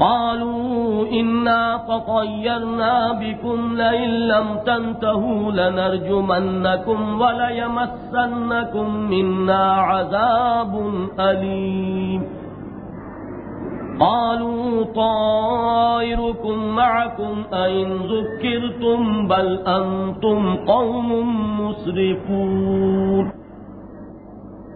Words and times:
قالوا 0.00 1.06
إنا 1.06 1.84
تطيرنا 1.88 3.12
بكم 3.12 3.76
لئن 3.76 4.10
لم 4.10 4.58
تنتهوا 4.66 5.52
لنرجمنكم 5.52 7.20
وليمسنكم 7.20 8.94
منا 8.94 9.72
عذاب 9.72 10.92
أليم. 11.20 12.22
قالوا 14.00 14.84
طائركم 14.84 16.56
معكم 16.76 17.44
أئن 17.52 17.88
ذكرتم 17.88 19.28
بل 19.28 19.58
أنتم 19.66 20.56
قوم 20.56 21.10
مسرفون. 21.60 23.39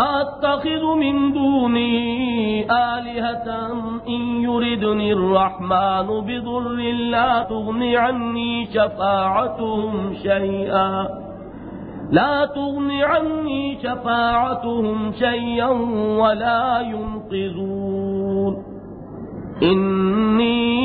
أتخذ 0.00 0.94
من 0.96 1.32
دوني 1.32 2.64
آلهة 2.64 3.72
إن 4.08 4.42
يردني 4.42 5.12
الرحمن 5.12 6.06
بضر 6.06 6.68
لا 7.10 7.46
تغني 7.48 7.96
عني 7.96 8.66
شفاعتهم 8.66 10.14
شيئا 10.22 11.08
لا 12.10 12.46
تغني 12.54 13.04
عني 13.04 13.78
شفاعتهم 13.82 15.12
شيئا 15.12 15.70
ولا 16.20 16.80
ينقذون 16.80 18.64
إني 19.62 20.80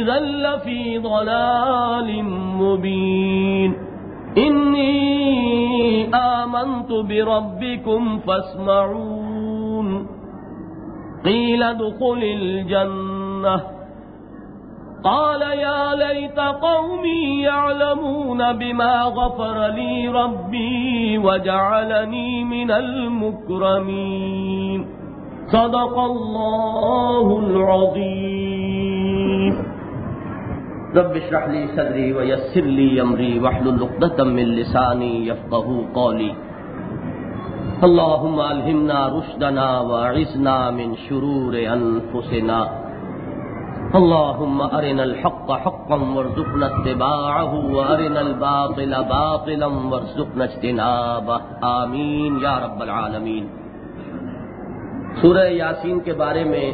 إذا 0.00 0.20
لفي 0.20 0.98
ضلال 0.98 2.24
مبين 2.58 3.74
إني 4.38 5.59
آمنت 6.14 6.92
بربكم 6.92 8.18
فاسمعون. 8.18 10.06
قيل 11.24 11.62
ادخل 11.62 12.22
الجنة. 12.22 13.60
قال 15.04 15.42
يا 15.42 15.94
ليت 15.94 16.38
قومي 16.38 17.42
يعلمون 17.42 18.52
بما 18.52 19.02
غفر 19.02 19.66
لي 19.66 20.08
ربي 20.08 21.18
وجعلني 21.18 22.44
من 22.44 22.70
المكرمين. 22.70 24.86
صدق 25.52 25.98
الله 25.98 27.38
العظيم. 27.38 28.49
رب 30.96 31.16
اشرح 31.16 31.44
لي 31.48 31.66
صدري 31.76 32.12
ويسر 32.12 32.64
لي 32.76 33.02
امري 33.02 33.38
واحلل 33.42 33.82
عقدة 33.82 34.24
من 34.24 34.46
لساني 34.58 35.26
يفقهوا 35.26 35.82
قولي. 35.94 36.32
اللهم 37.88 38.40
الهمنا 38.40 38.98
رشدنا 39.16 39.68
واعصمنا 39.80 40.70
من 40.70 40.96
شرور 41.08 41.54
انفسنا 41.74 42.60
اللهم 44.00 44.58
ارنا 44.62 45.02
الحق 45.02 45.52
حقا 45.64 45.98
وارزقنا 46.14 46.66
اتباعه 46.66 47.52
وارنا 47.76 48.20
الباطل 48.20 48.92
باطلا 49.12 49.68
وارزقنا 49.92 50.44
اجتنابه. 50.44 51.40
آمین 51.60 52.38
یا 52.42 52.56
رب 52.64 52.82
العالمین 52.82 53.46
سورہ 55.22 55.46
یاسین 55.62 56.00
کے 56.04 56.12
بارے 56.24 56.44
میں 56.50 56.66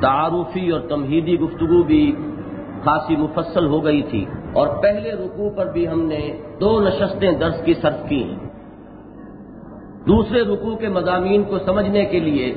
تعارفی 0.00 0.68
اور 0.70 0.80
تمہیدی 0.88 1.38
گفتگو 1.40 1.82
بھی 1.92 2.02
خاصی 2.84 3.16
مفصل 3.16 3.66
ہو 3.66 3.84
گئی 3.84 4.02
تھی 4.02 4.24
اور 4.52 4.66
پہلے 4.82 5.12
رکوع 5.12 5.50
پر 5.56 5.72
بھی 5.72 5.88
ہم 5.88 6.02
نے 6.02 6.40
دو 6.60 6.80
نشستیں 6.80 7.32
درس 7.32 7.54
کی 7.64 7.74
صرف 7.74 8.08
کی 8.08 8.22
ہیں۔ 8.24 8.38
دوسرے 10.06 10.42
رکوع 10.42 10.76
کے 10.76 10.88
مضامین 10.88 11.42
کو 11.42 11.58
سمجھنے 11.58 12.04
کے 12.04 12.20
لیے 12.20 12.54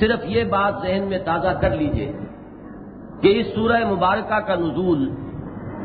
صرف 0.00 0.18
یہ 0.24 0.44
بات 0.44 0.74
ذہن 0.82 1.04
میں 1.08 1.18
تازہ 1.24 1.48
کر 1.48 1.76
لیجیے 1.76 2.12
کہ 3.20 3.40
اس 3.40 3.46
سورہ 3.54 3.84
مبارکہ 3.90 4.38
کا 4.40 4.54
نزول 4.54 5.10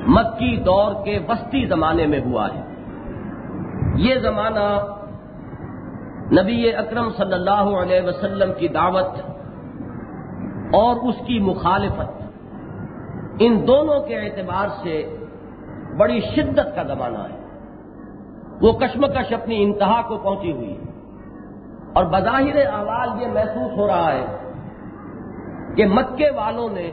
مکی 0.07 0.57
دور 0.57 1.05
کے 1.05 1.19
وسطی 1.29 1.65
زمانے 1.65 2.07
میں 2.07 2.19
ہوا 2.25 2.47
ہے۔ 2.55 2.61
یہ 3.95 4.15
زمانہ 4.15 4.79
نبی 6.41 6.75
اکرم 6.75 7.09
صلی 7.17 7.33
اللہ 7.33 7.65
علیہ 7.81 8.01
وسلم 8.01 8.53
کی 8.57 8.67
دعوت 8.67 9.07
اور 10.73 10.95
اس 11.09 11.15
کی 11.25 11.39
مخالفت 11.39 12.24
ان 13.39 13.67
دونوں 13.67 13.99
کے 13.99 14.15
اعتبار 14.15 14.67
سے 14.83 15.17
بڑی 15.97 16.19
شدت 16.19 16.75
کا 16.75 16.83
زمانہ 16.83 17.17
ہے۔ 17.17 17.45
وہ 18.61 18.71
کشمکش 18.71 19.33
اپنی 19.33 19.63
انتہا 19.63 20.01
کو 20.01 20.17
پہنچی 20.17 20.51
ہوئی 20.51 20.71
ہے۔ 20.71 20.85
اور 21.93 22.05
بظاہر 22.05 22.65
آواز 22.73 23.21
یہ 23.21 23.27
محسوس 23.27 23.77
ہو 23.77 23.87
رہا 23.87 24.11
ہے 24.11 24.25
کہ 25.75 25.85
مکے 25.85 26.29
والوں 26.31 26.69
نے 26.69 26.91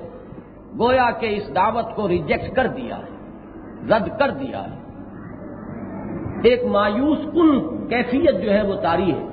گویا 0.78 1.10
کہ 1.10 1.26
اس 1.26 1.54
دعوت 1.54 1.96
کو 1.96 2.08
ریجیکٹ 2.08 2.56
کر 2.56 2.66
دیا 2.66 2.98
ہے، 2.98 3.36
رد 3.90 4.18
کر 4.18 4.30
دیا 4.30 4.64
ہے۔ 4.64 4.78
ایک 6.44 6.64
مایوس 6.64 7.18
کن 7.32 7.86
کیفیت 7.88 8.42
جو 8.42 8.52
ہے 8.52 8.62
وہ 8.62 8.74
تاری 8.74 9.14
ہے۔ 9.14 9.26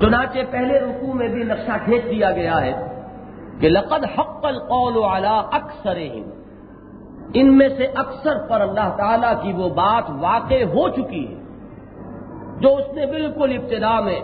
چنانچہ 0.00 0.38
پہلے 0.50 0.80
رکوع 0.80 1.12
میں 1.14 1.28
بھی 1.28 1.44
نقشہ 1.44 1.72
کھینچ 1.84 2.04
دیا 2.04 2.30
گیا 2.30 2.60
ہے۔ 2.60 2.91
کہ 3.60 3.68
لقد 3.68 4.04
حق 4.16 4.44
القول 4.46 4.96
على 5.04 5.34
اکثر 5.52 5.98
ان 7.34 7.56
میں 7.58 7.68
سے 7.76 7.86
اکثر 7.96 8.38
پر 8.48 8.60
اللہ 8.60 8.88
تعالی 8.96 9.32
کی 9.42 9.52
وہ 9.58 9.68
بات 9.74 10.10
واقع 10.20 10.62
ہو 10.74 10.88
چکی 10.96 11.24
ہے، 11.26 11.38
جو 12.60 12.74
اس 12.76 12.88
نے 12.94 13.06
بالکل 13.12 13.52
ابتدا 13.56 13.94
میں 14.00 14.20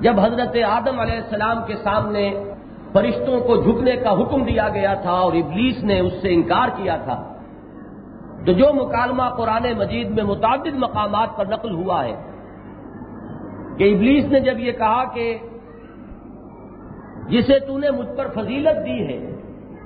جب 0.00 0.20
حضرت 0.20 0.56
آدم 0.68 1.00
علیہ 1.00 1.16
السلام 1.16 1.58
کے 1.66 1.76
سامنے 1.82 2.24
فرشتوں 2.92 3.40
کو 3.40 3.56
جھکنے 3.56 3.96
کا 3.96 4.12
حکم 4.20 4.42
دیا 4.44 4.68
گیا 4.68 4.94
تھا 5.02 5.12
اور 5.26 5.32
ابلیس 5.34 5.84
نے 5.84 5.98
اس 6.00 6.12
سے 6.22 6.32
انکار 6.34 6.68
کیا 6.76 6.96
تھا، 7.04 7.16
تو 8.46 8.52
جو 8.52 8.72
مکالمہ 8.74 9.28
قرآن 9.36 9.66
مجید 9.78 10.10
میں 10.10 10.24
متعدد 10.24 10.76
مقامات 10.78 11.36
پر 11.36 11.46
نقل 11.46 11.72
ہوا 11.74 12.04
ہے 12.04 12.14
کہ 13.78 13.84
ابلیس 13.94 14.24
نے 14.32 14.40
جب 14.40 14.58
یہ 14.58 14.72
کہا 14.78 15.04
کہ 15.14 15.26
جسے 17.28 17.58
تو 17.58 17.78
نے 17.78 17.90
مجھ 17.90 18.08
پر 18.16 18.26
فضیلت 18.34 18.86
دی 18.86 19.06
ہے، 19.06 19.30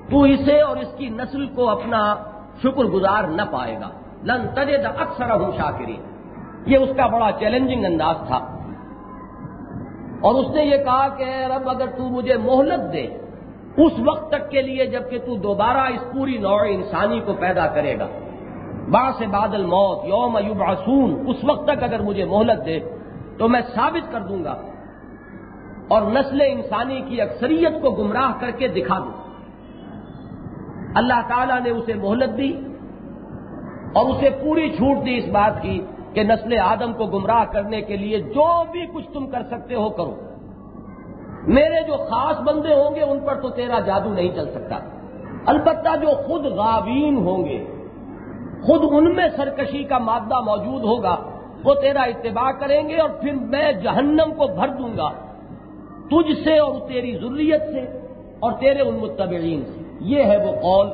تو 0.09 0.21
اسے 0.21 0.61
اور 0.61 0.77
اس 0.77 0.97
کی 0.97 1.09
نسل 1.09 1.45
کو 1.45 1.69
اپنا 1.69 2.15
شکر 2.59 2.83
گزار 2.83 3.23
نہ 3.23 3.41
پائے 3.51 3.75
گا۔ 3.75 3.89
لن 4.23 4.47
تجد 4.47 4.85
اکثر 4.85 5.31
ہوں 5.31 5.51
شاکری 5.57 5.97
یہ 6.65 6.77
اس 6.77 6.89
کا 6.97 7.07
بڑا 7.07 7.29
چیلنجنگ 7.39 7.85
انداز 7.85 8.15
تھا۔ 8.27 8.37
اور 10.21 10.33
اس 10.33 10.55
نے 10.55 10.63
یہ 10.65 10.77
کہا 10.77 11.07
کہ 11.07 11.23
رب، 11.23 11.69
اگر 11.69 11.85
تو 11.87 12.03
مجھے 12.03 12.37
مہلت 12.37 12.93
دے، 12.93 13.07
اس 13.77 13.93
وقت 14.05 14.29
تک 14.31 14.51
کے 14.51 14.61
لیے 14.61 14.85
جبکہ 14.85 15.17
تو 15.17 15.35
دوبارہ 15.35 15.77
اس 15.77 16.13
پوری 16.13 16.37
نوع 16.37 16.59
انسانی 16.69 17.19
کو 17.19 17.33
پیدا 17.33 17.67
کرے 17.67 17.99
گا۔ 17.99 18.07
با 18.91 19.11
سے 19.17 19.25
بادل 19.27 19.65
موت 19.65 20.05
یوم 20.05 20.37
یوب 20.45 20.63
اس 21.27 21.43
وقت 21.43 21.67
تک 21.67 21.83
اگر 21.83 21.99
مجھے 21.99 22.25
مہلت 22.25 22.65
دے، 22.65 22.79
تو 23.37 23.47
میں 23.47 23.61
ثابت 23.75 24.11
کر 24.11 24.19
دوں 24.19 24.43
گا 24.43 24.61
اور 25.87 26.01
نسل 26.01 26.41
انسانی 26.41 27.01
کی 27.01 27.21
اکثریت 27.21 27.81
کو 27.81 27.91
گمراہ 27.91 28.39
کر 28.39 28.51
کے 28.51 28.67
دکھا 28.67 28.99
دوں۔ 28.99 29.27
اللہ 30.95 31.21
تعالیٰ 31.27 31.61
نے 31.61 31.69
اسے 31.69 31.93
مہلت 31.93 32.37
دی 32.37 32.53
اور 33.93 34.09
اسے 34.09 34.29
پوری 34.29 34.69
چھوٹ 34.69 35.05
دی 35.05 35.17
اس 35.17 35.25
بات 35.31 35.61
کی 35.61 35.85
کہ 36.13 36.23
نسل 36.23 36.57
آدم 36.57 36.93
کو 36.93 37.05
گمراہ 37.05 37.45
کرنے 37.45 37.81
کے 37.81 37.97
لیے 37.97 38.19
جو 38.19 38.63
بھی 38.71 38.85
کچھ 38.93 39.11
تم 39.13 39.27
کر 39.27 39.43
سکتے 39.43 39.75
ہو 39.75 39.89
کرو۔ 39.89 40.15
میرے 41.47 41.87
جو 41.87 41.93
خاص 41.93 42.41
بندے 42.41 42.73
ہوں 42.73 42.95
گے 42.95 43.01
ان 43.01 43.19
پر 43.19 43.35
تو 43.35 43.49
تیرا 43.49 43.79
جادو 43.79 44.13
نہیں 44.13 44.29
چل 44.35 44.51
سکتا۔ 44.51 44.79
البتہ 45.45 45.95
جو 46.01 46.07
خود 46.07 46.45
غاوین 46.45 47.17
ہوں 47.17 47.45
گے، 47.45 47.65
خود 48.61 48.81
ان 48.91 49.15
میں 49.15 49.29
سرکشی 49.37 49.83
کا 49.83 49.97
مادہ 49.97 50.39
موجود 50.39 50.83
ہوگا، 50.83 51.15
وہ 51.63 51.73
تیرا 51.73 52.01
اتباع 52.01 52.51
کریں 52.51 52.89
گے 52.89 52.97
اور 52.97 53.09
پھر 53.09 53.33
میں 53.33 53.71
جہنم 53.71 54.33
کو 54.37 54.47
بھر 54.47 54.67
دوں 54.67 54.97
گا۔ 54.97 55.09
تجھ 56.11 56.43
سے 56.43 56.57
اور 56.57 56.87
تیری 56.87 57.17
ضروریت 57.21 57.61
سے 57.61 57.81
اور 58.39 58.51
تیرے 58.51 58.81
ان 58.81 58.95
متبعین 58.95 59.61
سے۔ 59.65 59.81
یہ 59.99 60.23
ہے 60.23 60.37
وہ 60.37 60.51
قول 60.51 60.87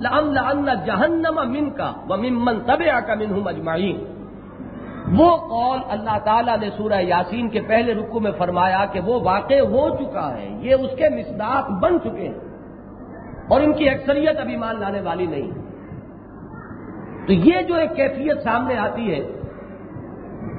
لم 0.00 0.68
جہنم 0.86 1.50
من 1.50 1.70
کا 1.70 1.92
وہ 2.08 2.16
ممن 2.16 2.60
طب 2.60 2.82
کا 3.06 3.14
منہ 3.14 3.48
اجمعین۔ 3.48 4.04
وہ 5.18 5.36
قول 5.36 5.78
اللہ 5.88 6.18
تعالیٰ 6.24 6.58
نے 6.58 6.70
سورہ 6.76 7.00
یاسین 7.00 7.48
کے 7.48 7.60
پہلے 7.60 7.94
رکو 7.94 8.20
میں 8.20 8.30
فرمایا 8.38 8.84
کہ 8.92 9.00
وہ 9.00 9.20
واقع 9.20 9.54
ہو 9.54 9.88
چکا 9.88 10.36
ہے، 10.38 10.56
یہ 10.60 10.74
اس 10.74 10.90
کے 10.96 11.08
مصداق 11.08 11.70
بن 11.70 11.98
چکے 12.00 12.28
ہیں۔ 12.28 12.38
اور 13.48 13.60
ان 13.60 13.72
کی 13.72 13.88
اکثریت 13.88 14.40
ابھی 14.40 14.56
مان 14.56 14.80
لانے 14.80 15.00
والی 15.00 15.26
نہیں۔ 15.26 15.50
تو 17.26 17.32
یہ 17.32 17.62
جو 17.62 17.74
ایک 17.74 17.96
کیفیت 17.96 18.42
سامنے 18.42 18.78
آتی 18.78 19.12
ہے، 19.12 19.18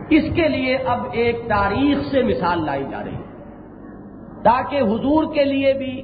اس 0.10 0.24
کے 0.36 0.48
لیے 0.48 0.76
اب 0.76 1.00
ایک 1.12 1.40
تاریخ 1.48 1.98
سے 2.12 2.22
مثال 2.22 2.66
لائی 2.66 2.84
جا 2.92 3.04
رہی 3.04 3.14
ہے۔ 3.14 3.25
تاکہ 4.46 4.78
حضور 4.82 5.34
کے 5.34 5.44
لیے 5.44 5.74
بھی 5.74 6.02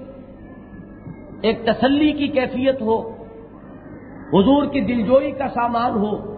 ایک 1.41 1.65
تسلی 1.65 2.11
کی 2.11 2.27
کیفیت 2.27 2.81
ہو، 2.81 3.09
حضور 4.33 4.65
کی 4.65 4.81
دلجوئی 4.81 5.31
کا 5.31 5.47
سامان 5.47 5.91
ہو، 5.91 6.35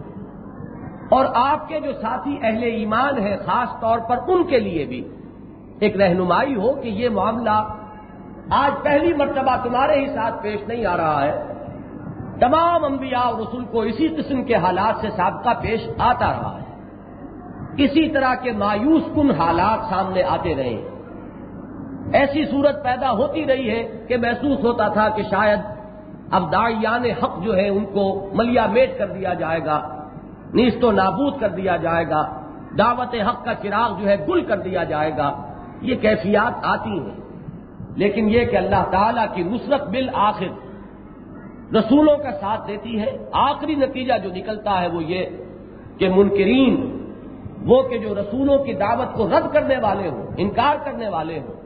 اور 1.09 1.25
آپ 1.35 1.67
کے 1.67 1.79
جو 1.79 1.93
ساتھی 1.93 2.37
اہل 2.41 2.63
ایمان 2.63 3.17
ہیں، 3.17 3.37
خاص 3.45 3.81
طور 3.81 3.99
پر 3.99 4.17
ان 4.27 4.43
کے 4.43 4.59
لیے 4.59 4.85
بھی 4.85 5.07
ایک 5.79 5.97
رہنمائی 5.97 6.55
ہو 6.55 6.73
کہ 6.73 6.87
یہ 6.87 7.09
معاملہ 7.09 7.67
آج 8.49 8.83
پہلی 8.83 9.13
مرتبہ 9.13 9.55
تمہارے 9.63 9.99
ہی 9.99 10.07
ساتھ 10.07 10.43
پیش 10.43 10.67
نہیں 10.67 10.85
آ 10.85 10.97
رہا 10.97 11.25
ہے۔ 11.25 11.43
تمام 12.39 12.83
انبیاء 12.83 13.19
اور 13.19 13.39
رسول 13.39 13.65
کو 13.65 13.81
اسی 13.81 14.07
قسم 14.07 14.43
کے 14.43 14.55
حالات 14.55 14.95
سے 15.01 15.09
سابقہ 15.09 15.49
پیش 15.61 15.89
آتا 15.97 16.27
رہا 16.27 16.59
ہے۔ 16.61 16.65
اسی 17.83 18.09
طرح 18.09 18.35
کے 18.35 18.51
مایوس 18.51 19.03
کن 19.15 19.31
حالات 19.31 19.79
سامنے 19.89 20.23
آتے 20.23 20.55
رہے۔ 20.55 20.69
ہیں 20.69 20.92
ایسی 22.13 22.45
صورت 22.45 22.83
پیدا 22.83 23.11
ہوتی 23.11 23.45
رہی 23.45 23.69
ہے 23.69 24.05
کہ 24.07 24.17
محسوس 24.17 24.63
ہوتا 24.63 24.87
تھا 24.87 25.09
کہ 25.09 25.23
شاید 25.23 25.59
اب 26.31 26.51
داعیان 26.51 27.05
حق 27.05 27.43
جو 27.43 27.55
ہے 27.55 27.69
ان 27.69 27.85
کو 27.85 28.29
ملیا 28.33 28.65
میٹ 28.65 28.97
کر 28.97 29.07
دیا 29.07 29.33
جائے 29.33 29.59
گا، 29.65 30.05
نیست 30.53 30.83
و 30.83 30.91
نابود 30.91 31.39
کر 31.39 31.49
دیا 31.49 31.77
جائے 31.77 32.09
گا، 32.09 32.43
دعوت 32.77 33.15
حق 33.15 33.45
کا 33.45 33.53
چراغ 33.61 34.01
جو 34.01 34.09
ہے 34.09 34.25
گل 34.27 34.41
کر 34.41 34.57
دیا 34.57 34.83
جائے 34.83 35.11
گا، 35.17 35.53
یہ 35.81 35.95
کیفیات 35.95 36.53
آتی 36.63 36.99
ہیں۔ 36.99 37.15
لیکن 37.95 38.29
یہ 38.29 38.45
کہ 38.45 38.57
اللہ 38.57 38.83
تعالی 38.91 39.21
کی 39.33 39.43
نصرت 39.43 39.87
بالآخر 39.87 40.47
رسولوں 41.75 42.17
کا 42.17 42.31
ساتھ 42.31 42.67
دیتی 42.67 42.99
ہے، 42.99 43.17
آخری 43.31 43.75
نتیجہ 43.75 44.13
جو 44.23 44.29
نکلتا 44.33 44.81
ہے 44.81 44.87
وہ 44.87 45.03
یہ 45.03 45.25
کہ 45.97 46.09
منکرین، 46.09 46.99
وہ 47.65 47.81
کہ 47.83 47.97
جو 47.97 48.15
رسولوں 48.15 48.63
کی 48.63 48.73
دعوت 48.73 49.15
کو 49.15 49.27
رد 49.27 49.53
کرنے 49.53 49.75
والے 49.81 50.09
ہوں، 50.09 50.27
انکار 50.37 50.75
کرنے 50.85 51.09
والے 51.09 51.39
ہوں 51.39 51.62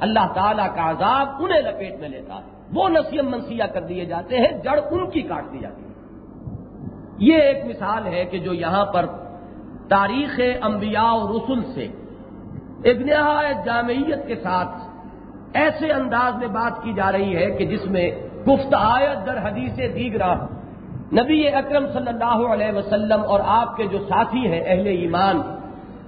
اللہ 0.00 0.32
تعالیٰ 0.34 0.74
کا 0.74 0.90
عذاب 0.90 1.28
انہیں 1.38 1.62
لپیٹ 1.62 2.00
میں 2.00 2.08
لیتا 2.08 2.34
ہے۔ 2.34 2.40
وہ 2.74 2.88
نسیم 2.88 3.30
منسیہ 3.30 3.64
کر 3.64 3.80
دیے 3.80 4.04
جاتے 4.04 4.38
ہیں، 4.38 4.58
جڑ 4.64 4.80
ان 4.90 5.10
کی 5.10 5.22
کاٹ 5.22 5.52
دی 5.52 5.58
جاتی 5.58 5.82
ہے۔ 5.82 5.86
یہ 7.18 7.36
ایک 7.36 7.64
مثال 7.64 8.06
ہے 8.06 8.24
کہ 8.24 8.38
جو 8.38 8.54
یہاں 8.54 8.86
پر 8.86 9.06
تاریخ 9.88 10.40
انبیاء 10.62 11.12
و 11.12 11.38
رسول 11.38 11.64
سے 11.74 11.88
ایک 12.82 13.00
نہایت 13.00 13.64
جامعیت 13.64 14.26
کے 14.26 14.36
ساتھ 14.36 14.68
ایسے 15.54 15.92
انداز 15.92 16.36
میں 16.38 16.48
بات 16.48 16.82
کی 16.82 16.92
جا 16.92 17.12
رہی 17.12 17.36
ہے 17.36 17.50
کہ 17.50 17.66
جس 17.66 17.86
میں 17.86 18.10
گفت 18.48 18.74
آیت 18.78 19.26
در 19.26 19.38
حدیث 19.48 19.76
دیگرا 19.76 20.34
نبی 21.12 21.48
اکرم 21.48 21.86
صلی 21.86 22.08
اللہ 22.08 22.52
علیہ 22.54 22.78
وسلم 22.78 23.20
اور 23.28 23.40
آپ 23.44 23.76
کے 23.76 23.86
جو 23.86 23.98
ساتھی 23.98 24.52
ہیں 24.52 24.60
اہل 24.66 24.86
ایمان، 24.86 25.40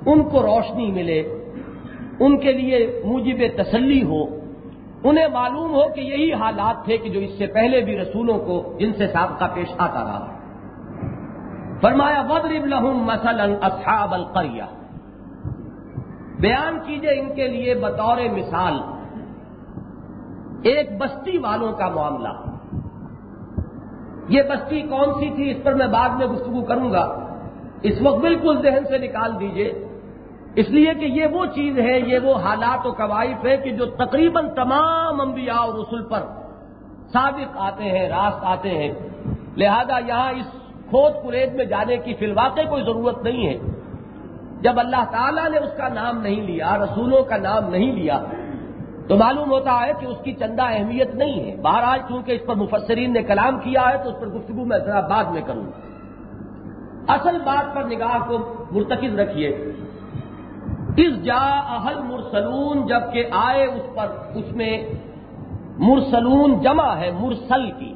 ان 0.06 0.24
کو 0.24 0.42
روشنی 0.42 0.92
ملے۔ 0.92 1.47
ان 2.20 2.38
کے 2.38 2.52
لیے 2.52 3.02
موجب 3.04 3.62
تسلی 3.62 4.02
ہو، 4.02 4.24
انہیں 5.04 5.28
معلوم 5.32 5.74
ہو 5.74 5.88
کہ 5.94 6.00
یہی 6.00 6.32
حالات 6.32 6.84
تھے 6.84 6.96
کہ 6.96 7.10
جو 7.10 7.20
اس 7.20 7.30
سے 7.38 7.46
پہلے 7.46 7.80
بھی 7.80 7.98
رسولوں 7.98 8.38
کو 8.38 8.76
جن 8.80 8.92
سے 8.92 9.08
سابقہ 9.08 9.44
پیش 9.54 9.68
آتا 9.78 10.00
رہا۔ 10.00 10.38
فرمایا 11.80 12.22
وضرب 12.28 12.66
لہم 12.66 13.02
مثلا 13.04 13.42
اصحاب 13.42 14.14
القریہ 14.14 14.62
بیان 16.40 16.78
کیجیے 16.86 17.20
ان 17.20 17.34
کے 17.34 17.48
لیے 17.48 17.74
بطور 17.74 18.16
مثال۔ 18.16 18.80
ایک 20.62 20.98
بستی 20.98 21.38
والوں 21.38 21.72
کا 21.72 21.88
معاملہ۔ 21.88 22.28
یہ 24.28 24.42
بستی 24.42 24.82
کون 24.82 25.14
سی 25.14 25.30
تھی؟ 25.30 25.50
اس 25.50 25.56
پر 25.62 25.74
میں 25.74 25.86
بعد 25.86 26.08
میں 26.08 26.26
گفتگو 26.26 26.64
کروں 26.64 26.92
گا۔ 26.92 27.34
اس 27.82 28.02
وقت 28.02 28.20
بالکل 28.20 28.62
ذہن 28.62 28.84
سے 28.88 28.98
نکال 28.98 29.40
دیجیے۔ 29.40 29.87
اس 30.54 30.70
لیے 30.70 30.94
کہ 30.94 31.04
یہ 31.04 31.26
وہ 31.26 31.46
چیز 31.46 31.78
ہے، 31.78 32.00
یہ 32.00 32.18
وہ 32.18 32.34
حالات 32.34 32.86
و 32.86 32.90
قوائف 32.90 33.44
ہے 33.44 33.56
کہ 33.56 33.70
جو 33.70 33.86
تقریباً 33.86 34.48
تمام 34.56 35.20
انبیاء 35.20 35.54
اور 35.54 35.74
رسول 35.74 36.04
پر 36.04 36.20
صادق 37.12 37.56
آتے 37.56 37.84
ہیں، 37.84 38.08
راست 38.08 38.44
آتے 38.44 38.70
ہیں۔ 38.70 38.92
لہذا 39.56 39.98
یہاں 40.06 40.32
اس 40.32 40.46
کھود 40.90 41.12
کلید 41.22 41.54
میں 41.54 41.64
جانے 41.64 41.96
کی 41.96 42.14
فی 42.14 42.26
الواقع 42.26 42.60
کوئی 42.70 42.82
ضرورت 42.82 43.22
نہیں 43.22 43.46
ہے۔ 43.46 43.58
جب 44.60 44.80
اللہ 44.80 45.04
تعالیٰ 45.10 45.50
نے 45.50 45.58
اس 45.58 45.70
کا 45.76 45.88
نام 45.88 46.22
نہیں 46.22 46.42
لیا، 46.42 46.78
رسولوں 46.78 47.24
کا 47.24 47.36
نام 47.36 47.70
نہیں 47.70 47.92
لیا، 47.92 48.24
تو 49.08 49.16
معلوم 49.16 49.50
ہوتا 49.50 49.86
ہے 49.86 49.92
کہ 50.00 50.06
اس 50.06 50.16
کی 50.24 50.32
چندہ 50.32 50.62
اہمیت 50.62 51.14
نہیں 51.14 51.50
ہے۔ 51.50 51.56
بہرحال 51.56 51.98
چونکہ 52.08 52.32
اس 52.32 52.46
پر 52.46 52.54
مفسرین 52.54 53.12
نے 53.12 53.22
کلام 53.22 53.58
کیا 53.58 53.88
ہے، 53.88 54.04
تو 54.04 54.10
اس 54.10 54.20
پر 54.20 54.26
گفتگو 54.26 54.64
میں 54.64 54.78
ذرا 54.78 55.00
بعد 55.00 55.24
میں 55.24 55.42
کروں۔ 55.46 55.64
اصل 57.08 57.38
بات 57.44 57.74
پر 57.74 57.84
نگاہ 57.84 58.28
کو 58.28 58.64
مرتکز 58.70 59.18
رکھیے۔ 59.18 59.72
اس 60.96 61.22
جا 61.22 61.60
اہل 61.76 62.02
مرسلون 62.02 62.86
جبکہ 62.86 63.24
آئے 63.30 63.64
اس 63.64 63.96
پر، 63.96 64.06
اس 64.34 64.52
میں 64.52 64.82
مرسلون 65.78 66.60
جمع 66.60 66.96
ہے، 66.96 67.10
مرسل 67.10 67.70
کی۔ 67.70 67.94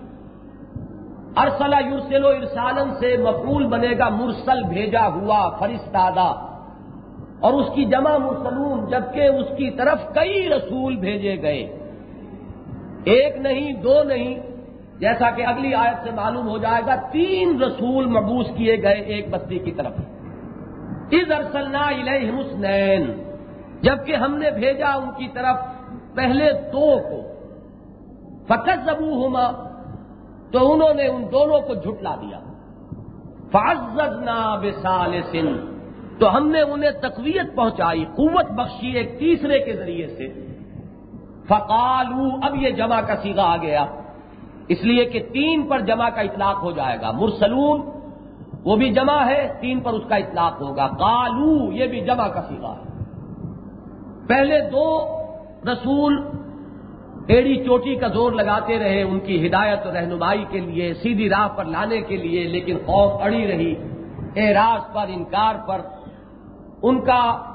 ارسلہ 1.37 1.77
یورسلو 1.91 2.29
ارسالن 2.29 2.91
سے 3.01 3.17
مفول 3.17 3.67
بنے 3.67 3.99
گا، 3.99 4.09
مرسل 4.09 4.63
بھیجا 4.63 5.07
ہوا، 5.07 5.51
فرستادہ۔ 5.59 6.49
اور 7.41 7.53
اس 7.53 7.67
کی 7.75 7.85
جمع 7.85 8.17
مرسلون 8.17 8.91
جبکہ 8.91 9.21
اس 9.21 9.47
کی 9.57 9.71
طرف 9.71 10.15
کئی 10.15 10.49
رسول 10.49 10.97
بھیجے 10.97 11.43
گئے۔ 11.43 11.79
ایک 13.05 13.37
نہیں، 13.37 13.73
دو 13.73 14.03
نہیں، 14.03 14.35
جیسا 14.99 15.31
کہ 15.31 15.47
اگلی 15.47 15.75
آیت 15.75 16.05
سے 16.05 16.11
معلوم 16.11 16.49
ہو 16.49 16.59
جائے 16.59 16.83
گا، 16.87 16.95
تین 16.95 17.63
رسول 17.63 18.07
مبوس 18.07 18.47
کیے 18.57 18.83
گئے 18.83 19.01
ایک 19.01 19.27
بستی 19.31 19.59
کی 19.59 19.71
طرف۔ 19.71 19.93
از 21.13 21.33
ارسلنا 21.33 21.89
علیہ 21.89 22.31
حسنین 22.31 23.23
جبکہ 23.83 24.17
ہم 24.17 24.35
نے 24.35 24.51
بھیجا 24.51 24.95
ان 24.95 25.11
کی 25.17 25.29
طرف 25.35 25.57
پہلے 26.15 26.53
دو 26.53 26.99
کو۔ 26.99 27.23
فقط 28.47 28.85
زبو 28.85 29.29
تو 30.51 30.73
انہوں 30.73 30.95
نے 30.95 31.07
ان 31.07 31.23
دونوں 31.33 31.61
کو 31.61 31.75
جھٹلا 31.75 32.15
دیا۔ 32.15 32.39
فعززنا 33.53 34.55
بسال 34.55 35.21
سن 35.33 35.79
تو 36.19 36.37
ہم 36.37 36.49
نے 36.49 36.61
انہیں 36.61 36.91
تقویت 36.91 37.57
پہنچائی، 37.57 38.05
قوت 38.05 38.51
بخشی 38.51 38.87
ایک 38.87 39.19
تیسرے 39.19 39.59
کے 39.59 39.73
ذریعے 39.73 40.07
سے۔ 40.07 40.47
فقالو 41.49 42.47
اب 42.47 42.55
یہ 42.55 42.71
جمع 42.71 43.01
کا 43.01 43.17
سیگا 43.17 43.43
آ 43.43 43.57
گیا۔ 43.57 43.87
اس 44.69 44.83
لیے 44.83 45.05
کہ 45.05 45.27
تین 45.33 45.63
پر 45.63 45.81
جمع 45.81 46.09
کا 46.09 46.21
اطلاق 46.21 46.63
ہو 46.63 46.71
جائے 46.71 46.99
گا۔ 47.01 47.11
مرسلون 47.11 47.92
وہ 48.65 48.77
بھی 48.77 48.93
جمع 48.93 49.25
ہے، 49.27 49.53
تین 49.61 49.81
پر 49.81 49.93
اس 49.93 50.03
کا 50.09 50.17
اطلاق 50.17 50.61
ہوگا۔ 50.61 50.89
کالو 50.89 51.73
یہ 51.73 51.87
بھی 51.87 52.01
جمع 52.01 52.29
کا 52.29 52.43
سیگا 52.43 52.73
ہے۔ 52.73 53.05
پہلے 54.29 54.61
دو 54.61 55.17
رسول 55.73 56.29
ایڑی 57.27 57.65
چوٹی 57.65 57.95
کا 57.95 58.09
زور 58.09 58.33
لگاتے 58.33 58.79
رہے، 58.79 59.03
ان 59.03 59.21
کی 59.21 59.47
ہدایت 59.47 59.87
و 59.87 59.93
رہنمائی 59.93 60.45
کے 60.51 60.61
لیے، 60.61 60.95
سیدھی 60.95 61.29
راہ 61.29 61.49
پر 61.49 61.65
لانے 61.65 62.01
کے 62.01 62.17
لیے، 62.17 62.45
لیکن 62.45 62.77
خوف 62.87 63.23
اڑی 63.23 63.47
رہی۔ 63.47 63.75
اعراض 64.37 64.93
پر، 64.93 65.05
انکار 65.09 65.55
پر، 65.67 65.81
ان 66.83 67.01
کا 67.01 67.53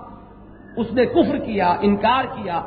اس 0.78 0.94
نے 0.94 1.06
کفر 1.06 1.38
کیا، 1.38 1.76
انکار 1.82 2.24
کیا۔ 2.24 2.62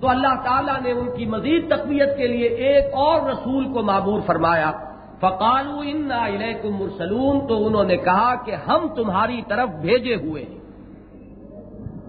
تو 0.00 0.08
اللہ 0.08 0.34
تعالیٰ 0.44 0.80
نے 0.82 0.92
ان 0.92 1.08
کی 1.16 1.26
مزید 1.26 1.68
تقویت 1.68 2.16
کے 2.16 2.26
لیے 2.26 2.48
ایک 2.48 2.84
اور 2.94 3.22
رسول 3.30 3.72
کو 3.72 3.82
معبور 3.82 4.20
فرمایا۔ 4.26 4.72
فقالو 5.20 5.80
ان 5.84 6.12
علیکم 6.12 6.76
مرسلون، 6.76 7.46
تو 7.46 7.66
انہوں 7.66 7.84
نے 7.84 7.96
کہا 7.96 8.34
کہ 8.34 8.54
ہم 8.54 8.94
تمہاری 8.94 9.42
طرف 9.48 9.68
بھیجے 9.68 10.14
ہوئے 10.14 10.44
ہیں۔ 10.44 10.58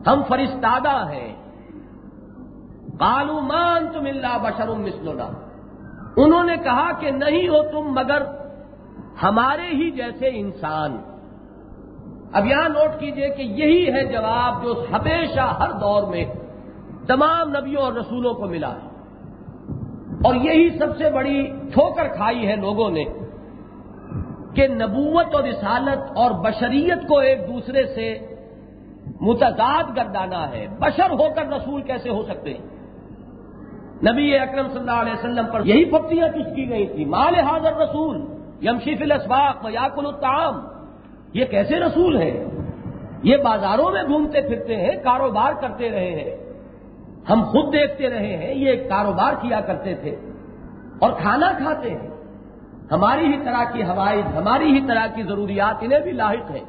ہم 0.08 0.22
فرستادہ 0.28 1.12
ہیں۔ 1.12 1.36
کالو 3.00 3.40
مان 3.40 3.88
تم 3.94 4.06
اللہ 4.06 4.38
بشرم 4.42 4.82
مسلونا 4.82 5.30
انہوں 6.18 6.44
نے 6.44 6.58
کہا 6.58 6.92
کہ 7.00 7.12
نہیں 7.12 7.48
ہو 7.48 7.72
تم 7.72 7.94
مگر 7.94 8.22
ہمارے 9.24 9.68
ہی 9.68 9.92
جیسے 9.92 10.30
انسان۔ 10.34 10.98
اب 12.34 12.46
یہاں 12.46 12.70
نوٹ 12.70 13.00
کیجیے 13.00 13.30
کہ 13.30 13.42
یہی 13.42 13.94
ہے 13.94 14.06
جواب 14.06 14.64
جو 14.64 14.86
ہمیشہ 14.92 15.40
ہر 15.40 15.72
دور 15.72 16.04
میں 16.04 16.26
تمام 17.08 17.50
نبیوں 17.50 17.82
اور 17.82 17.94
رسولوں 17.94 18.34
کو 18.34 18.46
ملا۔ 18.46 18.72
ہے 18.72 18.91
اور 20.24 20.36
یہی 20.36 20.78
سب 20.78 20.98
سے 20.98 21.10
بڑی 21.10 21.52
ٹھوکر 21.74 22.08
کھائی 22.08 22.48
ہے 22.48 22.56
لوگوں 22.56 22.92
نے 22.92 23.04
کہ 24.56 24.68
نبوت 24.68 25.36
اور 25.36 25.44
رسالت 25.44 26.18
اور 26.18 26.32
بشریت 26.32 27.08
کو 27.08 27.18
ایک 27.18 27.40
دوسرے 27.48 27.84
سے 27.84 28.18
متضاد 29.22 29.84
گردانا 29.98 30.52
ہے۔ 30.52 30.68
بشر 30.80 31.10
ہو 31.10 31.28
کر 31.36 31.48
رسول 31.48 31.82
کیسے 31.82 32.10
ہو 32.10 32.24
سکتے 32.24 32.54
ہیں؟ 32.54 32.82
نبی 34.12 34.38
اکرم 34.38 34.70
صلی 34.70 34.80
اللہ 34.80 34.92
علیہ 34.92 35.14
وسلم 35.14 35.46
پر 35.54 35.66
یہی 35.66 35.86
پپتیاں 35.86 36.28
کچھ 36.28 36.56
کی 36.56 36.70
گئی 36.70 36.88
تھی۔ 36.88 37.06
مال 37.06 37.36
حاضر 37.36 37.74
رسول 37.74 38.22
یمشیف 38.62 38.98
الاسباق 39.02 39.66
یاقل 39.70 40.06
الطعام۔ 40.06 40.62
یہ 41.34 41.46
کیسے 41.46 41.80
رسول 41.80 42.22
ہیں؟ 42.22 42.46
یہ 43.24 43.38
بازاروں 43.38 43.92
میں 43.92 44.04
گھومتے 44.04 44.42
پھرتے 44.42 44.76
ہیں، 44.76 44.92
کاروبار 45.04 45.54
کرتے 45.62 45.92
رہے 45.92 46.12
ہیں۔ 46.12 46.51
ہم 47.30 47.44
خود 47.44 47.74
دیکھتے 47.74 48.10
رہے 48.10 48.38
ہیں، 48.38 48.56
یہ 48.56 48.70
ایک 48.70 48.90
کاروبار 48.90 49.34
کیا 49.34 49.62
کرتے 49.62 49.96
تھے 49.96 50.16
اور 51.00 51.12
کھانا 51.22 51.52
کھاتے 51.58 51.90
ہیں۔ 51.90 52.10
ہماری 52.92 53.26
ہی 53.26 53.38
طرح 53.46 53.64
کی 53.74 53.84
ہوائی 53.84 54.22
ہماری 54.36 54.66
ہی 54.66 54.88
طرح 54.88 55.08
کی 55.16 55.24
ضروریات 55.24 55.76
انہیں 55.82 56.00
بھی 56.00 56.12
لاحق 56.12 56.52
ہیں۔ 56.52 56.66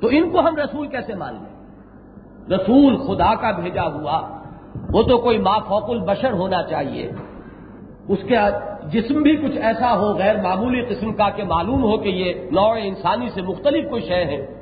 تو 0.00 0.08
ان 0.10 0.30
کو 0.30 0.40
ہم 0.40 0.56
رسول 0.56 0.86
کیسے 0.86 1.14
مان 1.14 1.34
لیں؟ 1.34 1.60
رسول 2.56 2.96
خدا 2.96 3.34
کا 3.34 3.50
بھیجا 3.50 3.82
ہوا، 3.82 4.42
وہ 4.92 5.02
تو 5.02 5.18
کوئی 5.18 5.38
مافوق 5.38 5.90
البشر 5.90 6.32
ہونا 6.32 6.62
چاہیے۔ 6.62 7.10
اس 8.08 8.18
کے 8.28 8.36
جسم 8.84 9.22
بھی 9.22 9.36
کچھ 9.36 9.58
ایسا 9.58 9.98
ہو، 9.98 10.14
غیر 10.14 10.36
معمولی 10.42 10.80
قسم 10.80 11.12
کا 11.12 11.28
کہ 11.30 11.44
معلوم 11.44 11.82
ہو 11.82 11.98
کہ 11.98 12.08
یہ 12.08 12.50
نوع 12.50 12.76
انسانی 12.82 13.28
سے 13.34 13.42
مختلف 13.42 13.90
کوئی 13.90 14.02
شے 14.02 14.24
ہے۔ 14.24 14.59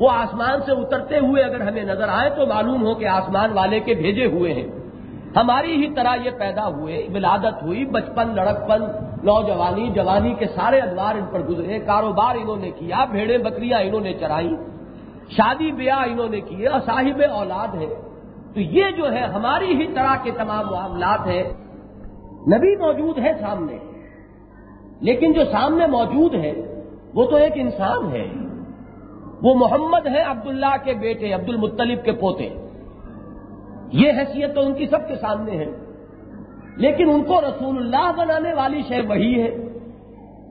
وہ 0.00 0.10
آسمان 0.10 0.60
سے 0.66 0.72
اترتے 0.72 1.18
ہوئے 1.18 1.42
اگر 1.42 1.60
ہمیں 1.60 1.84
نظر 1.84 2.08
آئے 2.08 2.30
تو 2.30 2.46
معلوم 2.46 2.86
ہو 2.86 2.94
کہ 2.94 3.06
آسمان 3.08 3.52
والے 3.52 3.80
کے 3.80 3.94
بھیجے 3.94 4.26
ہوئے 4.26 4.52
ہیں۔ 4.54 4.68
ہماری 5.36 5.72
ہی 5.76 5.88
طرح 5.94 6.14
یہ 6.24 6.30
پیدا 6.38 6.66
ہوئے، 6.68 6.96
ولادت 7.14 7.62
ہوئی، 7.62 7.84
بچپن، 7.84 8.28
لڑکپن، 8.34 8.82
نوجوانی، 9.24 9.86
جوانی 9.94 10.34
کے 10.34 10.46
سارے 10.54 10.78
ادوار 10.80 11.14
ان 11.14 11.26
پر 11.32 11.40
گزرے، 11.40 11.78
کاروبار 11.78 12.34
انہوں 12.34 12.56
نے 12.56 12.70
کیا، 12.70 13.04
بھیڑیں، 13.04 13.38
بکریاں 13.38 13.80
انہوں 13.80 14.00
نے 14.00 14.12
چرائی، 14.12 14.54
شادی 15.36 15.70
بیاہ 15.72 16.02
انہوں 16.06 16.28
نے 16.28 16.40
کیے 16.40 16.66
اور 16.66 16.80
صاحب 16.80 17.22
اولاد 17.32 17.74
ہے 17.74 17.86
تو 18.54 18.60
یہ 18.60 18.90
جو 18.96 19.12
ہے 19.12 19.20
ہماری 19.20 19.70
ہی 19.74 19.86
طرح 19.86 20.14
کے 20.22 20.30
تمام 20.30 20.64
معاملات 20.70 21.26
ہیں۔ 21.26 21.42
نبی 22.48 22.76
موجود 22.76 23.18
ہے 23.18 23.32
سامنے، 23.40 23.76
لیکن 25.00 25.32
جو 25.32 25.44
سامنے 25.52 25.86
موجود 25.86 26.34
ہے 26.34 26.52
وہ 27.14 27.24
تو 27.24 27.36
ایک 27.36 27.52
انسان 27.56 28.12
ہے 28.12 28.26
وہ 29.42 29.54
محمد 29.54 30.06
ہے 30.06 30.22
عبداللہ 30.22 30.76
کے 30.84 30.94
بیٹے 30.94 31.32
عبد 31.32 31.48
المطلب 31.48 32.04
کے 32.04 32.12
پوتے۔ 32.12 32.48
یہ 33.92 34.12
حیثیت 34.12 34.54
تو 34.54 34.60
ان 34.60 34.74
کی 34.74 34.86
سب 34.86 35.08
کے 35.08 35.14
سامنے 35.16 35.52
ہے۔ 35.52 35.64
لیکن 36.76 37.10
ان 37.10 37.22
کو 37.24 37.40
رسول 37.40 37.76
اللہ 37.76 38.12
بنانے 38.16 38.54
والی 38.54 38.82
شے 38.88 39.00
وہی 39.00 39.42
ہے۔ 39.42 39.56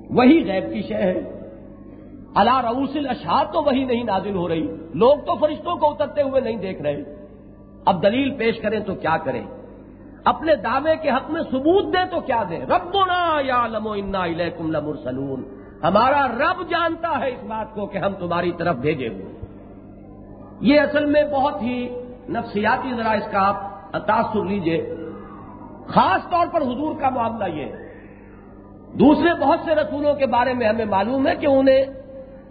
وہی 0.10 0.52
غیب 0.52 0.74
کی 0.74 0.82
شے 0.82 0.94
ہے۔ 0.94 1.42
اللہ 2.36 2.66
رؤوس 2.66 2.90
الاشار 2.96 3.46
تو 3.54 3.64
وہی 3.64 3.84
نہیں 3.84 4.04
نازل 4.04 4.36
ہو 4.36 4.50
رہی۔ 4.50 4.68
لوگ 4.94 5.18
تو 5.18 5.36
فرشتوں 5.36 5.76
کو 5.76 5.90
اترتے 5.90 6.22
ہوئے 6.22 6.42
نہیں 6.42 6.58
دیکھ 6.58 6.82
رہے۔ 6.82 7.04
اب 7.86 8.04
دلیل 8.04 8.32
پیش 8.32 8.60
کریں 8.60 8.80
تو 8.80 8.96
کیا 8.96 9.18
کریں؟ 9.18 9.46
اپنے 10.26 10.56
دعوے 10.56 10.96
کے 10.96 11.10
حق 11.10 11.32
میں 11.32 11.42
ثبوت 11.42 11.94
دیں 11.94 12.06
تو 12.12 12.20
کیا 12.20 12.44
دیں؟ 12.50 12.60
ربنا 12.60 13.40
یا 13.46 13.68
لمو 13.68 13.92
انا 13.92 14.20
الیکم 14.20 14.72
لمرسلون۔ 14.72 15.59
ہمارا 15.84 16.28
رب 16.28 16.70
جانتا 16.70 17.20
ہے 17.20 17.30
اس 17.30 17.44
بات 17.44 17.76
کو 17.76 17.86
کہ 17.86 17.98
ہم 17.98 18.14
تمہاری 18.14 18.52
طرف 18.52 18.76
بھیجے 18.76 19.08
ہوئے 19.08 19.26
یہ 20.60 20.82
اصل 20.82 21.06
میں 21.06 21.24
بہت 21.24 21.62
ہی 21.62 21.90
نفسیاتی 22.30 22.94
ذرا 22.96 23.12
اس 23.12 23.28
کا 23.32 23.40
آپ 23.48 23.56
تاثر 23.92 24.46
لیجیے۔ 24.46 24.96
خاص 25.88 26.30
طور 26.30 26.48
پر 26.52 26.62
حضور 26.62 26.96
کا 27.00 27.10
معاملہ 27.10 27.56
یہ 27.56 27.66
ہے۔ 27.66 27.90
دوسرے 28.94 29.46
بہت 29.46 29.60
سے 29.66 29.76
رسولوں 29.76 30.14
کے 30.14 30.26
بارے 30.26 30.54
میں 30.54 30.70
ہمیں 30.70 30.86
معلوم 30.86 31.28
ہے 31.28 31.36
کہ 31.36 31.46
انہیں 31.46 31.86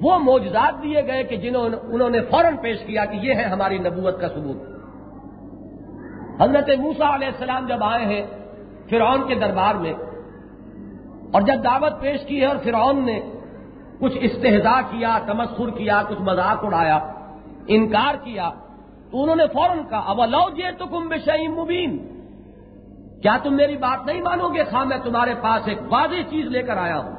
وہ 0.00 0.18
موجزات 0.18 0.82
دیے 0.82 1.06
گئے 1.06 1.22
کہ 1.22 1.36
جنہوں 1.36 1.68
انہوں 1.82 2.10
نے 2.10 2.20
فوراً 2.20 2.56
پیش 2.56 2.78
کیا 2.86 3.04
کہ 3.04 3.16
یہ 3.16 3.34
ہے 3.34 3.42
ہماری 3.42 3.78
نبوت 3.78 4.20
کا 4.20 4.28
ثبوت۔ 4.28 4.56
حضرت 6.40 6.70
موسا 6.78 7.14
علیہ 7.14 7.26
السلام 7.26 7.66
جب 7.66 7.84
آئے 7.84 8.06
ہیں 8.06 8.26
فرعون 8.90 9.28
کے 9.28 9.34
دربار 9.34 9.74
میں 9.74 9.92
اور 11.32 11.42
جب 11.42 11.64
دعوت 11.64 12.00
پیش 12.00 12.26
کی 12.26 12.40
ہے 12.40 12.46
اور 12.46 12.56
فرعون 12.64 13.06
نے 13.06 13.20
کچھ 14.00 14.18
استحضا 14.20 14.80
کیا، 14.80 15.18
تمسخر 15.26 15.70
کیا، 15.70 16.02
کچھ 16.08 16.20
مذاق 16.20 16.64
اڑایا، 16.64 16.98
انکار 17.66 18.14
کیا، 18.24 18.50
تو 19.10 19.22
انہوں 19.22 19.36
نے 19.36 19.44
فوراً 19.52 19.78
کہا 19.90 20.02
اب 20.06 20.24
لو 20.24 20.50
جے 20.50 20.72
تو 20.78 20.86
کم 20.86 21.08
بشعیم 21.08 21.54
مبین. 21.54 21.98
کیا 23.22 23.36
تم 23.42 23.54
میری 23.54 23.76
بات 23.76 24.06
نہیں 24.06 24.22
مانو 24.22 24.48
گے؟ 24.48 24.64
خواہ 24.64 24.84
میں 24.84 24.98
تمہارے 25.04 25.34
پاس 25.42 25.68
ایک 25.68 25.78
واضح 25.90 26.30
چیز 26.30 26.46
لے 26.46 26.62
کر 26.62 26.76
آیا 26.76 26.98
ہوں۔ 26.98 27.16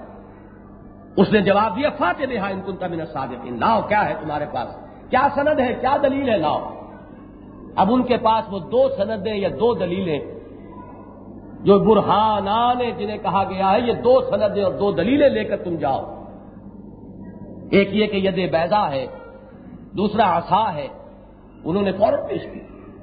اس 1.18 1.32
نے 1.32 1.42
جواب 1.42 1.76
دیا، 1.76 1.90
فاتح 1.90 2.24
رہا 2.30 2.48
ان 2.48 2.62
کن 2.66 2.76
تمن 2.76 3.06
صادقین 3.06 3.60
لاؤ، 3.60 3.82
کیا 3.82 4.10
ہے 4.10 4.14
تمہارے 4.22 4.46
پاس؟ 4.54 4.68
کیا 5.10 5.28
سند 5.36 5.60
ہے؟ 5.60 5.74
کیا 5.82 5.98
دلیل 6.04 6.30
ہے؟ 6.30 6.38
لاؤ۔ 6.38 6.70
اب 7.76 7.94
ان 7.94 8.04
کے 8.04 8.18
پاس 8.18 8.54
وہ 8.54 8.60
دو 8.60 8.90
سندیں 8.98 9.36
یا 9.36 9.50
دو 9.50 9.74
دلیلیں 9.74 10.20
جو 11.60 11.80
برہانان 11.80 12.78
جنہیں 12.98 13.18
کہا 13.18 13.44
گیا 13.44 13.72
ہے، 13.72 13.82
یہ 13.82 13.94
دو 13.94 14.22
سندیں 14.22 14.64
اور 14.64 14.74
دو 14.74 14.92
دلیلیں 14.92 15.30
لے 15.30 15.44
کر 15.44 15.58
تم 15.58 15.76
جاؤ۔ 15.76 16.24
ایک 17.72 17.96
یہ 17.96 18.06
کہ 18.06 18.16
ید 18.16 18.52
بیضا 18.52 18.92
ہے، 18.92 19.08
دوسرا 19.98 20.36
آسا 20.36 20.74
ہے، 20.74 20.88
انہوں 21.66 21.84
نے 21.84 21.92
فوراً 21.92 22.20
پیش 22.30 22.42
کی 22.54 22.60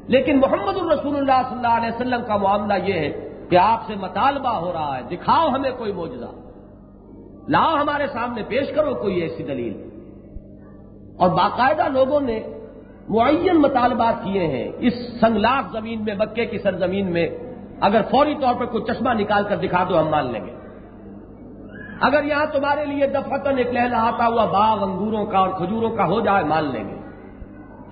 لیکن 0.06 0.40
محمد 0.40 0.76
الرسول 0.76 1.16
اللہ 1.16 1.48
صلی 1.48 1.56
اللہ 1.56 1.76
علیہ 1.76 1.88
وسلم 1.88 2.20
کا 2.26 2.36
معاملہ 2.36 2.74
یہ 2.84 2.92
ہے 2.92 3.28
کہ 3.50 3.56
آپ 3.56 3.80
سے 3.86 3.94
مطالبہ 3.96 4.48
ہو 4.48 4.72
رہا 4.72 4.98
ہے، 4.98 5.02
دکھاؤ 5.02 5.48
ہمیں 5.48 5.70
کوئی 5.78 5.92
موجودہ 5.92 6.26
لاؤ 7.48 7.76
ہمارے 7.76 8.06
سامنے 8.06 8.42
پیش 8.42 8.70
کرو 8.74 8.94
کوئی 8.94 9.20
ایسی 9.20 9.42
دلیل۔ 9.42 9.90
اور 11.18 11.28
باقاعدہ 11.28 11.88
لوگوں 11.88 12.20
نے 12.20 12.42
معین 13.08 13.56
مطالبات 13.56 14.24
کیے 14.24 14.46
ہیں۔ 14.46 14.72
اس 14.78 14.92
سنگلاخ 15.20 15.72
زمین 15.72 16.04
میں، 16.04 16.14
مکے 16.14 16.46
کی 16.46 16.58
سرزمین 16.58 17.12
میں 17.12 17.28
اگر 17.80 18.00
فوری 18.10 18.34
طور 18.34 18.54
پر 18.54 18.64
کوئی 18.64 18.84
چشمہ 18.84 19.10
نکال 19.12 19.44
کر 19.44 19.56
دکھا 19.56 19.84
دو، 19.88 20.00
ہم 20.00 20.08
مان 20.08 20.32
لیں 20.32 20.46
گے۔ 20.46 20.56
اگر 22.00 22.24
یہاں 22.24 22.46
تمہارے 22.46 22.84
لیے 22.84 23.06
دفتن 23.06 23.58
ایک 23.58 23.70
لہلا 23.72 24.02
آتا 24.02 24.26
ہوا 24.26 24.44
باغ 24.44 24.82
انگوروں 24.82 25.26
کا 25.26 25.38
اور 25.38 25.48
کھجوروں 25.48 25.90
کا 25.90 26.06
ہو 26.06 26.20
جائے، 26.20 26.44
مان 26.44 26.64
لیں 26.64 26.88
گے۔ 26.88 26.96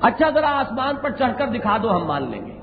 اچھا 0.00 0.30
ذرا 0.30 0.60
آسمان 0.60 0.94
پر 1.02 1.10
چڑھ 1.10 1.38
کر 1.38 1.46
دکھا 1.46 1.76
دو، 1.82 1.96
ہم 1.96 2.06
مان 2.06 2.30
لیں 2.30 2.46
گے۔ 2.46 2.58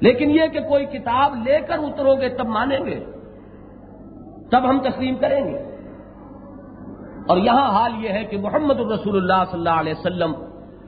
لیکن 0.00 0.30
یہ 0.30 0.46
کہ 0.52 0.60
کوئی 0.60 0.86
کتاب 0.86 1.34
لے 1.46 1.58
کر 1.60 1.78
اترو 1.78 2.14
گے، 2.14 2.28
تب 2.28 2.46
مانیں 2.46 2.80
گے۔ 2.86 3.04
تب 4.50 4.70
ہم 4.70 4.78
تسلیم 4.78 5.16
کریں 5.16 5.44
گے۔ 5.44 5.76
اور 7.28 7.36
یہاں 7.36 7.70
حال 7.70 8.04
یہ 8.04 8.08
ہے 8.08 8.24
کہ 8.24 8.38
محمد 8.38 8.80
الرسول 8.80 9.16
اللہ 9.16 9.44
صلی 9.50 9.58
اللہ 9.58 9.80
علیہ 9.80 9.92
وسلم 9.98 10.34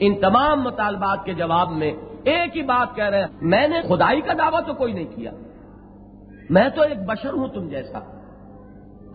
ان 0.01 0.21
تمام 0.21 0.63
مطالبات 0.63 1.25
کے 1.25 1.35
جواب 1.35 1.71
میں 1.71 1.93
ایک 2.25 2.57
ہی 2.57 2.63
بات 2.63 2.97
کہہ 2.97 3.05
رہے 3.05 3.21
ہیں، 3.21 3.27
میں 3.43 3.69
نے 3.69 3.81
خدائی 3.89 4.21
کا 4.21 4.33
دعویٰ 4.39 4.67
تو 4.67 4.75
کوئی 4.75 4.93
نہیں 4.93 5.07
کیا۔ 5.15 5.31
میں 6.51 6.69
تو 6.75 6.83
ایک 6.83 6.99
بشر 7.07 7.33
ہوں 7.33 7.49
تم 7.49 7.69
جیسا۔ 7.69 7.99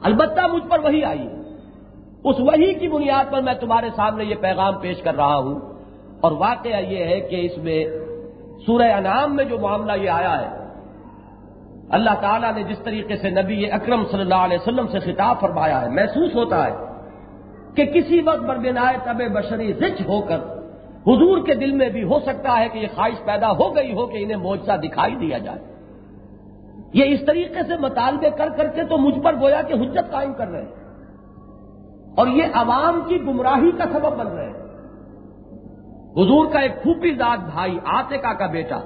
البتہ 0.03 0.47
مجھ 0.53 0.67
پر 0.67 0.79
وہی 0.79 1.03
آئی۔ 1.03 1.27
اس 2.23 2.35
وہی 2.39 2.73
کی 2.73 2.87
بنیاد 2.87 3.31
پر 3.31 3.41
میں 3.41 3.53
تمہارے 3.53 3.89
سامنے 3.95 4.23
یہ 4.23 4.35
پیغام 4.35 4.79
پیش 4.79 5.01
کر 5.01 5.15
رہا 5.15 5.35
ہوں۔ 5.35 5.59
اور 6.21 6.31
واقعہ 6.31 6.81
یہ 6.81 7.05
ہے 7.05 7.19
کہ 7.19 7.49
اس 7.51 7.63
میں 7.63 7.85
سورہ 8.65 8.91
انعام 8.91 9.35
میں 9.35 9.43
جو 9.43 9.59
معاملہ 9.59 9.91
یہ 10.01 10.09
آیا 10.09 10.41
ہے، 10.41 10.63
اللہ 11.89 12.21
تعالیٰ 12.21 12.53
نے 12.53 12.63
جس 12.63 12.79
طریقے 12.79 13.17
سے 13.17 13.29
نبی 13.29 13.71
اکرم 13.71 14.05
صلی 14.11 14.21
اللہ 14.21 14.35
علیہ 14.35 14.57
وسلم 14.57 14.87
سے 14.87 14.99
خطاب 14.99 15.39
فرمایا 15.39 15.81
ہے، 15.81 15.89
محسوس 15.89 16.35
ہوتا 16.35 16.67
ہے 16.67 16.75
کہ 17.75 17.85
کسی 17.85 18.21
وقت 18.21 18.39
بربنائے 18.39 18.97
طب 19.03 19.33
بشری 19.33 19.73
رچ 19.73 20.01
ہو 20.07 20.21
کر 20.21 20.37
حضور 21.07 21.45
کے 21.45 21.53
دل 21.53 21.71
میں 21.71 21.89
بھی 21.89 22.03
ہو 22.03 22.19
سکتا 22.19 22.59
ہے 22.59 22.69
کہ 22.69 22.79
یہ 22.79 22.87
خواہش 22.95 23.25
پیدا 23.25 23.51
ہو 23.51 23.75
گئی 23.75 23.93
ہو 23.93 24.05
کہ 24.05 24.23
انہیں 24.23 24.37
موجہ 24.37 24.77
دکھائی 24.77 25.15
دیا 25.15 25.37
جائے۔ 25.37 25.59
یہ 26.93 27.03
اس 27.05 27.19
طریقے 27.27 27.63
سے 27.67 27.77
مطالبے 27.79 28.29
کر 28.29 28.49
کر 28.49 28.67
کے 28.67 28.83
تو 28.83 28.97
مجھ 28.97 29.19
پر 29.19 29.35
گویا 29.35 29.61
کہ 29.61 29.73
حجت 29.73 30.11
قائم 30.11 30.33
کر 30.33 30.47
رہے 30.47 30.61
ہیں۔ 30.61 30.71
اور 32.17 32.27
یہ 32.27 32.43
عوام 32.53 33.01
کی 33.07 33.21
گمراہی 33.21 33.71
کا 33.71 33.83
سبب 33.93 34.17
بن 34.17 34.27
رہے 34.27 34.45
ہیں۔ 34.45 34.63
حضور 36.11 36.45
کا 36.53 36.59
ایک 36.59 36.83
پھوپھی 36.83 37.15
داد 37.15 37.37
بھائی 37.37 37.79
آتکا 37.85 38.33
کا 38.33 38.45
بیٹا، 38.45 38.79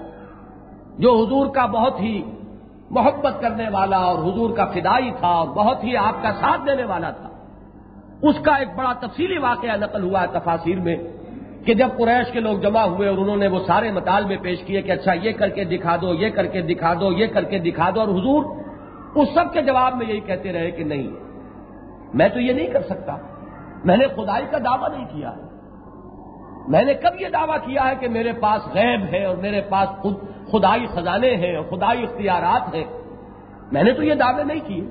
جو 0.97 1.25
حضور 1.25 1.47
کا 1.47 1.65
بہت 1.65 1.99
ہی 1.99 2.21
محبت 2.89 3.41
کرنے 3.41 3.69
والا 3.69 3.97
اور 3.97 4.19
حضور 4.19 4.57
کا 4.57 4.65
فدائی 4.65 5.11
تھا 5.19 5.27
اور 5.27 5.47
بہت 5.47 5.83
ہی 5.83 5.97
آپ 5.97 6.23
کا 6.23 6.31
ساتھ 6.31 6.61
دینے 6.67 6.83
والا 6.83 7.11
تھا۔ 7.11 7.29
اس 8.21 8.35
کا 8.43 8.55
ایک 8.55 8.67
بڑا 8.75 8.93
تفصیلی 8.93 9.37
واقعہ 9.37 9.77
نقل 9.77 10.03
ہوا 10.03 10.21
ہے 10.21 10.27
تفاصیر 10.31 10.79
میں۔ 10.79 10.95
کہ 11.67 11.73
جب 11.73 11.87
قریش 11.97 12.31
کے 12.31 12.39
لوگ 12.39 12.57
جمع 12.57 12.81
ہوئے 12.81 13.09
اور 13.09 13.17
انہوں 13.17 13.37
نے 13.37 13.47
وہ 13.47 13.59
سارے 13.67 13.91
مطالبے 13.91 14.37
پیش 14.37 14.63
کیے 14.63 14.81
کہ 14.81 14.91
اچھا 14.91 15.13
یہ 15.13 15.31
کر 15.31 15.49
کے 15.49 15.63
دکھا 15.63 15.95
دو، 16.01 16.13
یہ 16.13 16.29
کر 16.29 16.45
کے 16.45 16.61
دکھا 16.61 16.93
دو، 16.93 17.11
یہ 17.11 17.27
کر 17.27 17.43
کے 17.43 17.59
دکھا 17.59 17.89
دو، 17.95 17.99
اور 17.99 18.07
حضور 18.07 18.45
اس 19.15 19.27
سب 19.33 19.53
کے 19.53 19.61
جواب 19.61 19.95
میں 19.95 20.05
یہی 20.07 20.19
کہتے 20.19 20.53
رہے 20.53 20.71
کہ 20.71 20.83
نہیں 20.83 21.07
میں 22.13 22.29
تو 22.29 22.39
یہ 22.39 22.53
نہیں 22.53 22.67
کر 22.67 22.81
سکتا۔ 22.81 23.17
میں 23.85 23.97
نے 23.97 24.07
خدائی 24.07 24.45
کا 24.51 24.57
دعویٰ 24.57 24.89
نہیں 24.89 25.05
کیا۔ 25.05 25.33
میں 26.67 26.83
نے 26.83 26.93
کب 26.93 27.21
یہ 27.21 27.27
دعویٰ 27.33 27.57
کیا 27.57 27.89
ہے 27.89 27.95
کہ 27.99 28.07
میرے 28.09 28.33
پاس 28.33 28.67
غیب 28.73 29.01
ہے 29.13 29.25
اور 29.25 29.35
میرے 29.35 29.61
پاس 29.61 29.89
خود، 29.89 30.15
خدائی 30.51 30.85
خزانے 30.85 31.35
ہیں 31.35 31.55
اور 31.55 31.65
خدائی 31.65 32.03
اختیارات 32.03 32.75
ہیں؟ 32.75 32.83
میں 33.71 33.83
نے 33.83 33.93
تو 33.93 34.03
یہ 34.03 34.13
دعوے 34.13 34.43
نہیں 34.43 34.67
کیے۔ 34.67 34.83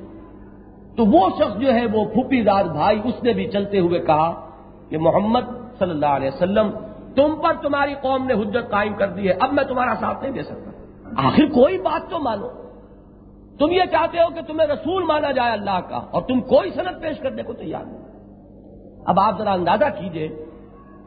تو 0.96 1.06
وہ 1.06 1.28
شخص 1.38 1.60
جو 1.60 1.74
ہے 1.74 1.86
وہ 1.92 2.04
پھوپھی 2.04 2.42
دار 2.42 2.64
بھائی، 2.64 3.00
اس 3.04 3.22
نے 3.22 3.32
بھی 3.32 3.46
چلتے 3.46 3.78
ہوئے 3.78 4.00
کہا 4.00 4.50
کہ 4.90 4.98
محمد 4.98 5.55
صلی 5.78 5.90
اللہ 5.90 6.06
علیہ 6.06 6.28
وسلم، 6.28 6.70
تم 7.16 7.34
پر 7.42 7.52
تمہاری 7.62 7.94
قوم 8.00 8.26
نے 8.26 8.34
حجت 8.34 8.70
قائم 8.70 8.94
کر 8.94 9.08
دی 9.08 9.28
ہے، 9.28 9.32
اب 9.40 9.52
میں 9.52 9.64
تمہارا 9.64 9.94
ساتھ 10.00 10.22
نہیں 10.22 10.32
دے 10.32 10.42
سکتا۔ 10.42 10.70
آخر 11.16 11.46
کوئی 11.46 11.78
بات 11.78 12.10
تو 12.10 12.18
مانو۔ 12.18 12.48
تم 13.58 13.72
یہ 13.72 13.84
چاہتے 13.90 14.18
ہو 14.18 14.34
کہ 14.34 14.40
تمہیں 14.40 14.68
رسول 14.68 15.04
مانا 15.04 15.30
جائے 15.30 15.52
اللہ 15.52 15.78
کا، 15.88 15.96
اور 15.96 16.22
تم 16.22 16.40
کوئی 16.40 16.70
صنعت 16.70 17.00
پیش 17.00 17.18
کرنے 17.18 17.42
کو 17.42 17.52
تیار 17.52 17.84
نہیں۔ 17.84 18.02
اب 19.06 19.20
آپ 19.20 19.38
ذرا 19.38 19.52
اندازہ 19.52 19.84
کیجیے 19.98 20.28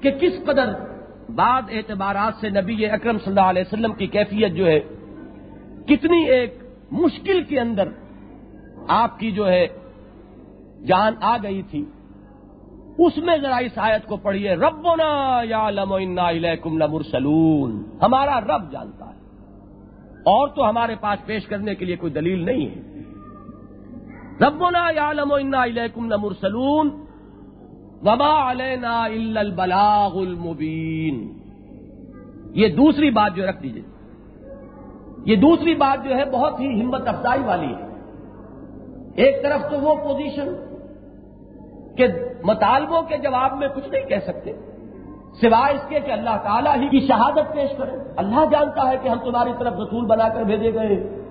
کہ 0.02 0.12
کس 0.12 0.46
قدر 0.46 0.74
بعد 1.36 1.62
اعتبارات 1.72 2.34
سے 2.42 2.50
نبی 2.50 2.86
اکرم 2.86 3.18
صلی 3.18 3.30
اللہ 3.30 3.50
علیہ 3.50 3.62
وسلم 3.62 3.94
کی 3.94 4.08
کیفیت 4.08 4.52
جو 4.52 4.68
ہے، 4.68 4.80
کتنی 5.88 6.24
ایک 6.30 6.58
مشکل 6.92 7.44
کے 7.44 7.60
اندر 7.60 7.88
آپ 8.88 9.20
کی 9.20 9.32
جو 9.32 9.48
ہے 9.48 9.68
جان 10.88 11.14
آ 11.22 11.38
گئی 11.44 11.62
تھی۔ 11.62 11.86
اس 13.06 13.18
میں 13.18 13.38
ذرا 13.38 13.56
اس 13.56 13.72
آیت 13.76 14.06
کو 14.06 14.18
پڑھیے، 14.18 14.54
ربنا 14.54 15.42
یا 15.44 15.70
لم 15.70 16.20
کم 16.64 16.78
لمرسلون۔ 16.78 17.84
ہمارا 18.02 18.40
رب 18.42 18.72
جانتا 18.72 19.06
ہے۔ 19.06 19.20
اور 20.20 20.48
تو 20.48 20.70
ہمارے 20.70 20.96
پاس 21.02 21.26
پیش 21.26 21.46
کرنے 21.46 21.76
کے 21.76 21.86
لیے 21.86 21.96
کوئی 21.96 22.14
دلیل 22.14 22.46
نہیں 22.46 22.66
ہے۔ 22.66 23.00
ربنا 24.48 24.90
یا 24.96 25.14
لم 25.14 25.34
کم 25.96 26.12
لمرسلون۔ 26.12 26.90
وبا 28.02 28.52
علینا 28.52 29.04
البلاغ 29.04 30.18
المبین۔ 30.18 31.40
یہ 32.52 32.68
دوسری 32.68 33.12
بات 33.12 33.36
جو 33.36 33.50
رکھ 33.50 33.64
دیجیے 33.64 33.84
یہ 35.26 35.36
دوسری 35.36 35.74
بات 35.74 36.10
جو 36.10 36.16
ہے 36.16 36.26
بہت 36.32 36.60
ہی 36.60 36.82
ہمت 36.82 37.08
افزائی 37.08 37.42
والی 37.46 37.68
ہے۔ 37.68 37.90
ایک 39.16 39.44
طرف 39.44 39.72
تو 39.72 39.80
وہ 39.80 39.96
پوزیشن 39.96 40.69
کہ 42.00 42.08
مطالبوں 42.44 43.02
کے 43.02 43.18
جواب 43.18 43.58
میں 43.58 43.68
کچھ 43.76 43.90
نہیں 43.90 44.04
کہہ 44.04 44.26
سکتے۔ 44.28 44.54
سوائے 45.42 45.76
اس 45.76 45.82
کے 45.90 46.00
کہ 46.00 46.12
اللہ 46.12 46.38
تعالیٰ 46.44 46.76
ہی 46.76 46.88
کی 46.88 47.00
شہادت 47.00 47.54
پیش 47.54 47.78
کرے۔ 47.78 47.92
اللہ 48.18 48.46
جانتا 48.52 48.90
ہے 48.90 48.98
کہ 49.02 49.10
ہم 49.10 49.20
تمہاری 49.20 49.52
طرف 49.60 49.74
رسول 49.74 50.06
بنا 50.06 50.30
کر 50.30 50.44
بھیجے 50.44 50.74
گئے۔ 50.74 51.22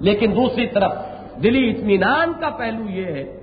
لیکن 0.00 0.32
دوسری 0.36 0.66
طرف 0.66 0.92
دلی 1.42 1.70
اطمینان 1.70 2.32
کا 2.40 2.50
پہلو 2.50 2.90
یہ 2.90 3.04
ہے، 3.04 3.40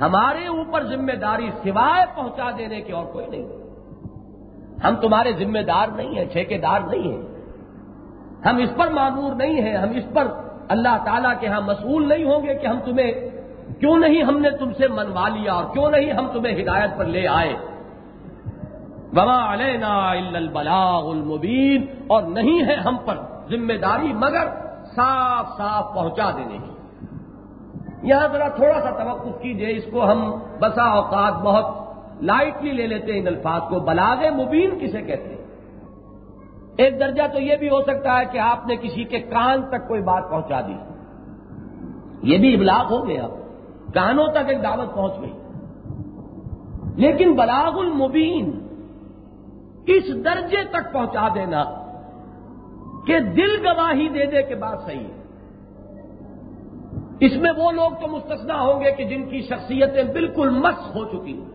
ہمارے 0.00 0.46
اوپر 0.46 0.84
ذمہ 0.84 1.12
داری 1.12 1.50
سوائے 1.62 2.06
پہنچا 2.14 2.50
دینے 2.58 2.80
کی 2.80 2.92
اور 2.92 3.04
کوئی 3.04 3.26
نہیں۔ 3.26 3.48
ہم 4.84 4.96
تمہارے 4.96 5.32
ذمہ 5.32 5.58
دار 5.58 5.86
نہیں 5.88 6.14
ہیں، 6.14 6.24
ٹھیکے 6.32 6.58
دار 6.58 6.80
نہیں 6.80 7.12
ہیں۔ 7.12 7.22
ہم 8.46 8.56
اس 8.56 8.70
پر 8.76 8.88
معمور 8.88 9.34
نہیں 9.34 9.62
ہیں، 9.62 9.76
ہم 9.76 9.90
اس 9.90 10.04
پر 10.14 10.26
اللہ 10.68 11.04
تعالیٰ 11.04 11.32
کے 11.40 11.46
ہاں 11.46 11.60
مسئول 11.60 12.08
نہیں 12.08 12.24
ہوں 12.24 12.46
گے 12.46 12.54
کہ 12.54 12.66
ہم 12.66 12.78
تمہیں 12.84 13.12
کیوں 13.80 13.98
نہیں 13.98 14.22
ہم 14.22 14.38
نے 14.38 14.50
تم 14.50 14.72
سے 14.72 14.88
منوا 14.88 15.28
لیا 15.28 15.52
اور 15.52 15.64
کیوں 15.72 15.90
نہیں 15.90 16.12
ہم 16.12 16.28
تمہیں 16.32 16.62
ہدایت 16.62 16.90
پر 16.98 17.04
لے 17.04 17.28
آئے؟ 17.28 17.56
وما 19.12 19.52
علینا 19.52 20.10
البلاغ 20.10 21.10
المبین 21.10 21.86
اور 22.06 22.22
نہیں 22.22 22.68
ہے 22.68 22.74
ہم 22.74 22.96
پر 23.04 23.16
ذمہ 23.50 23.72
داری 23.72 24.12
مگر 24.12 24.48
صاف 24.94 25.48
صاف 25.56 25.94
پہنچا 25.94 26.30
دینے 26.30 26.58
کی۔ 26.58 26.70
یہاں 28.02 28.28
ذرا 28.32 28.48
تھوڑا 28.48 28.80
سا 28.80 28.90
توقف 28.90 29.42
کیجیے، 29.42 29.76
اس 29.76 29.84
کو 29.92 30.12
ہم 30.12 30.34
بسا 30.60 30.84
اوقات 30.84 31.32
بہت 31.32 31.64
لائٹلی 32.22 32.72
لے 32.72 32.86
لیتے 32.86 33.12
ہیں 33.12 33.20
ان 33.20 33.26
الفاظ 33.26 33.62
کو۔ 33.68 33.80
بلاغ 33.80 34.44
مبین 34.44 34.78
کسے 34.78 35.02
کہتے 35.02 35.28
ہیں؟ 35.28 35.40
ایک 36.76 37.00
درجہ 37.00 37.22
تو 37.32 37.38
یہ 37.38 37.56
بھی 37.56 37.68
ہو 37.68 37.82
سکتا 37.82 38.20
ہے 38.20 38.24
کہ 38.24 38.38
آپ 38.38 38.66
نے 38.66 38.76
کسی 38.76 39.04
کے 39.04 39.18
کان 39.18 39.62
تک 39.62 39.88
کوئی 39.88 40.02
بات 40.02 40.30
پہنچا 40.30 40.60
دی۔ 40.60 40.74
یہ 42.22 42.38
بھی 42.38 42.54
ابلاغ 42.54 42.84
ہو 42.90 43.08
گیا۔ 43.08 43.28
کانوں 43.94 44.26
تک 44.26 44.48
ایک 44.48 44.62
دعوت 44.62 44.94
پہنچ 44.94 45.12
گئی۔ 45.20 45.32
لیکن 46.96 47.36
بلاغ 47.36 47.78
المبین 47.78 48.66
اس 49.86 50.24
درجے 50.24 50.64
تک 50.70 50.92
پہنچا 50.92 51.28
دینا 51.34 51.64
کہ 53.06 53.20
دل 53.20 53.66
گواہی 53.66 54.08
دے 54.08 54.26
دے 54.26 54.42
کے 54.42 54.54
بعد 54.54 54.76
صحیح 54.86 55.00
ہے۔ 55.00 55.20
اس 57.20 57.32
میں 57.36 57.50
وہ 57.56 57.72
لوگ 57.72 57.90
تو 58.00 58.08
مستثنا 58.08 58.60
ہوں 58.60 58.80
گے 58.80 58.90
کہ 58.90 59.04
جن 59.04 59.28
کی 59.28 59.42
شخصیتیں 59.42 60.04
بالکل 60.12 60.50
مس 60.50 60.96
ہو 60.96 61.04
چکی 61.04 61.32
ہیں۔ 61.32 61.48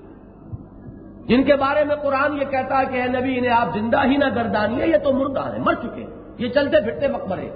جن 1.27 1.43
کے 1.43 1.55
بارے 1.55 1.83
میں 1.83 1.95
قرآن 1.95 2.33
یہ 2.33 2.45
کہتا 2.45 2.79
ہے 2.79 2.85
کہ 2.85 3.01
اے 3.01 3.07
نبی، 3.07 3.37
انہیں 3.37 3.51
آپ 3.51 3.67
زندہ 3.73 4.05
ہی 4.05 4.17
نہ 4.17 4.25
گردانیے، 4.35 4.87
یہ 4.87 4.97
تو 4.97 5.13
مردہ 5.13 5.39
ہیں، 5.39 5.59
مر 5.59 5.73
چکے 5.73 6.05
یہ 6.37 6.49
چلتے 6.49 6.81
پھرتے 6.81 7.07
مقبرے 7.07 7.49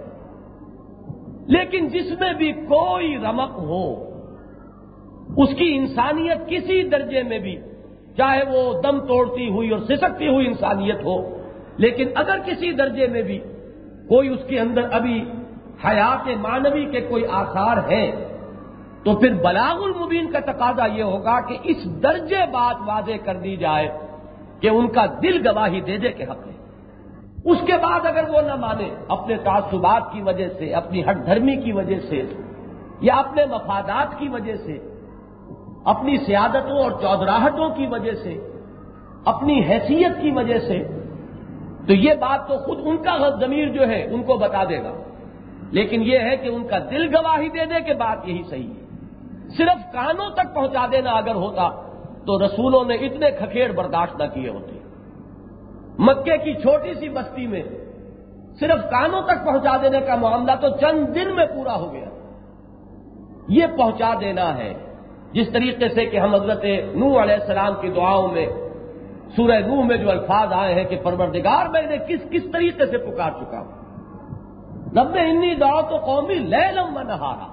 لیکن 1.47 1.87
جس 1.87 2.19
میں 2.19 2.33
بھی 2.33 2.51
کوئی 2.51 3.17
رمق 3.17 3.51
ہو 3.51 4.08
اس 5.37 5.49
کی 5.49 5.77
انسانیت 5.77 6.47
کسی 6.49 6.81
درجے 6.83 7.23
میں 7.23 7.39
بھی 7.39 7.55
چاہے 8.17 8.43
وہ 8.49 8.81
دم 8.81 8.99
توڑتی 8.99 9.49
ہوئی 9.49 9.69
اور 9.69 9.79
سسکتی 9.79 10.27
ہوئی 10.27 10.47
انسانیت 10.47 11.03
ہو، 11.05 11.39
لیکن 11.77 12.07
اگر 12.15 12.37
کسی 12.45 12.71
درجے 12.71 13.07
میں 13.07 13.21
بھی 13.21 13.39
کوئی 14.09 14.29
اس 14.29 14.39
کے 14.47 14.59
اندر 14.59 14.81
ابھی 14.91 15.23
حیات 15.85 16.27
مانوی 16.37 16.85
کے 16.85 17.01
کوئی 17.01 17.25
آثار 17.25 17.77
ہیں، 17.77 18.11
تو 19.03 19.15
پھر 19.15 19.33
بلاغ 19.33 19.83
المبین 19.83 20.31
کا 20.31 20.39
تقاضا 20.39 20.85
یہ 20.85 21.03
ہوگا 21.03 21.39
کہ 21.39 21.57
اس 21.63 22.03
درجے 22.03 22.45
بات 22.51 22.75
واضح 22.85 23.23
کر 23.23 23.35
دی 23.35 23.55
جائے 23.55 23.87
کہ 24.59 24.67
ان 24.67 24.87
کا 24.87 25.05
دل 25.05 25.47
گواہی 25.47 25.81
دے 25.81 25.97
دے 25.97 26.11
کے 26.11 26.23
حق 26.23 26.47
ہے۔ 26.47 26.57
اس 27.45 27.57
کے 27.65 27.73
بعد 27.73 28.05
اگر 28.05 28.29
وہ 28.29 28.41
نہ 28.41 28.55
مانے 28.55 28.89
اپنے 29.07 29.37
تعصبات 29.37 30.11
کی 30.13 30.21
وجہ 30.21 30.47
سے، 30.49 30.73
اپنی 30.73 31.03
ہٹ 31.03 31.25
دھرمی 31.25 31.55
کی 31.55 31.71
وجہ 31.71 31.99
سے 31.99 32.21
یا 33.01 33.15
اپنے 33.15 33.45
مفادات 33.45 34.19
کی 34.19 34.29
وجہ 34.29 34.55
سے 34.55 34.88
اپنی 35.85 36.17
سیادتوں 36.17 36.83
اور 36.83 36.91
چودراہٹوں 36.91 37.69
کی 37.69 37.87
وجہ 37.87 38.11
سے، 38.11 38.51
اپنی 39.25 39.63
حیثیت 39.63 40.21
کی 40.21 40.31
وجہ 40.31 40.59
سے، 40.59 40.83
تو 41.87 41.93
یہ 41.93 42.13
بات 42.13 42.47
تو 42.47 42.57
خود 42.57 42.77
ان 42.83 42.97
کا 42.97 43.29
ضمیر 43.29 43.69
جو 43.69 43.87
ہے 43.87 44.03
ان 44.03 44.23
کو 44.23 44.37
بتا 44.37 44.63
دے 44.63 44.83
گا۔ 44.83 44.93
لیکن 45.71 46.01
یہ 46.01 46.19
ہے 46.19 46.37
کہ 46.37 46.47
ان 46.47 46.67
کا 46.67 46.79
دل 46.79 47.15
گواہی 47.15 47.49
دے 47.49 47.65
دے 47.65 47.81
کہ 47.81 47.93
بات 47.93 48.27
یہی 48.27 48.43
صحیح 48.49 48.67
ہے۔ 48.67 48.85
صرف 49.57 49.93
کانوں 49.93 50.29
تک 50.29 50.55
پہنچا 50.55 50.85
دینا 50.91 51.11
اگر 51.11 51.35
ہوتا 51.35 51.69
تو 52.25 52.45
رسولوں 52.45 52.85
نے 52.85 52.93
اتنے 52.93 53.31
کھکھیڑ 53.31 53.71
برداشت 53.71 54.15
نہ 54.15 54.23
کیے 54.33 54.49
ہوتے۔ 54.49 54.79
مکے 55.99 56.37
کی 56.37 56.53
چھوٹی 56.53 56.93
سی 56.93 57.09
بستی 57.09 57.47
میں 57.47 57.63
صرف 58.59 58.83
کانوں 58.91 59.21
تک 59.21 59.45
پہنچا 59.45 59.77
دینے 59.77 60.01
کا 60.01 60.15
معاملہ 60.15 60.51
تو 60.61 60.69
چند 60.69 61.15
دن 61.15 61.35
میں 61.35 61.45
پورا 61.45 61.75
ہو 61.75 61.93
گیا۔ 61.93 62.05
یہ 63.47 63.65
پہنچا 63.77 64.13
دینا 64.19 64.57
ہے۔ 64.57 64.73
جس 65.33 65.49
طریقے 65.53 65.89
سے 65.89 66.05
کہ 66.05 66.17
ہم 66.17 66.33
حضرت 66.33 66.63
نو 66.95 67.23
علیہ 67.23 67.35
السلام 67.35 67.73
کی 67.81 67.89
دعاؤں 67.89 68.27
میں 68.27 68.45
سورہ 69.35 69.59
نو 69.67 69.81
میں 69.81 69.97
جو 69.97 70.09
الفاظ 70.09 70.53
آئے 70.53 70.73
ہیں 70.73 70.83
کہ 70.83 70.95
پروردگار 71.03 71.65
میں 71.65 71.81
نے 71.81 71.97
کس 72.07 72.21
کس 72.31 72.51
طریقے 72.51 72.85
سے 72.85 72.97
پکار 72.97 73.31
چکا 73.31 73.59
ہوں۔ 73.59 73.71
رب 74.97 75.15
انی 75.21 75.53
دعا 75.55 75.81
تو 75.81 75.97
قومی 75.97 76.33
لے 76.33 76.71
لم 76.71 76.99
نہارا، 76.99 77.47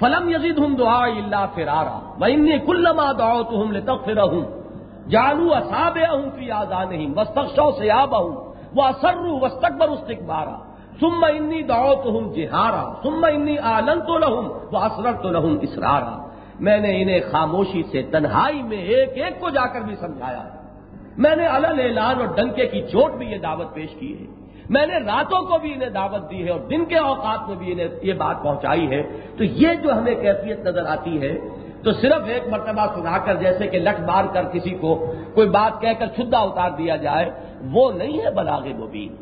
فلم 0.00 0.28
یزید 0.28 0.58
ہوں 0.58 0.68
دعا 0.68 1.04
اللہ 1.04 1.44
فرارا 1.54 1.98
میں 2.18 2.32
انی 2.32 2.58
کلما 2.58 3.12
دعا 3.18 3.42
تو 3.42 3.62
ہم 3.62 3.72
لے 3.72 3.80
پھر 4.04 4.18
ہوں 4.22 4.44
جالو 5.10 5.54
اصاب 5.54 5.98
ہوں 5.98 6.30
کی 6.30 6.50
آزا 6.50 6.84
نہیں 6.84 7.08
وسطوں 7.16 7.70
سے 7.70 7.90
آب 7.90 8.22
ہوں 8.22 8.34
وہ 8.76 8.82
اسرو 8.82 9.38
وسطبر 9.40 9.88
استقبارا 9.88 10.56
سم 11.00 11.24
انی 11.24 11.62
دعو 11.62 11.94
تو 11.94 12.08
ہوں 12.10 12.34
جہارا 12.34 12.82
سم 13.02 13.24
انی 13.24 13.58
آلن 13.58 14.00
تو 14.00 14.18
لہوں 14.18 14.42
وہ 14.72 14.78
اسرر 14.78 15.12
تو 15.22 15.28
لہوں 15.28 15.56
اسرارا۔ 15.62 16.27
میں 16.60 16.78
نے 16.78 17.02
انہیں 17.02 17.20
خاموشی 17.30 17.82
سے 17.92 18.02
تنہائی 18.02 18.62
میں 18.62 18.78
ایک 18.78 19.10
ایک 19.14 19.40
کو 19.40 19.50
جا 19.50 19.66
کر 19.66 19.80
بھی 19.80 19.94
سمجھایا۔ 19.94 20.42
میں 21.18 21.36
نے 21.36 21.46
الل 21.46 21.80
اعلان 21.80 22.18
اور 22.18 22.26
ڈنکے 22.36 22.66
کی 22.66 22.82
چوٹ 22.82 23.12
بھی 23.12 23.26
یہ 23.26 23.38
دعوت 23.38 23.74
پیش 23.74 23.94
کی 23.98 24.20
ہے۔ 24.20 24.24
میں 24.70 24.86
نے 24.86 24.94
راتوں 24.94 25.42
کو 25.42 25.58
بھی 25.58 25.72
انہیں 25.72 25.88
دعوت 25.88 26.30
دی 26.30 26.44
ہے 26.44 26.50
اور 26.50 26.60
دن 26.60 26.84
کے 26.84 26.98
اوقات 26.98 27.48
میں 27.48 27.56
بھی 27.56 27.72
انہیں 27.72 27.88
یہ 28.02 28.12
بات 28.12 28.42
پہنچائی 28.42 28.90
ہے۔ 28.90 29.02
تو 29.36 29.44
یہ 29.44 29.68
جو 29.82 29.92
ہمیں 29.92 30.14
کیفیت 30.14 30.58
نظر 30.58 30.86
آتی 30.86 31.22
ہے، 31.22 31.38
تو 31.84 31.92
صرف 31.92 32.22
ایک 32.26 32.48
مرتبہ 32.48 32.86
سنا 32.94 33.18
کر 33.18 33.34
جیسے 33.34 33.66
کہ 33.66 33.78
لٹ 33.78 34.00
مار 34.00 34.24
کر 34.32 34.42
کسی 34.42 34.70
کو 34.70 35.14
کوئی 35.34 35.48
بات 35.48 35.80
کہہ 35.80 35.92
کر 35.98 36.06
چھدا 36.06 36.38
اتار 36.38 36.70
دیا 36.70 36.96
جائے، 36.96 37.30
وہ 37.70 37.92
نہیں 37.92 38.20
ہے 38.20 38.30
بلاغ 38.30 38.68
مبین۔ 38.68 39.16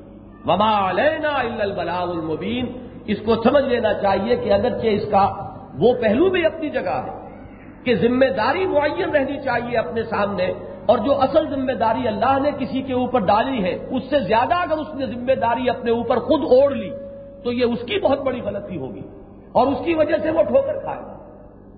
وما 0.47 0.91
علینا 0.91 1.63
البلاغ 1.63 2.11
المبین 2.11 2.67
اس 3.07 3.19
کو 3.25 3.35
سمجھ 3.35 3.65
لینا 3.65 3.95
چاہیے 3.95 4.37
کہ 4.37 4.53
اگرچہ 4.53 4.87
اس 4.87 5.03
کا 5.11 5.51
وہ 5.79 5.95
پہلو 6.03 6.31
بھی 6.31 6.47
اپنی 6.47 6.71
جگہ 6.71 7.03
ہے۔ 7.07 7.26
کہ 7.87 7.95
ذمہ 7.95 8.27
داری 8.37 8.67
معین 8.67 9.11
رہنی 9.11 9.39
چاہیے 9.45 9.79
اپنے 9.79 10.03
سامنے 10.03 10.53
اور 10.87 10.99
جو 10.99 11.21
اصل 11.21 11.49
ذمہ 11.51 11.73
داری 11.73 12.09
اللہ 12.09 12.39
نے 12.43 12.51
کسی 12.59 12.83
کے 12.83 12.93
اوپر 12.93 13.21
ڈالی 13.21 13.63
ہے، 13.65 13.75
اس 13.91 14.03
سے 14.11 14.21
زیادہ 14.21 14.55
اگر 14.55 14.79
اس 14.79 14.95
نے 14.95 15.07
ذمہ 15.07 15.35
داری 15.35 15.71
اپنے 15.71 15.91
اوپر 15.91 16.19
خود 16.19 16.43
اوڑھ 16.43 16.73
لی، 16.73 16.91
تو 17.45 17.53
یہ 17.53 17.65
اس 17.65 17.79
کی 17.87 17.99
بہت 17.99 18.21
بڑی 18.21 18.41
غلطی 18.41 18.79
ہوگی 18.79 19.03
اور 19.53 19.67
اس 19.67 19.79
کی 19.85 19.95
وجہ 19.95 20.17
سے 20.23 20.31
وہ 20.31 20.43
ٹھوکر 20.43 20.79
کھائے۔ 20.79 20.99
گا 20.99 21.15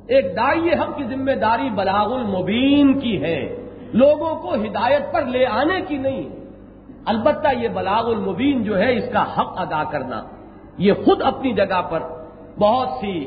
ایک 0.09 0.37
دائی 0.37 0.73
حق 0.75 0.97
کی 0.97 1.05
ذمہ 1.05 1.33
داری 1.33 1.68
بلاغ 1.71 2.12
المبین 2.12 3.01
کی 3.01 3.23
ہے، 3.23 3.57
لوگوں 3.92 4.35
کو 4.35 4.55
ہدایت 4.55 5.12
پر 5.12 5.25
لے 5.25 5.47
آنے 5.47 5.81
کی 5.81 5.97
نہیں۔ 5.97 6.29
البتہ 7.07 7.49
یہ 7.57 7.68
بلاغ 7.68 8.07
المبین 8.07 8.62
جو 8.62 8.79
ہے، 8.79 8.97
اس 8.97 9.09
کا 9.12 9.23
حق 9.23 9.53
ادا 9.57 9.85
کرنا، 9.85 10.23
یہ 10.79 10.92
خود 11.05 11.23
اپنی 11.23 11.53
جگہ 11.53 11.81
پر 11.90 12.01
بہت 12.59 12.88
سی 13.01 13.27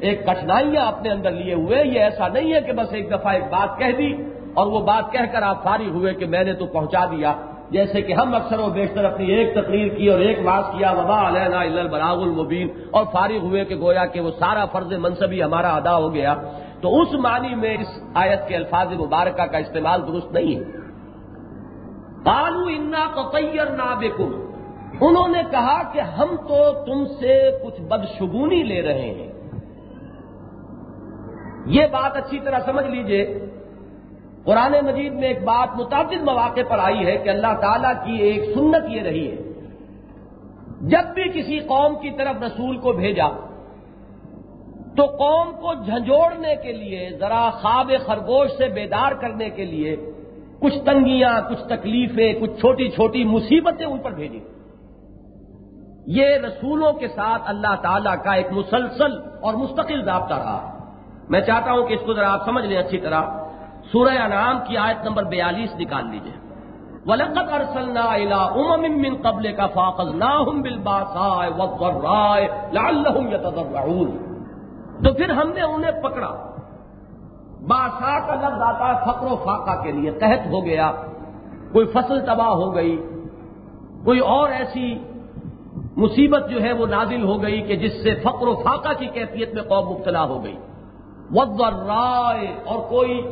ایک 0.00 0.26
کٹھنائیاں 0.26 0.86
اپنے 0.86 1.10
اندر 1.10 1.30
لیے 1.30 1.54
ہوئے، 1.54 1.82
یہ 1.86 2.00
ایسا 2.00 2.28
نہیں 2.28 2.52
ہے 2.54 2.60
کہ 2.60 2.72
بس 2.72 2.92
ایک 2.92 3.10
دفعہ 3.10 3.32
ایک 3.32 3.44
بات 3.50 3.78
کہہ 3.78 3.96
دی 3.98 4.12
اور 4.54 4.66
وہ 4.66 4.80
بات 4.86 5.12
کہہ 5.12 5.30
کر 5.32 5.42
آپ 5.42 5.62
فارغ 5.64 5.90
ہوئے 5.90 6.14
کہ 6.14 6.26
میں 6.26 6.44
نے 6.44 6.52
تو 6.52 6.66
پہنچا 6.66 7.04
دیا۔ 7.04 7.32
جیسے 7.70 8.02
کہ 8.02 8.12
ہم 8.12 8.34
اکثر 8.34 8.58
و 8.58 8.68
بیشتر 8.70 9.04
اپنی 9.04 9.26
ایک 9.26 9.54
تقریر 9.54 9.88
کی 9.88 10.06
اور 10.08 10.20
ایک 10.20 10.38
بات 10.44 10.64
کیا 10.72 10.90
وبا 10.90 11.18
علیہ 11.28 11.78
البراغ 11.78 12.22
المبین، 12.22 12.68
اور 12.90 13.04
فارغ 13.12 13.42
ہوئے 13.42 13.64
کہ 13.64 13.76
گویا 13.76 14.04
کہ 14.04 14.20
وہ 14.20 14.30
سارا 14.38 14.64
فرض 14.64 14.92
منصبی 14.92 15.42
ہمارا 15.42 15.74
ادا 15.76 15.96
ہو 15.96 16.12
گیا۔ 16.14 16.34
تو 16.80 17.00
اس 17.00 17.12
معنی 17.12 17.54
میں 17.54 17.74
اس 17.74 17.90
آیت 18.14 18.48
کے 18.48 18.56
الفاظ 18.56 18.92
مبارکہ 18.92 19.44
کا 19.44 19.58
استعمال 19.58 20.06
درست 20.06 20.32
نہیں 20.32 20.54
ہے۔ 20.54 20.64
بالو 22.24 22.64
انا 22.76 23.04
قطیر 23.14 23.70
نابکم 23.70 24.30
انہوں 25.00 25.28
نے 25.28 25.42
کہا 25.50 25.78
کہ 25.92 26.00
ہم 26.16 26.34
تو 26.48 26.58
تم 26.86 27.04
سے 27.20 27.34
کچھ 27.64 27.80
بدشگونی 27.80 28.62
لے 28.62 28.80
رہے 28.82 29.10
ہیں۔ 29.18 29.27
یہ 31.68 31.86
بات 31.86 32.16
اچھی 32.16 32.38
طرح 32.38 32.58
سمجھ 32.64 32.86
لیجیے، 32.86 33.22
قرآن 34.44 34.72
مجید 34.84 35.12
میں 35.12 35.28
ایک 35.28 35.42
بات 35.44 35.76
متعدد 35.76 36.22
مواقع 36.22 36.60
پر 36.68 36.78
آئی 36.78 37.06
ہے 37.06 37.16
کہ 37.16 37.28
اللہ 37.28 37.52
تعالیٰ 37.60 37.92
کی 38.04 38.16
ایک 38.16 38.44
سنت 38.54 38.88
یہ 38.88 39.02
رہی 39.02 39.30
ہے، 39.30 39.36
جب 40.80 41.14
بھی 41.14 41.28
کسی 41.28 41.58
قوم 41.58 41.94
کی 41.94 42.10
طرف 42.10 42.42
رسول 42.42 42.76
کو 42.76 42.92
بھیجا، 42.92 43.28
تو 44.96 45.04
قوم 45.04 45.50
کو 45.52 45.74
جھنجھوڑنے 45.74 46.54
کے 46.56 46.72
لیے، 46.72 47.10
ذرا 47.20 47.50
خواب 47.50 47.92
خرگوش 48.06 48.50
سے 48.50 48.68
بیدار 48.68 49.12
کرنے 49.12 49.50
کے 49.50 49.64
لیے 49.64 49.96
کچھ 50.60 50.78
تنگیاں، 50.84 51.40
کچھ 51.50 51.62
تکلیفیں، 51.68 52.32
کچھ 52.40 52.54
چھوٹی 52.60 52.88
چھوٹی 52.88 53.24
مصیبتیں 53.24 53.86
ان 53.86 53.98
پر 53.98 54.12
بھیجی۔ 54.12 54.40
یہ 56.06 56.26
رسولوں 56.46 56.92
کے 56.92 57.08
ساتھ 57.08 57.42
اللہ 57.46 57.74
تعالی 57.82 58.10
کا 58.24 58.32
ایک 58.32 58.52
مسلسل 58.52 59.18
اور 59.40 59.54
مستقل 59.54 60.04
ضابطہ 60.04 60.34
رہا۔ 60.34 60.77
میں 61.30 61.40
چاہتا 61.40 61.72
ہوں 61.72 61.86
کہ 61.86 61.94
اس 61.94 62.00
کو 62.06 62.12
ذرا 62.12 62.32
آپ 62.32 62.44
سمجھ 62.44 62.66
لیں 62.66 62.78
اچھی 62.78 62.98
طرح۔ 62.98 63.22
سورہ 63.92 64.18
انعام 64.24 64.58
کی 64.66 64.76
آیت 64.76 65.04
نمبر 65.04 65.22
بیالیس 65.22 65.74
نکال 65.78 66.10
لیجیے 66.10 66.36
ولقت 67.06 67.52
ارسلنا 67.52 68.06
الى 68.12 68.40
امم 68.62 68.82
من 69.02 69.14
قبل 69.22 69.52
کا 69.52 69.66
فاخذناهم 69.66 70.62
بالباساء 70.62 71.44
والضراء 71.58 72.40
لعلهم 72.72 73.32
يتضرعون 73.32 74.10
تو 75.04 75.12
پھر 75.14 75.30
ہم 75.30 75.52
نے 75.54 75.62
انہیں 75.62 76.02
پکڑا۔ 76.02 76.32
باسا 77.68 78.12
کا 78.26 78.34
لفظ 78.34 78.62
آتا 78.62 78.88
ہے 78.88 78.98
فقر 79.04 79.26
و 79.32 79.36
فاقہ 79.36 79.82
کے 79.82 79.92
لیے، 79.92 80.10
تحت 80.10 80.46
ہو 80.50 80.64
گیا، 80.64 80.92
کوئی 81.72 81.86
فصل 81.86 82.20
تباہ 82.20 82.52
ہو 82.60 82.74
گئی، 82.74 82.96
کوئی 84.04 84.18
اور 84.18 84.50
ایسی 84.50 84.86
مصیبت 85.96 86.48
جو 86.50 86.62
ہے 86.62 86.72
وہ 86.72 86.86
نازل 86.86 87.22
ہو 87.22 87.42
گئی 87.42 87.60
کہ 87.62 87.76
جس 87.76 88.02
سے 88.02 88.14
فقر 88.14 88.46
و 88.48 88.54
فاقہ 88.54 88.92
کی 88.98 89.06
کیفیت 89.06 89.54
میں 89.54 89.62
قوم 89.62 89.88
مبتلا 89.88 90.24
ہو 90.24 90.44
گئی۔ 90.44 90.56
وقت 91.34 91.62
اور 92.66 92.78
کوئی 92.88 93.22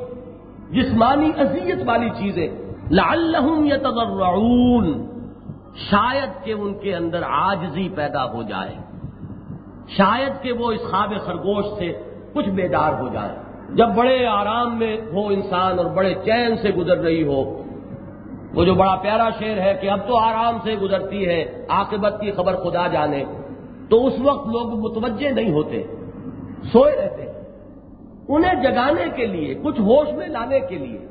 جسمانی 0.71 1.31
اذیت 1.39 1.79
والی 1.87 2.11
چیزیں۔ 2.11 2.49
لعلہم 2.91 3.65
یتضرعون، 3.65 5.07
شاید 5.91 6.45
کہ 6.45 6.53
ان 6.53 6.75
کے 6.75 6.97
اندر 6.97 7.23
آجزی 7.23 7.89
پیدا 7.89 8.33
ہو 8.33 8.43
جائے۔ 8.43 8.75
شاید 9.89 10.43
کہ 10.43 10.53
وہ 10.53 10.73
اس 10.73 10.81
خواب 10.91 11.13
خرگوش 11.21 11.65
سے 11.79 12.03
کچھ 12.33 12.49
بیدار 12.49 12.93
ہو 13.01 13.09
جائے۔ 13.09 13.37
جب 13.75 13.89
بڑے 13.89 14.27
آرام 14.27 14.79
میں 14.79 14.97
ہو 15.13 15.27
انسان 15.27 15.79
اور 15.79 15.87
بڑے 15.87 16.15
چین 16.25 16.57
سے 16.57 16.71
گزر 16.71 16.99
رہی 16.99 17.27
ہو، 17.27 17.63
وہ 18.55 18.65
جو 18.65 18.75
بڑا 18.75 18.95
پیارا 18.95 19.29
شعر 19.39 19.59
ہے 19.61 19.79
کہ 19.81 19.91
اب 19.91 19.99
تو 20.09 20.17
آرام 20.17 20.59
سے 20.65 20.75
گزرتی 20.75 21.29
ہے، 21.29 21.67
عاقبت 21.69 22.21
کی 22.21 22.31
خبر 22.31 22.57
خدا 22.57 22.87
جانے، 22.87 23.25
تو 23.89 24.07
اس 24.07 24.13
وقت 24.25 24.47
لوگ 24.47 24.81
متوجہ 24.81 25.29
نہیں 25.29 25.53
ہوتے۔ 25.53 25.83
سوئے 26.73 26.97
رہتے 26.97 27.16
انہیں 28.29 28.63
جگانے 28.63 29.05
کے 29.17 29.27
لیے، 29.27 29.55
کچھ 29.63 29.81
ہوش 29.81 30.13
میں 30.13 30.27
لانے 30.27 30.61
کے 30.61 30.79
لیے 30.79 31.07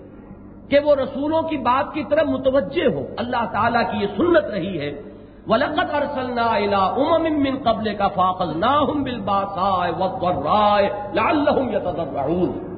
کہ 0.70 0.80
وہ 0.80 0.96
رسولوں 0.96 1.42
کی 1.42 1.58
بات 1.58 1.94
کی 1.94 2.04
طرف 2.10 2.28
متوجہ 2.28 2.94
ہو 2.94 3.06
اللہ 3.18 3.46
تعالیٰ 3.52 3.82
کی 3.92 3.98
یہ 3.98 4.08
سنت 4.18 4.46
رہی 4.46 4.80
ہے 4.80 5.02
ولقت 5.48 5.96
ارسلنا 5.96 6.54
الى 6.56 6.76
امم 6.76 7.24
من 7.24 7.58
قبل 7.64 7.94
کا 7.96 8.08
فاخذناهم 8.08 9.04
بالباساء 9.04 10.00
والضراء 10.00 10.80
لعلهم 11.14 11.70
يتضرعون 11.72 12.76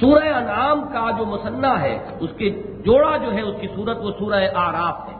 سورہ 0.00 0.24
انعام 0.24 0.80
کا 0.92 1.10
جو 1.18 1.26
مصنع 1.26 1.78
ہے، 1.78 1.98
اس 2.20 2.30
کے 2.36 2.62
جوڑا 2.84 3.16
جو 3.16 3.34
ہے، 3.34 3.40
اس 3.40 3.54
کی 3.60 3.66
صورت 3.76 3.96
وہ 4.00 4.10
سورہ 4.18 4.44
آراف 4.54 5.08
ہے۔ 5.08 5.16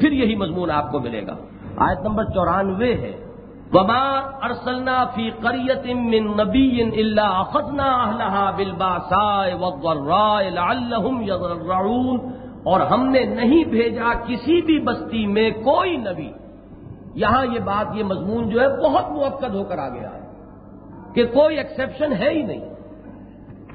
پھر 0.00 0.12
یہی 0.12 0.36
مضمون 0.36 0.70
آپ 0.70 0.92
کو 0.92 0.98
ملے 0.98 1.26
گا۔ 1.26 1.36
آیت 1.76 1.98
نمبر 1.98 2.24
چورانوے 2.24 2.94
ہے۔ 2.94 3.27
وما 3.72 4.18
ارسلنا 4.42 5.04
فی 5.04 5.30
قریت 5.30 5.86
من 5.86 6.44
نبی 6.44 6.82
الا 6.82 7.28
اخذنا 7.28 7.86
اهلها 7.86 8.50
بالباساء 8.50 9.54
والضراء 9.60 10.42
لعلهم 10.50 11.22
يضرعون 11.22 12.32
اور 12.64 12.80
ہم 12.80 13.08
نے 13.08 13.24
نہیں 13.24 13.64
بھیجا 13.64 14.12
کسی 14.26 14.62
بھی 14.62 14.78
بستی 14.78 15.26
میں 15.26 15.50
کوئی 15.50 15.96
نبی۔ 15.96 16.32
یہاں 17.14 17.46
یہ 17.46 17.58
بات، 17.58 17.86
یہ 17.94 18.04
مضمون 18.04 18.48
جو 18.48 18.60
ہے 18.60 18.68
بہت 18.68 19.10
موقع 19.10 19.46
ہو 19.46 19.64
کر 19.64 19.78
آ 19.78 19.88
گیا 19.88 20.14
ہے 20.14 20.20
کہ 21.14 21.26
کوئی 21.26 21.56
ایکسیپشن 21.56 22.12
ہے 22.12 22.30
ہی 22.30 22.42
نہیں۔ 22.42 22.64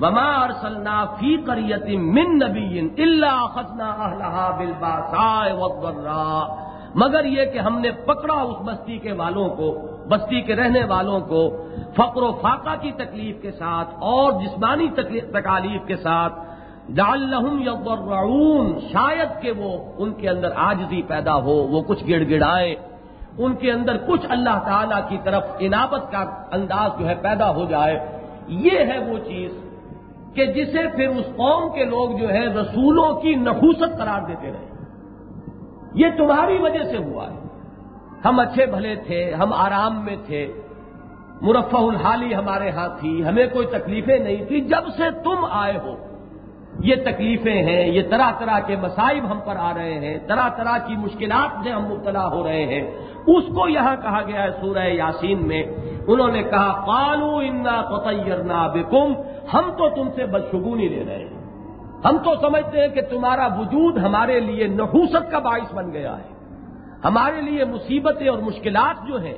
وما 0.01 0.43
ارسلنا 0.43 1.05
فی 1.05 1.37
قریت 1.37 1.99
من 1.99 2.35
نبی 2.35 2.79
الا 2.79 3.41
اخذنا 3.41 3.89
اهلها 3.89 4.55
بالباساء 4.57 5.53
والضراء۔ 5.59 6.72
مگر 6.95 7.25
یہ 7.25 7.45
کہ 7.45 7.59
ہم 7.59 7.79
نے 7.79 7.91
پکڑا 7.91 8.41
اس 8.41 8.57
بستی 8.65 8.97
کے 8.97 9.11
والوں 9.11 9.49
کو، 9.49 9.87
بستی 10.09 10.41
کے 10.41 10.55
رہنے 10.55 10.83
والوں 10.83 11.19
کو 11.19 11.67
فقر 11.93 12.21
و 12.21 12.31
فاقہ 12.31 12.81
کی 12.81 12.91
تکلیف 12.91 13.41
کے 13.41 13.51
ساتھ 13.51 13.89
اور 13.99 14.31
جسمانی 14.31 14.87
تکالیف 15.33 15.87
کے 15.87 15.95
ساتھ۔ 15.95 16.33
ڈال 16.89 17.19
لہم 17.19 17.63
شاید 18.91 19.41
کہ 19.41 19.51
وہ 19.51 19.77
ان 19.97 20.13
کے 20.13 20.29
اندر 20.29 20.49
آجزی 20.55 21.01
پیدا 21.01 21.35
ہو، 21.35 21.53
وہ 21.53 21.81
کچھ 21.81 22.03
گڑ 22.09 22.29
گڑائے۔ 22.29 22.75
ان 23.37 23.55
کے 23.55 23.71
اندر 23.71 23.97
کچھ 23.97 24.25
اللہ 24.29 24.59
تعالی 24.65 25.01
کی 25.09 25.17
طرف 25.23 25.43
انابت 25.59 26.11
کا 26.11 26.25
انداز 26.51 26.99
جو 26.99 27.09
ہے 27.09 27.15
پیدا 27.15 27.55
ہو 27.55 27.65
جائے۔ 27.65 28.19
یہ 28.47 28.79
ہے 28.79 29.11
وہ 29.11 29.17
چیز 29.17 29.51
کہ 30.33 30.45
جسے 30.45 30.87
پھر 30.95 31.07
اس 31.07 31.25
قوم 31.25 31.73
کے 31.73 31.83
لوگ 31.85 32.17
جو 32.17 32.29
ہے 32.29 32.45
رسولوں 32.47 33.15
کی 33.15 33.35
نحوست 33.35 33.97
قرار 33.97 34.21
دیتے 34.27 34.47
رہے۔ 34.47 34.72
یہ 35.93 36.05
تمہاری 36.17 36.57
وجہ 36.57 36.83
سے 36.83 36.97
ہوا 36.97 37.27
ہے۔ 37.31 37.39
ہم 38.25 38.39
اچھے 38.39 38.65
بھلے 38.65 38.95
تھے، 38.95 39.33
ہم 39.33 39.53
آرام 39.53 40.05
میں 40.05 40.15
تھے۔ 40.25 40.53
مرفع 41.41 41.79
الحالی 41.79 42.35
ہمارے 42.35 42.69
ہاں 42.69 42.87
تھی، 42.99 43.27
ہمیں 43.27 43.47
کوئی 43.53 43.67
تکلیفیں 43.67 44.19
نہیں 44.19 44.45
تھی 44.45 44.61
جب 44.61 44.87
سے 44.97 45.03
تم 45.23 45.45
آئے 45.51 45.77
ہو، 45.77 45.95
یہ 46.79 46.95
تکلیفیں 46.95 47.63
ہیں، 47.63 47.87
یہ 47.87 48.01
طرح 48.09 48.31
طرح 48.39 48.59
کے 48.59 48.75
مسائب 48.75 49.31
ہم 49.31 49.39
پر 49.45 49.55
آ 49.59 49.73
رہے 49.75 49.93
ہیں، 49.93 50.17
طرح 50.27 50.49
طرح 50.49 50.77
کی 50.77 50.95
مشکلات 50.95 51.63
سے 51.63 51.69
ہم 51.69 51.85
مبتلا 51.85 52.27
ہو 52.27 52.43
رہے 52.43 52.65
ہیں۔ 52.65 52.81
اس 53.27 53.43
کو 53.47 53.67
یہاں 53.67 53.95
کہا 53.95 54.21
گیا 54.27 54.43
ہے 54.43 54.51
سورہ 54.61 54.87
یاسین 54.87 55.47
میں۔ 55.47 55.63
انہوں 56.07 56.31
نے 56.31 56.43
کہا 56.43 56.85
قالو 56.85 57.37
انا 57.37 57.81
پتیرنا 57.81 58.67
بکم 58.67 59.13
ہم 59.53 59.71
تو 59.77 59.89
تم 59.89 60.09
سے 60.15 60.25
بدشگونی 60.25 60.87
لے 60.87 61.03
رہے 61.07 61.17
ہیں۔ 61.17 61.32
ہم 62.05 62.17
تو 62.17 62.35
سمجھتے 62.41 62.81
ہیں 62.81 62.87
کہ 62.87 63.01
تمہارا 63.01 63.47
وجود 63.47 63.97
ہمارے 63.97 64.39
لیے 64.39 64.67
نحوست 64.67 65.31
کا 65.31 65.39
باعث 65.39 65.73
بن 65.73 65.93
گیا 65.93 66.17
ہے۔ 66.17 66.33
ہمارے 67.05 67.41
لیے 67.41 67.65
مصیبتیں 67.65 68.29
اور 68.29 68.37
مشکلات 68.37 69.07
جو 69.07 69.21
ہیں، 69.21 69.35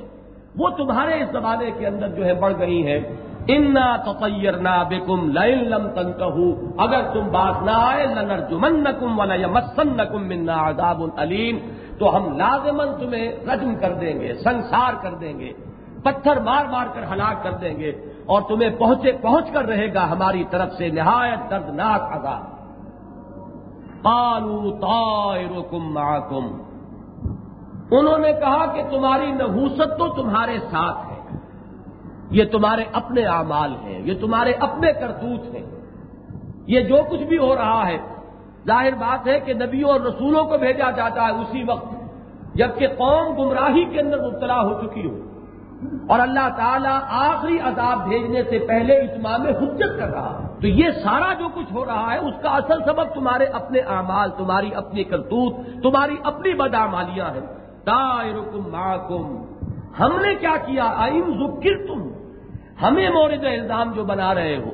وہ 0.56 0.68
تمہارے 0.68 1.22
اس 1.22 1.28
زمانے 1.32 1.70
کے 1.78 1.86
اندر 1.86 2.08
جو 2.08 2.24
ہے 2.24 2.34
بڑھ 2.34 2.54
گئی 2.58 2.86
ہیں۔ 2.86 3.00
انا 3.48 3.96
تطیرنا 3.96 4.82
بکم 4.82 5.30
لئن 5.30 5.70
لم 5.70 5.88
تنتہو 5.88 6.70
اگر 6.78 7.02
تم 7.12 7.28
بات 7.32 7.62
نہ 7.62 7.70
آئے 7.74 8.06
لنرجمنکم 8.06 9.20
ولا 9.20 9.34
یمسنکم 9.34 10.28
منا 10.28 10.68
عذاب 10.68 11.02
علیم 11.16 11.58
تو 11.98 12.16
ہم 12.16 12.36
لازمن 12.38 12.86
تمہیں 13.00 13.32
رجم 13.52 13.74
کر 13.80 13.92
دیں 13.92 14.20
گے، 14.20 14.34
سنسار 14.34 14.92
کر 15.02 15.14
دیں 15.14 15.40
گے، 15.40 15.52
پتھر 16.02 16.40
مار 16.40 16.64
مار 16.64 16.86
کر 16.94 17.12
ہلاک 17.12 17.42
کر 17.42 17.50
دیں 17.50 17.76
گے۔ 17.76 17.92
اور 18.26 18.42
تمہیں 18.48 18.70
پہنچے، 18.78 19.12
پہنچ 19.12 19.50
کر 19.50 19.64
رہے 19.64 19.94
گا 19.94 20.10
ہماری 20.10 20.44
طرف 20.50 20.72
سے 20.72 20.88
نہایت 20.88 21.50
دردناک 21.50 22.16
عذاب۔ 22.16 22.55
قالوا 24.02 24.70
طائركم 24.80 25.98
انہوں 27.90 28.18
نے 28.18 28.32
کہا 28.32 28.66
کہ 28.66 28.82
تمہاری 28.90 29.32
نحوست 29.32 29.98
تو 29.98 30.08
تمہارے 30.08 30.58
ساتھ 30.58 30.96
ہے۔ 31.10 31.36
یہ 32.30 32.44
تمہارے 32.44 32.84
اپنے 32.92 33.24
اعمال 33.24 33.76
ہیں، 33.82 34.00
یہ 34.00 34.20
تمہارے 34.20 34.52
اپنے 34.52 34.92
کرتوت 34.92 35.54
ہیں۔ 35.54 35.66
یہ 36.66 36.80
جو 36.80 36.96
کچھ 37.10 37.22
بھی 37.22 37.38
ہو 37.38 37.54
رہا 37.54 37.86
ہے، 37.86 37.98
ظاہر 38.66 38.92
بات 38.92 39.28
ہے 39.28 39.40
کہ 39.40 39.54
نبیوں 39.54 39.90
اور 39.90 40.00
رسولوں 40.00 40.44
کو 40.44 40.58
بھیجا 40.58 40.90
جاتا 40.90 41.22
ہے 41.24 41.30
اسی 41.30 41.64
وقت، 41.68 41.94
جبکہ 42.54 42.86
قوم 42.86 43.42
گمراہی 43.42 43.84
کے 43.84 44.00
اندر 44.00 44.18
مبتلا 44.18 44.62
ہو 44.62 44.80
چکی 44.82 45.10
ہو۔ 45.10 45.35
اور 46.08 46.20
اللہ 46.20 46.48
تعالیٰ 46.56 46.98
آخری 47.08 47.58
عذاب 47.58 48.08
بھیجنے 48.08 48.42
سے 48.42 48.58
پہلے 48.58 48.94
اتمام 48.94 49.42
حجت 49.42 49.98
کر 49.98 50.08
رہا 50.08 50.42
ہے۔ 50.42 50.60
تو 50.60 50.66
یہ 50.66 50.90
سارا 50.90 51.34
جو 51.34 51.48
کچھ 51.54 51.72
ہو 51.72 51.86
رہا 51.86 52.12
ہے، 52.12 52.18
اس 52.18 52.34
کا 52.42 52.50
اصل 52.50 52.84
سبب 52.86 53.04
تمہارے 53.04 53.44
اپنے 53.44 53.78
اعمال، 53.78 54.30
تمہاری 54.38 54.74
اپنی 54.74 55.04
کرتوت 55.04 55.54
تمہاری 55.82 56.16
اپنی 56.24 56.54
بدامالیاں 56.54 57.30
ہیں۔ 57.30 57.46
دائرکم 57.86 58.70
معکم۔ 58.70 59.44
ہم 60.02 60.20
نے 60.20 60.34
کیا 60.34 60.54
کیا؟ 60.66 60.92
آئین 60.96 61.22
ذکر 61.22 61.86
تم 61.86 62.10
ہمیں 62.82 63.08
مورد 63.08 63.44
الزام 63.44 63.92
جو 63.92 64.04
بنا 64.04 64.34
رہے 64.34 64.56
ہو۔ 64.56 64.70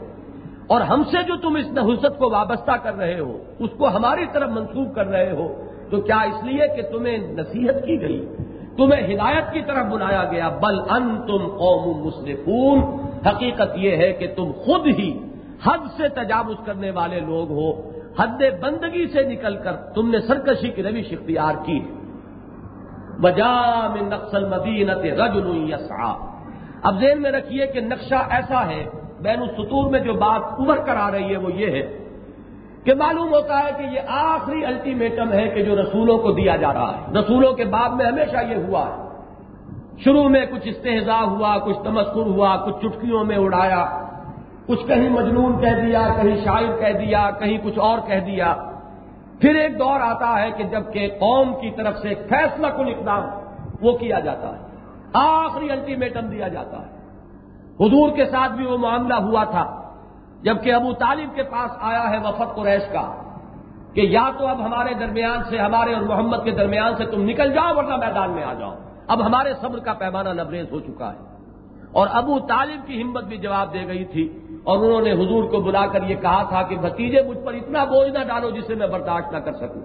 اور 0.67 0.81
ہم 0.81 1.03
سے 1.05 1.23
جو 1.23 1.37
تم 1.37 1.55
اس 1.55 1.73
نحست 1.73 2.19
کو 2.19 2.31
وابستہ 2.31 2.73
کر 2.83 2.95
رہے 2.95 3.21
ہو، 3.21 3.38
اس 3.59 3.71
کو 3.79 3.88
ہماری 3.88 4.27
طرف 4.33 4.51
منسوخ 4.51 4.95
کر 4.95 5.07
رہے 5.07 5.33
ہو۔ 5.33 5.67
تو 5.91 6.01
کیا 6.01 6.21
اس 6.21 6.45
لیے 6.45 6.69
کہ 6.77 6.83
تمہیں 6.93 7.19
نصیحت 7.19 7.75
کی 7.87 8.01
گئی؟ 8.01 8.29
تمہیں 8.77 9.15
ہدایت 9.15 9.53
کی 9.53 9.61
طرف 9.63 9.87
بلایا 9.87 10.25
گیا، 10.25 10.49
بل 10.49 10.81
ان 10.91 11.17
تم 11.27 11.39
قوم 11.39 12.07
مسلفون 12.07 12.79
حقیقت 13.27 13.77
یہ 13.77 13.97
ہے 13.97 14.13
کہ 14.13 14.27
تم 14.37 14.53
خود 14.57 14.87
ہی 14.87 15.19
حد 15.67 15.79
سے 15.97 16.09
تجاوز 16.09 16.57
کرنے 16.65 16.91
والے 16.91 17.21
لوگ 17.21 17.51
ہو۔ 17.51 17.91
حد 18.19 18.61
بندگی 18.61 19.07
سے 19.07 19.23
نکل 19.23 19.57
کر 19.57 19.77
تم 19.77 20.11
نے 20.11 20.21
سرکشی 20.21 20.69
کی 20.69 20.83
روش 20.83 21.13
اختیار 21.13 21.55
کی۔ 21.65 21.81
بجام 23.21 24.09
نقصل 24.09 24.49
مدینت 24.49 25.21
رجل 25.21 25.73
یسعا 25.73 26.15
اب 26.83 27.01
ذہن 27.01 27.23
میں 27.23 27.33
رکھیے 27.33 27.67
کہ 27.67 27.81
نقشہ 27.81 28.27
ایسا 28.31 28.67
ہے، 28.67 28.85
بین 29.21 29.41
السطور 29.41 29.91
میں 29.91 30.01
جو 30.01 30.13
بات 30.13 30.43
ابھر 30.45 30.77
کر 30.77 30.97
آ 30.97 31.11
رہی 31.11 31.33
ہے 31.33 31.37
وہ 31.37 31.53
یہ 31.53 31.67
ہے۔ 31.67 32.02
کہ 32.85 32.95
معلوم 32.95 33.35
ہوتا 33.35 33.59
ہے 33.59 33.71
کہ 33.79 33.83
یہ 33.83 34.01
آخری 34.09 34.64
الٹیمیٹم 34.64 35.33
ہے 35.33 35.49
کہ 35.49 35.62
جو 35.62 35.83
رسولوں 35.83 36.18
کو 36.18 36.33
دیا 36.33 36.57
جا 36.57 36.73
رہا 36.73 36.99
ہے۔ 36.99 37.12
رسولوں 37.12 37.53
کے 37.53 37.64
بعد 37.64 37.88
میں 37.88 38.07
ہمیشہ 38.07 38.37
یہ 38.51 38.57
ہوا 38.57 38.87
ہے۔ 38.87 39.09
شروع 40.05 40.29
میں 40.29 40.47
کچھ 40.47 40.68
استحضا 40.68 41.21
ہوا، 41.23 41.59
کچھ 41.59 41.79
تمسکر 41.85 42.21
ہوا، 42.21 42.57
کچھ 42.57 42.77
چٹکیوں 42.77 43.25
میں 43.25 43.37
اڑایا، 43.37 44.07
کچھ 44.66 44.87
کہیں 44.87 45.09
مجنون 45.09 45.61
کہہ 45.61 45.87
دیا، 45.87 46.09
کہیں 46.23 46.45
شاعر 46.45 46.79
کہہ 46.81 46.99
دیا، 46.99 47.31
کہیں 47.31 47.59
کچھ 47.62 47.79
اور 47.79 47.99
کہہ 48.07 48.21
دیا۔ 48.21 48.55
پھر 49.40 49.55
ایک 49.55 49.79
دور 49.79 50.01
آتا 50.01 50.42
ہے 50.42 50.51
کہ 50.51 50.64
جبکہ 50.64 51.09
قوم 51.09 51.55
کی 51.55 51.71
طرف 51.71 51.99
سے 51.99 52.14
فیصلہ 52.14 52.66
کن 52.66 52.88
اقدام 52.88 53.23
وہ 53.83 53.99
کیا 53.99 54.21
جاتا 54.21 54.49
ہے۔ 54.49 54.62
آخری 55.12 55.71
الٹیمیٹم 55.71 56.21
دیا 56.21 56.49
جاتا 56.49 56.77
ہے۔ 56.77 56.97
حضور 57.81 58.11
کے 58.11 58.25
ساتھ 58.25 58.53
بھی 58.53 58.66
وہ 58.66 58.79
معاملہ 58.79 59.14
ہوا 59.14 59.45
تھا۔ 59.45 59.82
جبکہ 60.42 60.72
ابو 60.74 60.92
طالب 60.92 61.37
کے 61.37 61.42
پاس 61.42 61.70
آیا 61.81 62.11
ہے 62.11 62.18
وفد 62.18 62.55
قریش 62.55 62.83
کا 62.92 63.14
کہ 63.92 64.00
یا 64.00 64.31
تو 64.38 64.46
اب 64.46 64.66
ہمارے 64.66 64.94
درمیان 64.94 65.44
سے 65.50 65.59
ہمارے 65.59 65.94
اور 65.94 66.02
محمد 66.02 66.37
کے 66.44 66.50
درمیان 66.50 66.96
سے 66.96 67.07
تم 67.07 67.22
نکل 67.22 67.52
جاؤ 67.52 67.76
ورنہ 67.76 67.96
میدان 67.96 68.31
میں 68.31 68.44
آ 68.44 68.52
جاؤ۔ 68.52 68.74
اب 69.09 69.26
ہمارے 69.26 69.55
صبر 69.55 69.78
کا 69.78 69.92
پیمانہ 69.92 70.42
نبریز 70.42 70.72
ہو 70.72 70.81
چکا 70.81 71.12
ہے۔ 71.12 71.18
اور 71.92 72.07
ابو 72.11 72.38
طالب 72.38 72.87
کی 72.87 73.02
ہمت 73.02 73.24
بھی 73.24 73.37
جواب 73.37 73.72
دے 73.72 73.87
گئی 73.87 74.05
تھی 74.05 74.38
اور 74.64 74.78
انہوں 74.78 75.00
نے 75.00 75.12
حضور 75.12 75.44
کو 75.44 75.61
بلا 75.61 75.87
کر 75.87 76.02
یہ 76.02 76.14
کہا 76.14 76.42
تھا 76.42 76.62
کہ 76.62 76.76
بھتیجے 76.76 77.22
مجھ 77.22 77.38
پر 77.38 77.55
اتنا 77.55 77.85
بوجھ 77.85 78.11
نہ 78.11 78.18
ڈالو 78.18 78.50
جسے 78.50 78.74
میں 78.74 78.87
برداشت 78.87 79.33
نہ 79.33 79.38
کر 79.38 79.52
سکوں۔ 79.52 79.83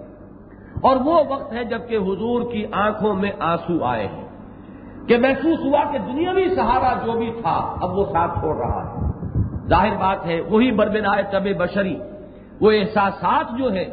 اور 0.82 0.96
وہ 0.96 1.22
وقت 1.28 1.52
ہے 1.52 1.64
جبکہ 1.64 1.96
حضور 1.96 2.52
کی 2.52 2.66
آنکھوں 2.72 3.14
میں 3.14 3.30
آنسو 3.40 3.84
آئے 3.84 4.06
ہیں 4.06 4.28
کہ 5.06 5.18
محسوس 5.18 5.58
ہوا 5.64 5.84
کہ 5.92 5.98
دنیاوی 5.98 6.54
سہارا 6.54 6.92
جو 7.06 7.12
بھی 7.12 7.32
تھا 7.42 7.74
اب 7.82 7.98
وہ 7.98 8.04
ساتھ 8.04 8.38
چھوڑ 8.38 8.56
رہا 8.56 8.84
ہے۔ 8.84 9.17
ظاہر 9.68 9.96
بات 9.96 10.26
ہے، 10.26 10.40
وہی 10.40 10.72
بربنائے 10.72 11.22
طب 11.32 11.58
بشری، 11.58 11.98
وہ 12.60 12.70
احساسات 12.70 13.58
جو 13.58 13.72
ہے 13.72 13.84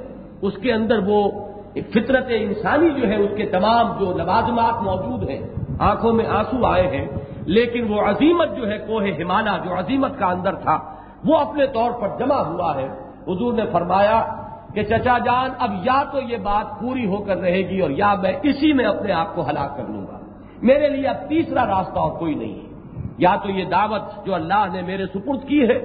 اس 0.41 0.53
کے 0.61 0.73
اندر 0.73 0.99
وہ 1.05 1.31
فطرت 1.73 2.25
انسانی 2.29 2.89
جو 3.01 3.07
ہے، 3.07 3.15
اس 3.15 3.31
کے 3.37 3.45
تمام 3.45 3.97
جو 3.99 4.13
لوازمات 4.17 4.81
موجود 4.81 5.29
ہیں، 5.29 5.41
آنکھوں 5.79 6.13
میں 6.13 6.25
آنسو 6.25 6.65
آئے 6.65 6.87
ہیں، 6.87 7.07
لیکن 7.45 7.93
وہ 7.93 8.01
عظیمت 8.01 8.55
جو 8.57 8.69
ہے، 8.69 8.77
کوہ 8.77 9.01
ہمانا 9.21 9.57
جو 9.57 9.79
عظیمت 9.79 10.19
کا 10.19 10.25
اندر 10.25 10.55
تھا، 10.55 10.79
وہ 11.25 11.37
اپنے 11.37 11.67
طور 11.67 11.91
پر 11.91 12.07
جمع 12.19 12.35
ہوا 12.35 12.75
ہے۔ 12.75 12.87
حضور 13.27 13.53
نے 13.53 13.65
فرمایا 13.71 14.25
کہ 14.73 14.83
چچا 14.83 15.17
جان، 15.17 15.49
اب 15.59 15.71
یا 15.83 16.03
تو 16.11 16.19
یہ 16.21 16.37
بات 16.37 16.79
پوری 16.79 17.05
ہو 17.05 17.17
کر 17.17 17.37
رہے 17.37 17.69
گی 17.69 17.79
اور 17.79 17.89
یا 17.89 18.15
میں 18.21 18.33
اسی 18.43 18.73
میں 18.73 18.85
اپنے 18.85 19.13
آپ 19.13 19.35
کو 19.35 19.49
ہلاک 19.49 19.77
کر 19.77 19.83
لوں 19.89 20.07
گا۔ 20.07 20.19
میرے 20.61 20.89
لیے 20.89 21.07
اب 21.07 21.29
تیسرا 21.29 21.65
راستہ 21.65 21.99
اور 21.99 22.19
کوئی 22.19 22.35
نہیں 22.35 22.53
ہے۔ 22.53 22.74
یا 23.17 23.35
تو 23.43 23.49
یہ 23.49 23.65
دعوت 23.71 24.25
جو 24.25 24.33
اللہ 24.35 24.65
نے 24.73 24.81
میرے 24.81 25.05
سپرد 25.05 25.47
کی 25.47 25.61
ہے، 25.69 25.79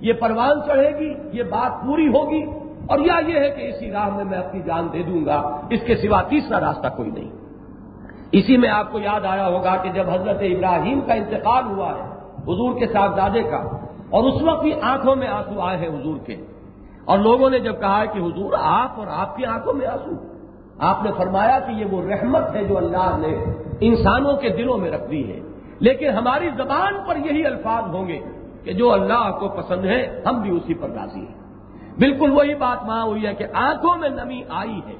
یہ 0.00 0.12
پروان 0.20 0.60
چڑھے 0.66 0.90
گی، 0.98 1.12
یہ 1.32 1.42
بات 1.50 1.72
پوری 1.84 2.08
ہوگی، 2.08 2.42
اور 2.88 2.98
یا 3.00 3.18
یہ 3.26 3.38
ہے 3.38 3.50
کہ 3.50 3.62
اسی 3.68 3.90
راہ 3.90 4.08
میں 4.16 4.24
میں 4.24 4.38
اپنی 4.38 4.60
جان 4.66 4.88
دے 4.92 5.02
دوں 5.02 5.24
گا، 5.26 5.38
اس 5.70 5.80
کے 5.86 5.94
سوا 5.96 6.20
تیسرا 6.28 6.60
راستہ 6.60 6.88
کوئی 6.96 7.10
نہیں۔ 7.10 7.30
اسی 8.32 8.56
میں 8.56 8.68
آپ 8.70 8.92
کو 8.92 8.98
یاد 9.00 9.24
آیا 9.24 9.46
ہوگا 9.48 9.76
کہ 9.82 9.88
جب 9.92 10.10
حضرت 10.10 10.42
ابراہیم 10.42 11.00
کا 11.06 11.14
انتقال 11.14 11.64
ہوا 11.66 11.90
ہے 11.94 12.04
حضور 12.48 12.78
کے 12.78 12.86
صاحبزادے 12.92 13.42
کا، 13.42 13.60
اور 14.10 14.22
اس 14.24 14.42
وقت 14.42 14.62
بھی 14.62 14.72
آنکھوں 14.82 15.14
میں 15.16 15.28
آنسو 15.28 15.60
آئے 15.60 15.76
ہیں 15.78 15.88
حضور 15.88 16.16
کے، 16.26 16.36
اور 17.04 17.18
لوگوں 17.18 17.50
نے 17.50 17.58
جب 17.58 17.80
کہا 17.80 18.04
کہ 18.04 18.18
حضور 18.18 18.52
آپ 18.60 18.98
اور 19.00 19.06
آپ 19.22 19.36
کی 19.36 19.44
آنکھوں 19.46 19.74
میں 19.74 19.86
آنسو، 19.86 20.14
آپ 20.88 21.02
نے 21.04 21.10
فرمایا 21.16 21.58
کہ 21.58 21.72
یہ 21.72 21.86
وہ 21.90 22.02
رحمت 22.02 22.54
ہے 22.54 22.64
جو 22.64 22.76
اللہ 22.76 23.10
نے 23.18 23.32
انسانوں 23.80 24.36
کے 24.36 24.48
دلوں 24.48 24.78
میں 24.78 24.90
رکھ 24.90 25.10
دی 25.10 25.22
ہے۔ 25.32 25.40
لیکن 25.80 26.08
ہماری 26.08 26.48
زبان 26.56 26.94
پر 27.08 27.16
یہی 27.16 27.46
الفاظ 27.46 27.94
ہوں 27.94 28.08
گے 28.08 28.18
کہ 28.64 28.72
جو 28.72 28.92
اللہ 28.92 29.36
کو 29.40 29.48
پسند 29.48 29.84
ہے، 29.84 30.22
ہم 30.26 30.42
بھی 30.42 30.50
اسی 30.50 30.74
پر 30.74 30.88
راضی 30.88 31.20
ہیں۔ 31.20 31.44
بالکل 31.98 32.30
وہی 32.30 32.54
بات 32.54 32.84
وہاں 32.84 33.04
ہوئی 33.04 33.26
ہے 33.26 33.34
کہ 33.34 33.46
آنکھوں 33.52 33.96
میں 33.98 34.08
نمی 34.08 34.42
آئی 34.48 34.80
ہے۔ 34.88 34.94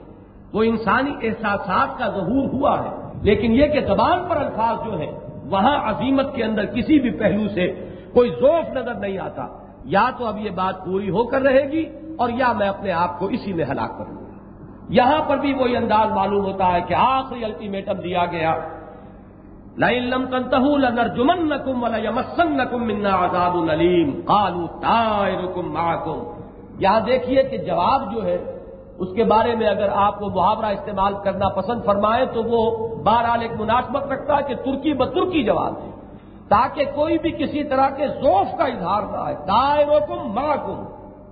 وہ 0.52 0.62
انسانی 0.62 1.10
احساسات 1.22 1.98
کا 1.98 2.06
ظہور 2.08 2.48
ہوا 2.52 2.84
ہے۔ 2.84 3.12
لیکن 3.22 3.52
یہ 3.52 3.66
کہ 3.66 3.80
زبان 3.80 4.24
پر 4.28 4.36
الفاظ 4.36 4.86
جو 4.86 4.98
ہے 4.98 5.10
وہاں 5.44 5.90
عظیمت 5.90 6.34
کے 6.34 6.44
اندر 6.44 6.64
کسی 6.64 7.00
بھی 7.00 7.10
پہلو 7.10 7.48
سے 7.48 7.88
کوئی 8.14 8.30
ذوف 8.30 8.76
نظر 8.76 8.94
نہیں 8.94 9.18
آتا۔ 9.18 9.46
یا 9.84 10.10
تو 10.18 10.26
اب 10.26 10.38
یہ 10.38 10.50
بات 10.50 10.84
پوری 10.84 11.10
ہو 11.10 11.24
کر 11.24 11.42
رہے 11.42 11.72
گی 11.72 11.86
اور 12.18 12.28
یا 12.28 12.52
میں 12.52 12.68
اپنے 12.68 12.92
آپ 12.92 13.18
کو 13.18 13.26
اسی 13.26 13.52
میں 13.52 13.64
ہلاک 13.64 13.98
کروں 13.98 14.16
گا۔ 14.16 14.24
یہاں 14.88 15.22
پر 15.28 15.36
بھی 15.36 15.54
وہی 15.54 15.76
انداز 15.76 16.10
معلوم 16.10 16.44
ہوتا 16.44 16.72
ہے 16.72 16.80
کہ 16.80 16.94
آخری 16.94 17.44
الٹیمیٹم 17.44 17.92
دیا 17.92 18.24
گیا۔ 18.24 18.54
لم 19.78 20.26
کنتہو 20.26 20.76
لنرجمن 20.76 21.52
ولا 21.52 22.76
منا 22.76 23.16
آزاد 23.16 23.50
العلیم 23.54 24.20
کالو 24.24 24.66
تائرکم 24.66 25.72
معکم 25.72 26.32
یہاں 26.78 27.00
دیکھیے 27.00 27.42
کہ 27.42 27.58
جواب 27.58 28.14
جو 28.14 28.24
ہے، 28.24 28.60
اس 28.98 29.08
کے 29.16 29.24
بارے 29.24 29.54
میں 29.54 29.66
اگر 29.66 29.88
آپ 29.94 30.18
کو 30.18 30.30
محاورہ 30.30 30.66
استعمال 30.66 31.14
کرنا 31.24 31.48
پسند 31.48 31.84
فرمائے 31.84 32.26
تو 32.26 32.42
وہ 32.42 32.88
بہرحال 33.02 33.42
ایک 33.42 33.50
مناسبت 33.60 34.12
رکھتا 34.12 34.36
ہے 34.36 34.42
کہ 34.42 34.54
ترکی 34.54 34.94
بترکی 34.94 35.44
جواب 35.44 35.72
ہے۔ 35.72 35.90
تاکہ 36.48 36.84
کوئی 36.84 37.18
بھی 37.18 37.30
کسی 37.30 37.64
طرح 37.64 37.88
کے 37.88 38.06
ذوف 38.08 38.58
کا 38.58 38.64
اظہار 38.64 39.02
نہ 39.02 39.16
آئے۔ 39.16 39.34
دائرکم 39.34 40.34
معکم 40.34 40.84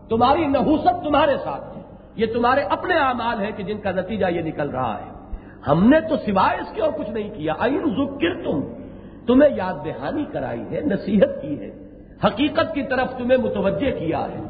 تمہاری 0.08 0.46
نحوست 0.46 1.04
تمہارے 1.04 1.36
ساتھ 1.36 1.76
ہے۔ 1.76 1.82
یہ 2.16 2.26
تمہارے 2.26 2.60
اپنے 2.60 2.94
اعمال 2.94 3.40
ہیں 3.40 3.50
کہ 3.56 3.62
جن 3.62 3.78
کا 3.78 3.90
نتیجہ 3.90 4.26
یہ 4.26 4.42
نکل 4.42 4.70
رہا 4.70 4.98
ہے۔ 4.98 5.11
ہم 5.68 5.88
نے 5.88 6.00
تو 6.00 6.16
سوائے 6.16 6.60
اس 6.60 6.74
کے 6.74 6.82
اور 6.82 6.90
کچھ 6.90 7.10
نہیں 7.10 7.30
کیا۔ 7.34 7.54
آئین 7.58 7.78
ذکر 7.78 8.44
تم 8.44 8.60
تمہیں 9.26 9.56
یاد 9.56 9.74
دہانی 9.84 10.24
کرائی 10.32 10.64
ہے، 10.72 10.80
نصیحت 10.80 11.42
کی 11.42 11.60
ہے۔ 11.60 11.70
حقیقت 12.24 12.74
کی 12.74 12.82
طرف 12.82 13.18
تمہیں 13.18 13.38
متوجہ 13.38 13.98
کیا 13.98 14.24
ہے۔ 14.24 14.42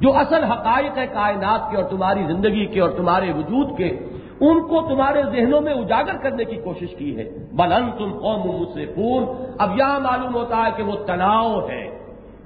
جو 0.00 0.16
اصل 0.16 0.44
حقائق 0.44 0.98
ہے 0.98 1.06
کائنات 1.06 1.70
کے 1.70 1.76
اور 1.76 1.84
تمہاری 1.84 2.24
زندگی 2.26 2.66
کے 2.66 2.80
اور 2.80 2.90
تمہارے 2.90 3.32
وجود 3.32 3.78
کے، 3.78 3.88
ان 4.40 4.60
کو 4.60 4.82
تمہارے 4.88 5.22
ذہنوں 5.22 5.60
میں 5.60 5.72
اجاگر 5.72 6.16
کرنے 6.22 6.44
کی 6.44 6.56
کوشش 6.56 6.94
کی 6.98 7.16
ہے۔ 7.16 7.24
بلن 7.52 7.90
تم 7.98 8.18
قوم 8.18 8.60
مجھ 8.60 8.68
سے 8.74 8.86
اب 9.58 9.78
یہاں 9.78 10.00
معلوم 10.00 10.34
ہوتا 10.34 10.56
ہے 10.56 10.70
کہ 10.76 10.82
وہ 10.82 10.96
تناؤ 11.06 11.68
ہے۔ 11.68 11.98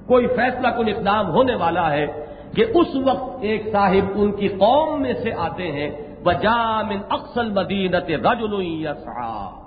کوئی 0.07 0.27
فیصلہ 0.27 0.67
کن 0.67 0.89
اقدام 0.89 1.29
ہونے 1.29 1.55
والا 1.55 1.91
ہے 1.91 2.07
کہ 2.55 2.65
اس 2.75 2.95
وقت 3.05 3.37
ایک 3.41 3.71
صاحب 3.71 4.11
ان 4.15 4.31
کی 4.31 4.47
قوم 4.47 5.01
میں 5.01 5.13
سے 5.13 5.29
آتے 5.37 5.71
ہیں 5.71 5.91
من 6.81 6.97
اکسل 7.09 7.51
مدینت 7.51 8.27
رجل 8.27 8.53
یسعا 8.61 9.61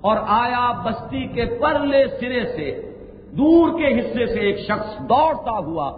اور 0.00 0.16
آیا 0.26 0.72
بستی 0.84 1.26
کے 1.26 1.44
پرلے 1.44 2.04
سرے 2.20 2.46
سے، 2.56 2.92
دور 3.32 3.78
کے 3.78 4.00
حصے 4.00 4.26
سے 4.26 4.40
ایک 4.40 4.58
شخص 4.58 5.00
دوڑتا 5.00 5.50
ہوا۔ 5.50 5.92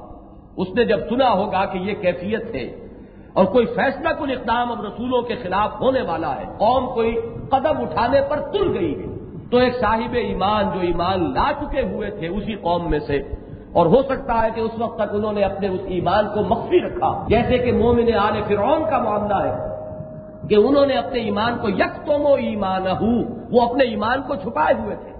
اس 0.57 0.69
نے 0.75 0.85
جب 0.85 0.99
سنا 1.09 1.33
ہوگا 1.33 1.65
کہ 1.65 1.79
یہ 1.79 1.95
کیفیت 1.95 2.55
ہے، 2.55 2.87
اور 3.33 3.45
کوئی 3.45 3.67
فیصلہ 3.67 4.09
کن 4.09 4.31
اقدام 4.31 4.73
اب 4.73 4.81
رسولوں 4.81 5.23
کے 5.23 5.35
خلاف 5.35 5.81
ہونے 5.81 6.03
والا 6.03 6.37
ہے، 6.37 6.45
قوم 6.59 6.95
کوئی 6.95 7.15
قدم 7.51 7.81
اٹھانے 7.81 8.21
پر 8.29 8.37
تل 8.41 8.79
گئی 8.79 9.01
ہے۔ 9.01 9.17
تو 9.51 9.57
ایک 9.57 9.81
صاحب 9.81 10.15
ایمان 10.15 10.65
جو 10.75 10.81
ایمان 10.81 11.33
لا 11.35 11.53
چکے 11.61 11.83
ہوئے 11.83 12.11
تھے، 12.11 12.29
اسی 12.29 12.55
قوم 12.55 12.91
میں 12.91 12.99
سے۔ 12.99 13.19
اور 13.73 13.87
ہو 13.87 14.03
سکتا 14.03 14.43
ہے 14.43 14.49
کہ 14.55 14.61
اس 14.61 14.71
وقت 14.79 14.97
تک 14.99 15.15
انہوں 15.15 15.33
نے 15.33 15.43
اپنے 15.43 15.69
اس 15.69 15.81
ایمان 15.85 16.29
کو 16.35 16.43
مخفی 16.43 16.81
رکھا۔ 16.81 17.25
جیسے 17.29 17.59
کہ 17.59 17.73
مومن 17.73 18.15
آل 18.15 18.43
فرعون 18.49 18.85
کا 18.91 18.99
معاملہ 18.99 19.35
ہے۔ 19.35 19.76
کہ 20.49 20.55
انہوں 20.55 20.87
نے 20.87 20.95
اپنے 20.95 21.21
ایمان 21.21 21.57
کو 21.61 21.69
یک 21.69 22.07
تو 22.07 22.35
ایمان 22.35 22.83
وہ 23.51 23.63
اپنے 23.63 23.85
ایمان 23.85 24.23
کو 24.27 24.35
چھپائے 24.35 24.75
ہوئے 24.83 24.97
تھے۔ 24.97 25.13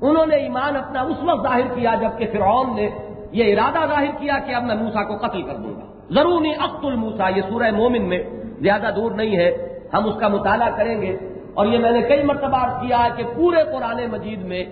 انہوں 0.00 0.26
نے 0.26 0.36
ایمان 0.36 0.76
اپنا 0.76 1.00
اس 1.00 1.16
وقت 1.22 1.42
ظاہر 1.42 1.74
کیا 1.74 1.94
جبکہ 2.00 2.26
فرعون 2.32 2.76
نے 2.76 2.88
یہ 3.32 3.54
ارادہ 3.54 3.86
ظاہر 3.88 4.20
کیا 4.20 4.38
کہ 4.46 4.54
اب 4.54 4.64
میں 4.64 4.74
موسا 4.74 5.02
کو 5.04 5.26
قتل 5.26 5.42
کر 5.42 5.54
دوں 5.54 5.74
گا۔ 5.74 6.14
ضروری 6.14 6.50
اخت 6.50 6.84
الموسا 6.84 7.28
یہ 7.28 7.42
سورہ 7.48 7.70
مومن 7.76 8.02
میں 8.02 8.22
زیادہ 8.60 8.90
دور 8.96 9.12
نہیں 9.12 9.36
ہے، 9.36 9.78
ہم 9.94 10.08
اس 10.08 10.14
کا 10.20 10.28
مطالعہ 10.28 10.70
کریں 10.76 11.02
گے۔ 11.02 11.16
اور 11.54 11.66
یہ 11.66 11.78
میں 11.78 11.90
نے 11.90 12.02
کئی 12.02 12.24
مرتبہ 12.24 12.82
کیا 12.82 13.08
کہ 13.16 13.24
پورے 13.36 13.56
قرآن 13.64 14.10
مجید 14.10 14.42
میں 14.42 14.64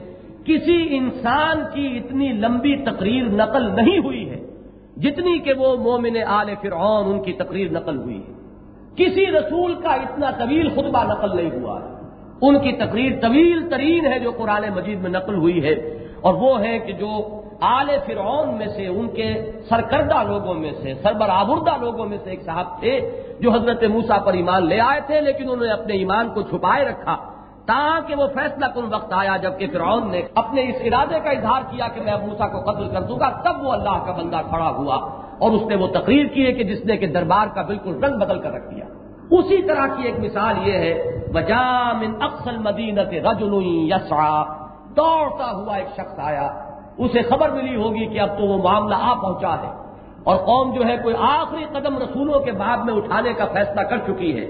کسی 0.44 0.86
انسان 0.90 1.62
کی 1.74 2.00
اتنی 2.04 2.32
لمبی 2.32 2.76
تقریر 2.76 3.24
نقل 3.24 3.74
نہیں 3.74 3.98
ہوئی 3.98 4.30
ہے، 4.30 4.46
جتنی 4.96 5.38
کہ 5.38 5.52
وہ 5.52 5.76
مومن 5.76 6.16
آل 6.26 6.50
فرعون 6.62 7.12
ان 7.12 7.22
کی 7.22 7.32
تقریر 7.32 7.72
نقل 7.72 7.98
ہوئی 7.98 8.22
ہے۔ 8.28 8.37
کسی 8.98 9.26
رسول 9.26 9.74
کا 9.74 9.90
اتنا 9.90 10.30
طویل 10.30 10.68
خطبہ 10.68 11.04
نقل 11.04 11.36
نہیں 11.36 11.50
ہوا۔ 11.50 11.80
ان 12.40 12.58
کی 12.58 12.72
تقریر 12.72 13.12
طویل 13.20 13.68
ترین 13.70 14.06
ہے 14.06 14.18
جو 14.18 14.30
قرآن 14.30 14.62
مجید 14.74 15.00
میں 15.00 15.10
نقل 15.10 15.34
ہوئی 15.34 15.64
ہے۔ 15.64 15.72
اور 16.20 16.34
وہ 16.34 16.60
ہے 16.60 16.78
کہ 16.78 16.92
جو 16.92 17.40
آل 17.60 17.90
فرعون 18.06 18.58
میں 18.58 18.66
سے، 18.66 18.86
ان 18.86 19.08
کے 19.08 19.52
سرکردہ 19.68 20.22
لوگوں 20.26 20.54
میں 20.54 20.70
سے 20.82 20.94
سربراہردہ 21.02 21.70
لوگوں 21.80 22.06
میں 22.06 22.18
سے 22.24 22.30
ایک 22.30 22.42
صاحب 22.42 22.80
تھے 22.80 23.22
جو 23.40 23.50
حضرت 23.50 23.84
موسا 23.84 24.18
پر 24.18 24.32
ایمان 24.32 24.66
لے 24.66 24.80
آئے 24.80 25.00
تھے، 25.06 25.20
لیکن 25.20 25.42
انہوں 25.42 25.66
نے 25.66 25.72
اپنے 25.72 25.94
ایمان 25.94 26.28
کو 26.28 26.42
چھپائے 26.42 26.84
رکھا۔ 26.84 27.16
تاکہ 27.68 28.14
وہ 28.14 28.26
فیصلہ 28.34 28.66
کن 28.74 28.84
وقت 28.92 29.12
آیا 29.12 29.36
جبکہ 29.36 29.66
فرعون 29.72 30.10
نے 30.10 30.22
اپنے 30.34 30.60
اس 30.68 30.76
ارادے 30.80 31.18
کا 31.24 31.30
اظہار 31.30 31.62
کیا 31.70 31.88
کہ 31.94 32.00
میں 32.00 32.16
موسا 32.26 32.46
کو 32.48 32.60
قتل 32.60 32.88
کر 32.88 33.02
دوں 33.02 33.18
گا، 33.20 33.28
تب 33.44 33.64
وہ 33.64 33.72
اللہ 33.72 33.96
کا 34.06 34.12
بندہ 34.12 34.40
کھڑا 34.48 34.70
ہوا 34.70 34.96
اور 35.38 35.50
اس 35.50 35.62
نے 35.68 35.76
وہ 35.76 35.86
تقریر 35.86 36.26
کی 36.26 36.46
ہے 36.46 36.52
کہ 36.52 36.64
جس 36.64 36.84
نے 36.84 36.96
کہ 36.96 37.06
دربار 37.06 37.46
کا 37.54 37.62
بالکل 37.62 38.04
رنگ 38.04 38.18
بدل 38.18 38.38
کر 38.38 38.52
رکھ 38.52 38.74
دیا۔ 38.74 38.84
اسی 39.30 39.62
طرح 39.62 39.86
کی 39.86 40.02
ایک 40.02 40.18
مثال 40.18 40.68
یہ 40.68 40.72
ہے 40.72 40.94
بجام 41.32 42.02
اکثر 42.20 42.58
مدینت 42.58 43.12
رجل 43.26 43.52
یسا 43.90 44.42
دوڑتا 44.96 45.50
ہوا 45.50 45.76
ایک 45.76 45.90
شخص 45.94 46.18
آیا، 46.18 46.46
اسے 46.98 47.22
خبر 47.22 47.50
ملی 47.50 47.76
ہوگی 47.76 48.06
کہ 48.06 48.20
اب 48.20 48.38
تو 48.38 48.44
وہ 48.44 48.56
معاملہ 48.62 48.94
آ 49.00 49.12
پہنچا 49.14 49.54
ہے 49.62 49.70
اور 50.24 50.36
قوم 50.36 50.72
جو 50.74 50.86
ہے 50.86 50.96
کوئی 51.02 51.14
آخری 51.18 51.64
قدم 51.72 51.98
رسولوں 51.98 52.40
کے 52.40 52.52
بعد 52.52 52.78
میں 52.78 52.94
اٹھانے 52.94 53.32
کا 53.32 53.44
فیصلہ 53.52 53.80
کر 53.80 53.98
چکی 53.98 54.32
ہے۔ 54.38 54.46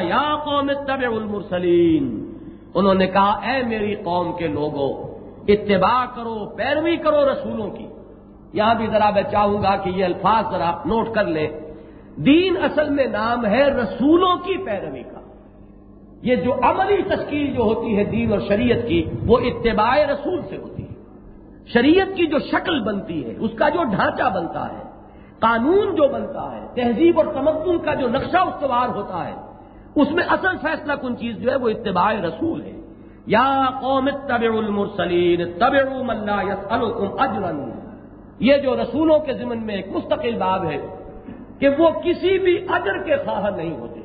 یا 0.00 0.36
قوم 0.44 0.72
طب 0.72 1.12
المرسلین۔ 1.12 2.32
انہوں 2.74 2.94
نے 2.94 3.06
کہا، 3.06 3.30
اے 3.30 3.62
میری 3.62 3.94
قوم 3.94 4.36
کے 4.36 4.48
لوگوں 4.48 5.18
اتباع 5.48 6.04
کرو، 6.16 6.46
پیروی 6.56 6.96
کرو 6.96 7.32
رسولوں 7.32 7.70
کی۔ 7.70 7.86
یہاں 8.52 8.74
بھی 8.74 8.86
ذرا 8.86 9.10
میں 9.10 9.22
چاہوں 9.22 9.62
گا 9.62 9.76
کہ 9.76 9.90
یہ 9.90 10.04
الفاظ 10.04 10.44
ذرا 10.50 10.70
نوٹ 10.70 11.14
کر 11.14 11.24
لیں۔ 11.24 11.48
دین 12.16 12.56
اصل 12.62 12.90
میں 12.90 13.06
نام 13.06 13.46
ہے 13.46 13.64
رسولوں 13.64 14.36
کی 14.36 14.56
پیروی 14.56 15.02
کا۔ 15.02 15.20
یہ 16.22 16.36
جو 16.36 16.54
عملی 16.54 17.02
تشکیل 17.02 17.54
جو 17.54 17.62
ہوتی 17.62 17.98
ہے 17.98 18.04
دین 18.04 18.32
اور 18.32 18.40
شریعت 18.48 18.88
کی، 18.88 19.04
وہ 19.26 19.38
اتباع 19.38 19.96
رسول 19.96 20.42
سے 20.50 20.56
ہوتی 20.56 20.82
ہے۔ 20.82 20.94
شریعت 21.66 22.16
کی 22.16 22.26
جو 22.26 22.38
شکل 22.38 22.80
بنتی 22.80 23.24
ہے، 23.24 23.34
اس 23.38 23.50
کا 23.56 23.68
جو 23.68 23.84
ڈھانچہ 23.84 24.34
بنتا 24.34 24.78
ہے، 24.78 24.82
قانون 25.38 25.94
جو 25.94 26.08
بنتا 26.12 26.56
ہے، 26.56 26.66
تہذیب 26.74 27.20
اور 27.20 27.34
تمدن 27.34 27.78
کا 27.78 27.94
جو 27.94 28.08
نقشہ 28.08 28.36
استوار 28.36 28.88
ہوتا 28.88 29.26
ہے 29.26 29.47
اس 29.94 30.10
میں 30.10 30.24
اصل 30.24 30.56
فیصلہ 30.62 30.92
کن 30.92 31.16
چیز 31.16 31.36
جو 31.36 31.50
ہے 31.50 31.56
وہ 31.56 31.68
اتباع 31.68 32.12
رسول 32.12 32.62
ہے۔ 32.62 32.80
یا 33.26 33.64
قوم 33.80 34.10
طبع 34.10 34.56
المرسلین 34.56 35.58
طب 35.58 35.74
یس 35.74 36.66
اجرن 37.18 37.70
یہ 38.38 38.56
جو 38.56 38.76
رسولوں 38.76 39.18
کے 39.18 39.32
ضمن 39.32 39.66
میں 39.66 39.74
ایک 39.74 39.88
مستقل 39.88 40.36
باب 40.38 40.64
ہے 40.64 40.76
کہ 41.58 41.68
وہ 41.68 41.90
کسی 41.90 42.38
بھی 42.38 42.66
اجر 42.68 43.02
کے 43.02 43.16
خواہر 43.16 43.50
نہیں 43.50 43.76
ہوتے۔ 43.76 44.00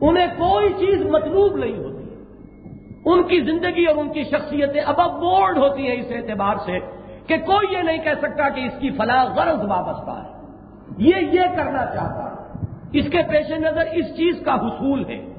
انہیں 0.00 0.26
کوئی 0.26 0.68
چیز 0.68 1.06
مطلوب 1.06 1.56
نہیں 1.56 1.78
ہوتی۔ 1.78 1.96
ان 3.04 3.22
کی 3.22 3.40
زندگی 3.40 3.84
اور 3.84 3.96
ان 3.96 4.12
کی 4.12 4.24
شخصیتیں 4.24 4.80
اب 4.80 5.00
اب 5.00 5.10
بورڈ 5.20 5.58
ہوتی 5.58 5.82
ہیں 5.82 5.96
اس 5.96 6.06
اعتبار 6.10 6.56
سے 6.56 6.78
کہ 7.26 7.36
کوئی 7.36 7.72
یہ 7.72 7.82
نہیں 7.82 8.04
کہہ 8.04 8.18
سکتا 8.18 8.48
کہ 8.48 8.60
اس 8.60 8.72
کی 8.80 8.90
فلاح 8.90 9.24
غرض 9.24 9.64
وابستہ 9.68 10.10
ہے۔ 10.10 10.36
یہ 10.98 11.14
یہ 11.32 11.40
کرنا 11.56 11.86
چاہتا 11.86 12.22
ہے 12.22 12.25
اس 12.92 13.04
کے 13.10 13.18
پیش 13.28 13.50
نظر 13.50 13.84
اس 13.92 14.16
چیز 14.16 14.42
کا 14.44 14.54
حصول 14.54 15.04
ہے۔ 15.08 15.32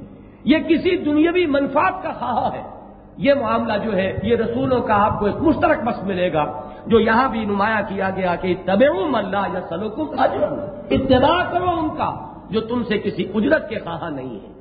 یہ 0.43 0.57
کسی 0.57 0.97
دنیاوی 0.97 1.45
منفاط 1.45 2.03
کا 2.03 2.11
خواہ 2.11 2.53
ہے۔ 2.53 2.63
یہ 3.17 3.33
معاملہ 3.33 3.73
جو 3.83 3.95
ہے، 3.95 4.19
یہ 4.23 4.35
رسولوں 4.35 4.81
کا 4.81 5.05
آپ 5.05 5.19
کو 5.19 5.25
ایک 5.25 5.35
مشترک 5.35 5.83
بس 5.83 6.03
ملے 6.03 6.33
گا، 6.33 6.61
جو 6.87 6.99
یہاں 6.99 7.29
بھی 7.29 7.45
نمایاں 7.45 7.81
کیا 7.87 8.09
گیا 8.09 8.35
کہ 8.35 8.55
طب 8.65 8.83
اللہ 9.13 9.47
یا 9.53 9.59
سلوکم 9.69 10.19
اتباع 10.89 11.51
کرو 11.51 11.69
ان 11.69 11.89
کا، 11.97 12.33
جو 12.49 12.61
تم 12.61 12.83
سے 12.83 12.97
کسی 12.97 13.31
اجرت 13.33 13.69
کے 13.69 13.79
خواہاں 13.79 14.11
نہیں 14.11 14.35
ہے 14.35 14.57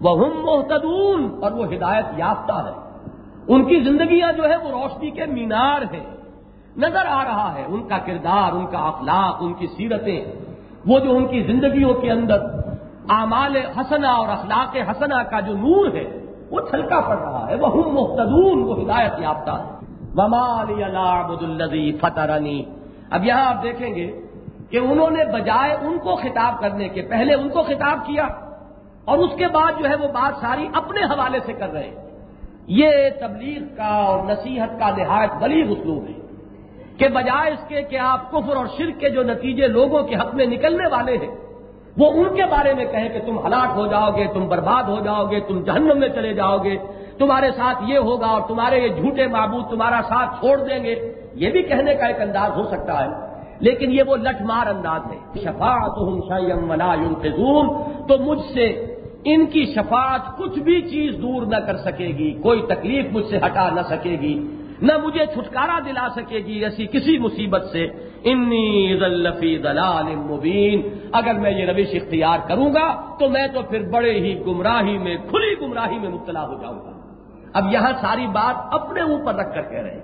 وہ 0.00 0.26
ہم 0.26 0.32
محتدون 0.42 1.38
اور 1.42 1.52
وہ 1.52 1.74
ہدایت 1.74 2.04
یافتہ 2.16 2.52
ہے۔ 2.52 2.98
ان 3.48 3.64
کی 3.64 3.80
زندگیاں 3.80 4.32
جو 4.32 4.44
ہے 4.44 4.56
وہ 4.56 4.70
روشنی 4.70 5.10
کے 5.10 5.26
مینار 5.26 5.94
ہیں۔ 5.94 6.16
نظر 6.76 7.06
آ 7.08 7.24
رہا 7.24 7.54
ہے 7.54 7.64
ان 7.68 7.88
کا 7.88 7.98
کردار، 7.98 8.52
ان 8.52 8.66
کا 8.66 8.78
اخلاق، 8.78 9.36
ان 9.40 9.54
کی 9.54 9.66
سیرتیں۔ 9.66 10.24
وہ 10.86 10.98
جو 10.98 11.16
ان 11.16 11.26
کی 11.26 11.42
زندگیوں 11.42 11.94
کے 11.94 12.10
اندر 12.10 12.40
اعمال 13.08 13.56
حسنا 13.56 14.12
اور 14.12 14.28
اخلاق 14.28 14.76
حسنا 14.90 15.22
کا 15.22 15.40
جو 15.40 15.52
نور 15.52 15.86
ہے، 15.94 16.24
وہ 16.50 16.60
چھلکا 16.60 17.00
پڑ 17.00 17.18
رہا 17.18 17.46
ہے۔ 17.50 17.54
وہ 17.54 17.72
ہم 17.72 17.94
محتدون 17.94 18.62
وہ 18.62 18.80
ہدایت 18.82 19.12
یافتہ 19.18 19.50
ہے 19.50 19.74
الزی 21.40 21.92
فترنی 21.92 22.62
اب 23.10 23.24
یہاں 23.24 23.46
آپ 23.46 23.62
دیکھیں 23.62 23.94
گے 23.94 24.20
کہ 24.70 24.76
انہوں 24.76 25.10
نے 25.10 25.24
بجائے 25.24 25.72
ان 25.72 25.98
کو 25.98 26.14
خطاب 26.14 26.60
کرنے 26.60 26.88
کے 26.88 27.02
پہلے 27.02 27.34
ان 27.34 27.48
کو 27.48 27.62
خطاب 27.62 28.06
کیا 28.06 28.28
اور 29.04 29.18
اس 29.18 29.30
کے 29.38 29.46
بعد 29.48 29.72
جو 29.78 29.88
ہے 29.88 29.94
وہ 29.94 30.08
بات 30.08 30.40
ساری 30.40 30.68
اپنے 30.74 31.00
حوالے 31.00 31.38
سے 31.46 31.52
کر 31.52 31.72
رہے 31.72 31.82
ہیں۔ 31.82 31.94
یہ 32.66 32.90
تبلیغ 33.20 33.76
کا 33.76 33.88
اور 33.88 34.18
نصیحت 34.24 34.80
کا 34.80 34.90
نہایت 34.96 35.30
بلی 35.40 35.62
اسلوب 35.62 36.04
ہے۔ 36.04 36.23
کہ 36.98 37.08
بجائے 37.08 37.52
اس 37.52 37.68
کے 37.68 37.82
کہ 37.82 37.96
آپ 37.96 38.30
کفر 38.30 38.56
اور 38.56 38.66
شرک 38.78 39.00
کے 39.00 39.10
جو 39.10 39.22
نتیجے 39.22 39.66
لوگوں 39.66 40.02
کے 40.02 40.14
حق 40.14 40.34
میں 40.34 40.46
نکلنے 40.46 40.88
والے 40.90 41.16
ہیں، 41.16 41.34
وہ 41.98 42.10
ان 42.10 42.34
کے 42.34 42.42
بارے 42.50 42.74
میں 42.74 42.84
کہیں 42.84 43.08
کہ 43.08 43.20
تم 43.26 43.46
ہلاک 43.46 43.68
ہو 43.74 43.86
جاؤ 43.86 44.10
گے، 44.16 44.26
تم 44.34 44.48
برباد 44.48 44.82
ہو 44.82 45.00
جاؤ 45.04 45.26
گے، 45.30 45.40
تم 45.40 45.64
جہنم 45.64 45.98
میں 45.98 46.08
چلے 46.08 46.34
جاؤ 46.34 46.58
گے، 46.58 46.76
تمہارے 47.18 47.50
ساتھ 47.56 47.78
یہ 47.86 47.98
ہوگا 47.98 48.26
اور 48.26 48.40
تمہارے 48.48 48.80
یہ 48.80 48.88
جھوٹے 48.88 49.26
معبود 49.26 49.70
تمہارا 49.70 50.00
ساتھ 50.08 50.40
چھوڑ 50.40 50.58
دیں 50.58 50.84
گے۔ 50.84 51.12
یہ 51.34 51.50
بھی 51.50 51.62
کہنے 51.62 51.94
کا 51.94 52.06
ایک 52.06 52.20
انداز 52.20 52.50
ہو 52.56 52.64
سکتا 52.64 53.04
ہے۔ 53.04 53.10
لیکن 53.60 53.90
یہ 53.90 54.02
وہ 54.06 54.16
لٹ 54.16 54.42
مار 54.42 54.66
انداز 54.66 55.00
ہے۔ 55.12 55.38
شفاعت 55.42 55.90
ہوں 55.90 56.20
شیم 56.20 56.74
تو 58.08 58.18
مجھ 58.18 58.52
سے 58.52 58.96
ان 59.24 59.46
کی 59.46 59.66
شفاعت 59.66 60.38
کچھ 60.38 60.58
بھی 60.58 60.80
چیز 60.80 61.14
دور 61.22 61.42
نہ 61.42 61.56
کر 61.56 61.76
سکے 61.76 62.06
گی، 62.06 62.30
کوئی 62.42 62.62
تکلیف 62.68 63.06
مجھ 63.12 63.26
سے 63.26 63.36
ہٹا 63.36 63.70
نہ 63.70 63.80
سکے 63.80 64.10
گی۔ 64.10 64.48
نہ 64.82 64.92
مجھے 65.04 65.26
چھٹکارا 65.26 65.78
دلا 65.84 66.08
سکے 66.16 66.38
گی 66.38 66.64
ایسی 66.64 66.86
کسی 66.86 67.18
مصیبت 67.18 67.64
سے۔ 67.72 67.86
انی 68.24 68.96
ذلفی 69.00 69.58
دلال 69.58 70.16
مبین۔ 70.16 71.08
اگر 71.12 71.34
میں 71.34 71.50
یہ 71.50 71.66
روش 71.66 71.94
اختیار 72.02 72.38
کروں 72.48 72.74
گا 72.74 73.16
تو 73.18 73.28
میں 73.28 73.46
تو 73.46 73.62
پھر 73.62 73.82
بڑے 73.82 74.12
ہی 74.12 74.40
گمراہی 74.46 74.98
میں، 74.98 75.16
کھلی 75.16 75.66
گمراہی 75.66 75.98
میں 75.98 76.08
مبتلا 76.08 76.46
ہو 76.46 76.60
جاؤں 76.60 76.78
گا۔ 76.78 77.00
اب 77.52 77.72
یہاں 77.72 77.92
ساری 78.00 78.26
بات 78.26 78.74
اپنے 78.74 79.02
اوپر 79.02 79.34
رکھ 79.34 79.54
کر 79.54 79.62
کہہ 79.62 79.78
رہے 79.78 79.94
ہیں۔ 79.94 80.02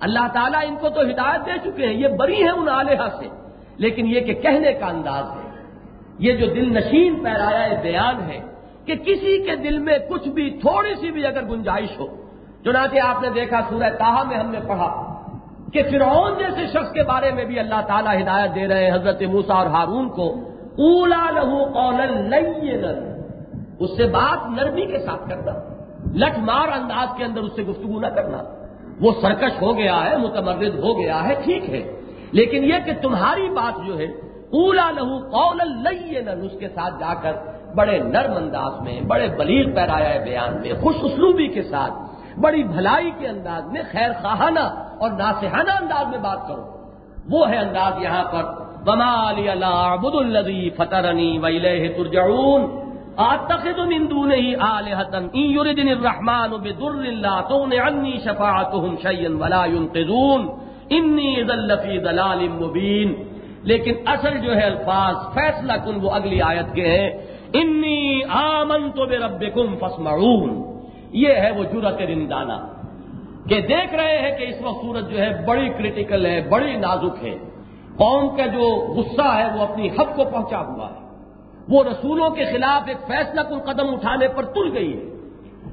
اللہ 0.00 0.28
تعالیٰ 0.32 0.60
ان 0.68 0.76
کو 0.80 0.88
تو 0.88 1.00
ہدایت 1.00 1.46
دے 1.46 1.70
چکے 1.70 1.86
ہیں، 1.86 1.94
یہ 1.94 2.08
بری 2.08 2.44
ہے 2.44 2.50
ان 2.50 2.68
آلیہ 2.68 3.18
سے۔ 3.18 3.28
لیکن 3.76 4.06
یہ 4.06 4.20
کہ 4.20 4.34
کہنے 4.34 4.72
کا 4.72 4.86
انداز 4.86 5.24
ہے، 5.24 5.62
یہ 6.18 6.32
جو 6.32 6.46
دل 6.46 6.74
نشین 6.74 7.14
پیرایا 7.14 7.80
بیان 7.82 8.30
ہے 8.30 8.40
کہ 8.84 8.94
کسی 8.94 9.42
کے 9.42 9.56
دل 9.56 9.78
میں 9.78 9.98
کچھ 10.08 10.28
بھی، 10.28 10.50
تھوڑی 10.50 10.94
سی 10.94 11.10
بھی 11.10 11.26
اگر 11.26 11.42
گنجائش 11.42 11.98
ہو 11.98 12.21
چنانچہ 12.64 13.06
آپ 13.06 13.22
نے 13.22 13.28
دیکھا 13.34 13.60
سورہ 13.68 13.90
تاہا 13.98 14.22
میں 14.22 14.36
ہم 14.36 14.50
نے 14.50 14.58
پڑھا 14.68 15.12
کہ 15.72 15.82
فرعون 15.82 16.32
جیسے 16.38 16.66
شخص 16.66 16.92
کے 16.92 17.02
بارے 17.02 17.32
میں 17.32 17.44
بھی 17.44 17.58
اللہ 17.58 17.80
تعالیٰ 17.86 18.22
ہدایت 18.22 18.54
دے 18.54 18.68
رہے 18.68 18.84
ہیں 18.84 18.94
حضرت 18.94 19.22
موسا 19.22 19.54
اور 19.54 19.66
ہارون 19.66 20.08
کو۔ 20.08 20.28
اولا 20.78 21.30
لہو 21.30 21.64
قول 21.64 22.34
اس 23.78 23.96
سے 23.96 24.06
بات 24.06 24.50
نرمی 24.50 24.86
کے 24.86 24.98
ساتھ 24.98 25.28
کرنا۔ 25.28 25.52
لٹ 26.14 26.38
مار 26.38 26.68
انداز 26.68 27.08
کے 27.16 27.24
اندر 27.24 27.40
اس 27.40 27.52
سے 27.56 27.62
گفتگو 27.62 28.00
نہ 28.00 28.06
کرنا۔ 28.06 28.38
وہ 29.00 29.12
سرکش 29.22 29.62
ہو 29.62 29.76
گیا 29.76 30.10
ہے، 30.10 30.16
متمرد 30.16 30.78
ہو 30.78 31.00
گیا 31.00 31.28
ہے، 31.28 31.34
ٹھیک 31.44 31.70
ہے۔ 31.70 32.00
لیکن 32.32 32.64
یہ 32.64 32.74
کہ 32.84 32.92
تمہاری 33.02 33.48
بات 33.48 33.86
جو 33.86 33.98
ہے 33.98 34.04
اولا 34.30 34.90
لہو 34.90 35.18
قول 35.18 35.60
اس 36.42 36.58
کے 36.58 36.68
ساتھ 36.68 36.94
جا 37.00 37.14
کر 37.22 37.32
بڑے 37.74 37.98
نرم 37.98 38.36
انداز 38.36 38.80
میں، 38.80 39.00
بڑے 39.00 39.28
بلیغ 39.28 39.74
پیرایا 39.74 40.24
بیان 40.24 40.60
میں، 40.60 40.72
خوش 40.82 40.96
اسلوبی 41.02 41.48
کے 41.48 41.62
ساتھ 41.62 41.92
بڑی 42.40 42.62
بھلائی 42.62 43.10
کے 43.18 43.28
انداز 43.28 43.72
میں 43.72 43.82
خیر 43.92 44.12
خواہانہ 44.22 44.92
اور 45.00 45.10
ناسحانہ 45.10 45.70
انداز 45.80 46.08
میں 46.08 46.18
بات 46.18 46.48
کرو 46.48 46.82
وہ 47.30 47.48
ہے 47.48 47.56
انداز 47.56 48.02
یہاں 48.02 48.24
پر 48.24 48.62
بمالی 48.84 49.48
اللہ 49.48 49.96
بد 50.02 50.14
الزی 50.14 50.70
فترنی 50.70 51.38
ویلہ 51.38 51.96
ترجعون۔ 51.96 52.82
آتخذ 53.16 53.78
من 53.78 54.10
دونه 54.10 54.52
آلهة 54.60 55.20
إن 55.24 55.40
يردني 55.40 55.90
الرحمن 55.90 56.50
بضر 56.50 57.10
لا 57.10 57.40
تغن 57.40 57.80
عني 57.80 58.18
شفاعتهم 58.24 58.96
شيئا 59.02 59.36
ولا 59.36 59.64
ينقذون۔ 59.64 60.46
إني 60.92 61.42
ذل 61.42 61.76
في 61.82 61.98
ضلال 61.98 62.48
مبين۔ 62.48 63.14
لیکن 63.62 63.94
اصل 64.06 64.38
جو 64.38 64.56
ہے 64.56 64.62
الفاظ، 64.62 65.16
فیصلہ 65.34 65.72
کن 65.84 66.00
وہ 66.02 66.10
اگلی 66.10 66.42
آیت 66.42 66.74
کے 66.74 66.86
ہیں۔ 66.86 67.10
انی 67.52 68.20
آمن 68.28 68.90
تو 68.90 69.06
بے 69.06 69.16
رب 69.16 69.44
کم 69.54 69.76
یہ 71.12 71.34
ہے 71.34 71.50
وہ 71.50 71.64
جرت 71.64 72.02
رندانہ 72.02 72.52
کہ 73.48 73.60
دیکھ 73.60 73.94
رہے 73.94 74.18
ہیں 74.18 74.38
کہ 74.38 74.44
اس 74.44 74.62
وقت 74.62 74.82
صورت 74.82 75.10
جو 75.10 75.18
ہے 75.18 75.44
بڑی 75.46 75.68
کرٹیکل 75.68 76.26
ہے، 76.26 76.48
بڑی 76.48 76.76
نازک 76.76 77.24
ہے۔ 77.24 77.38
قوم 77.96 78.36
کا 78.36 78.46
جو 78.46 78.92
غصہ 78.96 79.34
ہے، 79.34 79.56
وہ 79.56 79.62
اپنی 79.62 79.88
حد 79.88 80.16
کو 80.16 80.24
پہنچا 80.24 80.60
ہوا 80.60 80.88
ہے۔ 80.88 81.08
وہ 81.68 81.84
رسولوں 81.84 82.30
کے 82.30 82.44
خلاف 82.44 82.88
ایک 82.88 82.96
فیصلہ 83.06 83.40
کن 83.40 83.58
قدم 83.58 83.94
اٹھانے 83.94 84.28
پر 84.28 84.44
تل 84.44 84.76
گئی 84.76 84.96
ہے۔ 84.96 85.12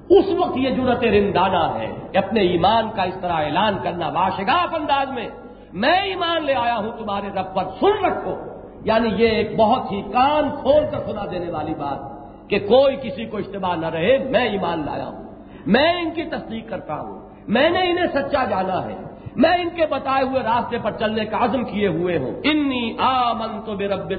اس 0.10 0.26
وقت 0.40 0.58
یہ 0.58 0.70
جرت 0.70 1.04
رندانہ 1.04 1.78
ہے 1.78 1.94
کہ 2.12 2.18
اپنے 2.18 2.42
ایمان 2.42 2.90
کا 2.96 3.04
اس 3.04 3.18
طرح 3.22 3.34
اعلان 3.34 3.78
کرنا 3.84 4.10
باشگاف 4.10 4.76
انداز 4.76 5.10
میں 5.10 5.30
میں 5.74 6.02
ایمان 6.02 6.46
لے 6.46 6.54
آیا 6.54 6.78
ہوں، 6.78 6.92
تمہارے 6.92 7.28
رب 7.28 7.56
پر 7.56 7.64
سن 7.80 8.06
رکھو۔ 8.06 8.36
یعنی 8.84 9.10
یہ 9.10 9.30
ایک 9.30 9.56
بہت 9.58 9.92
ہی 9.92 10.02
کان 10.02 10.50
کھول 10.62 10.84
کر 10.92 11.00
سنا 11.00 11.26
دینے 11.32 11.52
والی 11.52 11.74
بات 11.74 12.30
کہ 12.50 12.60
کوئی 12.60 12.96
کسی 12.96 13.26
کو 13.26 13.38
اجتماع 13.38 13.76
نہ 13.76 13.86
رہے، 13.86 14.18
میں 14.18 14.48
ایمان 14.48 14.86
لایا 14.86 15.08
ہوں۔ 15.08 15.29
میں 15.66 16.02
ان 16.02 16.12
کی 16.12 16.24
تصدیق 16.24 16.70
کرتا 16.70 16.94
ہوں۔ 16.94 17.30
میں 17.48 17.70
نے 17.70 17.90
انہیں 17.90 18.08
سچا 18.14 18.46
جانا 18.46 18.86
ہے۔ 18.86 18.96
میں 19.36 19.58
ان 19.58 19.70
کے 19.76 19.86
بتائے 19.86 20.24
ہوئے 20.24 20.44
راستے 20.44 20.78
پر 20.84 20.92
چلنے 20.92 21.26
کا 21.26 21.38
عزم 21.42 21.64
کیے 21.64 21.88
ہوئے 21.88 22.18
ہوں۔ 22.18 22.32
انی 22.44 22.94
آمن 22.98 23.62
تو 23.66 23.76
بے 23.76 23.88
رب 23.88 24.10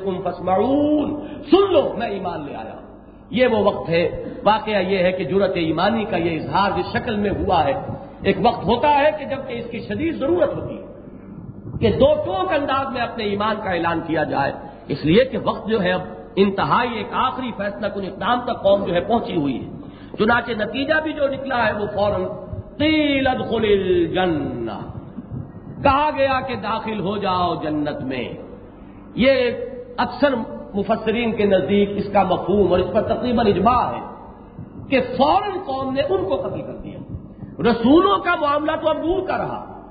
سن 1.50 1.72
لو، 1.72 1.94
میں 1.98 2.08
ایمان 2.08 2.44
لے 2.46 2.54
آیا 2.54 2.74
ہوں۔ 2.74 2.80
یہ 3.30 3.46
وہ 3.46 3.58
وقت 3.58 3.88
ہے۔ 3.88 4.24
واقعہ 4.44 4.80
یہ 4.80 4.98
ہے 4.98 5.12
کہ 5.12 5.24
جرت 5.24 5.52
ایمانی 5.54 6.04
کا 6.04 6.16
یہ 6.16 6.40
اظہار 6.40 6.70
جس 6.76 6.92
شکل 6.92 7.16
میں 7.16 7.30
ہوا 7.30 7.64
ہے، 7.64 7.72
ایک 8.22 8.36
وقت 8.42 8.64
ہوتا 8.64 8.98
ہے 8.98 9.10
کہ 9.18 9.24
جبکہ 9.24 9.52
اس 9.52 9.70
کی 9.70 9.78
شدید 9.78 10.14
ضرورت 10.14 10.54
ہوتی 10.54 10.78
ہے 10.78 10.86
کہ 11.80 11.98
دو 11.98 12.14
ٹوک 12.14 12.52
انداز 12.52 12.86
میں 12.92 13.00
اپنے 13.00 13.24
ایمان 13.24 13.56
کا 13.64 13.70
اعلان 13.70 14.00
کیا 14.06 14.24
جائے۔ 14.24 14.52
اس 14.88 15.04
لیے 15.04 15.24
کہ 15.24 15.38
وقت 15.44 15.68
جو 15.68 15.82
ہے 15.82 15.92
اب 15.92 16.00
انتہائی 16.36 16.94
ایک 16.94 17.06
آخری 17.12 17.50
فیصلہ 17.56 17.86
کن 17.86 18.00
اقدام 18.04 18.40
تک 18.40 18.62
قوم 18.62 18.84
جو 18.84 18.94
ہے 18.94 19.00
پہنچی 19.00 19.36
ہوئی 19.36 19.64
ہے۔ 19.64 19.79
چنانچہ 20.20 20.52
نتیجہ 20.52 20.94
بھی 21.02 21.12
جو 21.12 21.28
نکلا 21.28 21.66
ہے 21.66 21.72
وہ 21.72 21.86
فوراً 21.94 22.24
تیل 22.78 23.26
ادخل 23.26 23.64
الجنہ۔ 23.64 24.78
کہا 25.82 26.10
گیا 26.16 26.40
کہ 26.40 26.56
داخل 26.56 27.00
ہو 27.00 27.16
جاؤ 27.16 27.54
جنت 27.54 28.00
میں۔ 28.02 28.28
یہ 29.14 29.50
اکثر 29.96 30.34
مفسرین 30.74 31.32
کے 31.32 31.44
نزدیک 31.44 31.90
اس 31.96 32.12
کا 32.12 32.22
مفہوم 32.22 32.72
اور 32.72 32.78
اس 32.78 32.86
پر 32.92 33.02
تقریباً 33.02 33.46
اجماع 33.46 33.92
ہے 33.92 34.00
کہ 34.88 35.00
فوراً 35.00 35.50
قوم 35.50 35.94
نے 35.94 36.02
ان 36.02 36.24
کو 36.24 36.36
قتل 36.36 36.62
کر 36.62 36.76
دیا۔ 36.76 36.98
رسولوں 37.62 38.18
کا 38.18 38.34
معاملہ 38.34 38.72
تو 38.82 38.88
اب 38.88 38.96
دور 38.96 39.28
کا 39.28 39.38
رہا 39.38 39.82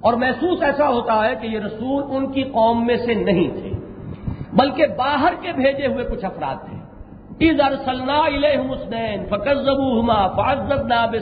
اور 0.00 0.12
محسوس 0.12 0.62
ایسا 0.62 0.88
ہوتا 0.88 1.28
ہے 1.28 1.34
کہ 1.40 1.46
یہ 1.46 1.58
رسول 1.58 2.16
ان 2.16 2.32
کی 2.32 2.42
قوم 2.42 2.86
میں 2.86 2.96
سے 2.96 3.14
نہیں 3.14 3.48
تھے، 3.48 3.70
بلکہ 4.52 4.86
باہر 4.86 5.34
کے 5.40 5.52
بھیجے 5.52 5.86
ہوئے 5.86 6.04
کچھ 6.04 6.24
افراد 6.24 6.56
تھے۔ 6.68 6.87
عز 7.40 7.60
ارسلنا 7.60 8.20
فکر 9.30 9.62
زبو 9.62 9.88
ہما 10.00 10.26
فاضب 10.36 10.86
ناب 10.86 11.14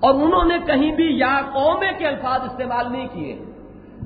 اور 0.00 0.14
انہوں 0.14 0.44
نے 0.44 0.56
کہیں 0.66 0.90
بھی 0.92 1.06
یا 1.18 1.34
قومے 1.52 1.92
کے 1.98 2.06
الفاظ 2.06 2.44
استعمال 2.44 2.92
نہیں 2.92 3.06
کیے 3.14 3.34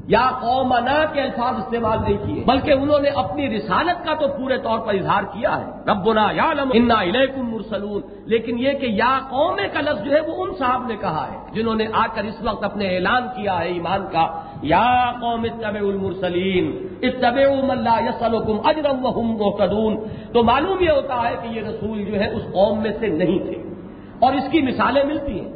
یا 0.08 0.30
قومنا 0.40 1.04
کے 1.12 1.20
الفاظ 1.20 1.54
استعمال 1.56 1.98
نہیں 2.08 2.16
کیے۔ 2.26 2.44
بلکہ 2.46 2.72
انہوں 2.72 2.98
نے 2.98 3.08
اپنی 3.08 3.56
رسالت 3.56 4.06
کا 4.06 4.14
تو 4.14 4.28
پورے 4.28 4.58
طور 4.58 4.78
پر 4.78 4.94
اظہار 4.94 5.22
کیا 5.22 5.60
ہے۔ 5.60 5.90
ربنا 5.90 6.28
یا 6.32 6.52
انا 6.74 6.94
الیکم 6.94 7.54
مرسلون۔ 7.54 8.02
لیکن 8.24 8.58
یہ 8.58 8.72
کہ 8.72 8.86
یا 8.86 9.18
قوم 9.30 9.56
کا 9.72 9.80
لفظ 9.80 10.04
جو 10.04 10.12
ہے 10.12 10.20
وہ 10.20 10.44
ان 10.44 10.54
صاحب 10.58 10.86
نے 10.86 10.96
کہا 10.96 11.28
ہے، 11.32 11.38
جنہوں 11.52 11.74
نے 11.74 11.86
آ 11.92 12.06
کر 12.14 12.24
اس 12.24 12.42
وقت 12.42 12.64
اپنے 12.64 12.94
اعلان 12.94 13.22
کیا 13.36 13.58
ہے 13.60 13.66
ایمان 13.66 14.00
کا۔ 14.12 14.40
یا 14.62 15.12
قوم 15.20 15.42
اتبع 15.42 15.80
المرسلین 15.80 16.86
اتبع 17.02 17.74
من 17.74 17.84
لا 17.84 17.98
يسلكم 17.98 18.60
اجرا 18.64 18.90
وهم 18.90 19.36
مهتدون۔ 19.36 19.96
تو 20.32 20.42
معلوم 20.42 20.76
یہ 20.80 20.90
ہوتا 20.90 21.30
ہے 21.30 21.34
کہ 21.42 21.48
یہ 21.54 21.62
رسول 21.62 22.04
جو 22.04 22.20
ہے 22.20 22.30
اس 22.34 22.42
قوم 22.42 22.82
میں 22.82 22.92
سے 23.00 23.06
نہیں 23.06 23.38
تھے۔ 23.38 23.74
اور 24.18 24.32
اس 24.32 24.44
کی 24.50 24.60
مثالیں 24.60 25.04
ملتی 25.04 25.40
ہیں۔ 25.40 25.52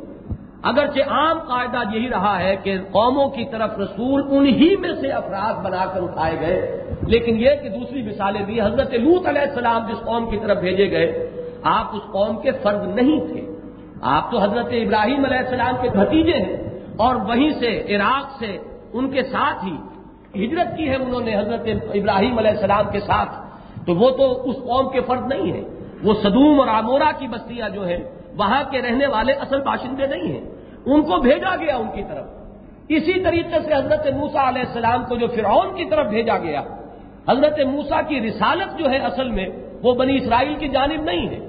اگرچہ 0.62 1.00
عام 1.08 1.38
قاعدہ 1.38 1.96
یہی 1.96 2.08
رہا 2.08 2.38
ہے 2.40 2.56
کہ 2.62 2.78
قوموں 2.90 3.28
کی 3.28 3.44
طرف 3.44 3.78
رسول 3.78 4.22
انہی 4.30 4.76
میں 4.76 4.94
سے 5.00 5.08
افراد 5.08 5.64
بنا 5.64 5.86
کر 5.86 6.02
اٹھائے 6.02 6.40
گئے، 6.40 6.84
لیکن 7.02 7.36
یہ 7.36 7.50
کہ 7.62 7.68
دوسری 7.68 8.02
مثالیں 8.02 8.42
بھی 8.42 8.60
حضرت 8.60 8.94
لوت 8.94 9.28
علیہ 9.28 9.40
السلام 9.40 9.86
جس 9.86 10.04
قوم 10.04 10.30
کی 10.30 10.36
طرف 10.36 10.58
بھیجے 10.58 10.90
گئے، 10.90 11.30
آپ 11.62 11.96
اس 11.96 12.02
قوم 12.12 12.40
کے 12.40 12.50
فرد 12.62 12.94
نہیں 12.94 13.20
تھے۔ 13.20 13.56
آپ 14.00 14.30
تو 14.30 14.38
حضرت 14.38 14.66
ابراہیم 14.70 15.24
علیہ 15.24 15.38
السلام 15.38 15.74
کے 15.82 15.88
بھتیجے 15.88 16.32
ہیں 16.32 16.56
اور 16.96 17.14
وہیں 17.14 17.50
سے 17.58 17.82
عراق 17.88 18.38
سے 18.38 18.58
ان 18.92 19.10
کے 19.10 19.22
ساتھ 19.22 19.64
ہی 19.64 19.76
ہجرت 20.44 20.76
کی 20.76 20.88
ہے 20.88 20.96
انہوں 20.96 21.20
نے 21.20 21.38
حضرت 21.38 21.66
ابراہیم 21.94 22.38
علیہ 22.38 22.50
السلام 22.50 22.84
کے 22.92 23.00
ساتھ۔ 23.00 23.30
تو 23.86 23.94
وہ 23.94 24.10
تو 24.10 24.50
اس 24.50 24.56
قوم 24.56 24.90
کے 24.90 25.00
فرد 25.00 25.26
نہیں 25.26 25.52
ہیں۔ 25.52 25.64
وہ 26.02 26.14
صدوم 26.22 26.60
اور 26.60 26.68
آمورا 26.68 27.10
کی 27.18 27.26
بستیاں 27.26 27.68
جو 27.68 27.86
ہیں 27.88 27.98
وہاں 28.38 28.62
کے 28.70 28.82
رہنے 28.82 29.06
والے 29.06 29.32
اصل 29.32 29.60
باشندے 29.60 30.06
نہیں 30.06 30.32
ہیں۔ 30.32 30.50
ان 30.86 31.02
کو 31.02 31.20
بھیجا 31.20 31.56
گیا 31.56 31.76
ان 31.76 31.88
کی 31.94 32.02
طرف۔ 32.02 32.26
اسی 32.88 33.24
طریقے 33.24 33.60
سے 33.64 33.74
حضرت 33.74 34.06
موسا 34.06 34.48
علیہ 34.48 34.62
السلام 34.62 35.04
کو 35.04 35.16
جو 35.16 35.26
فرعون 35.26 35.74
کی 35.74 35.84
طرف 35.84 36.06
بھیجا 36.06 36.38
گیا، 36.38 36.62
حضرت 37.28 37.60
موسا 37.60 38.02
کی 38.02 38.20
رسالت 38.20 38.78
جو 38.78 38.90
ہے 38.90 38.98
اصل 38.98 39.28
میں، 39.28 39.46
وہ 39.82 39.94
بنی 39.94 40.16
اسرائیل 40.16 40.54
کی 40.54 40.68
جانب 40.68 41.02
نہیں 41.02 41.28
ہے۔ 41.28 41.48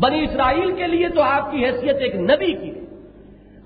بنی 0.00 0.24
اسرائیل 0.24 0.76
کے 0.76 0.86
لیے 0.86 1.08
تو 1.08 1.22
آپ 1.22 1.50
کی 1.50 1.64
حیثیت 1.64 1.96
ایک 2.00 2.16
نبی 2.16 2.52
کی 2.52 2.74
ہے۔ 2.74 2.84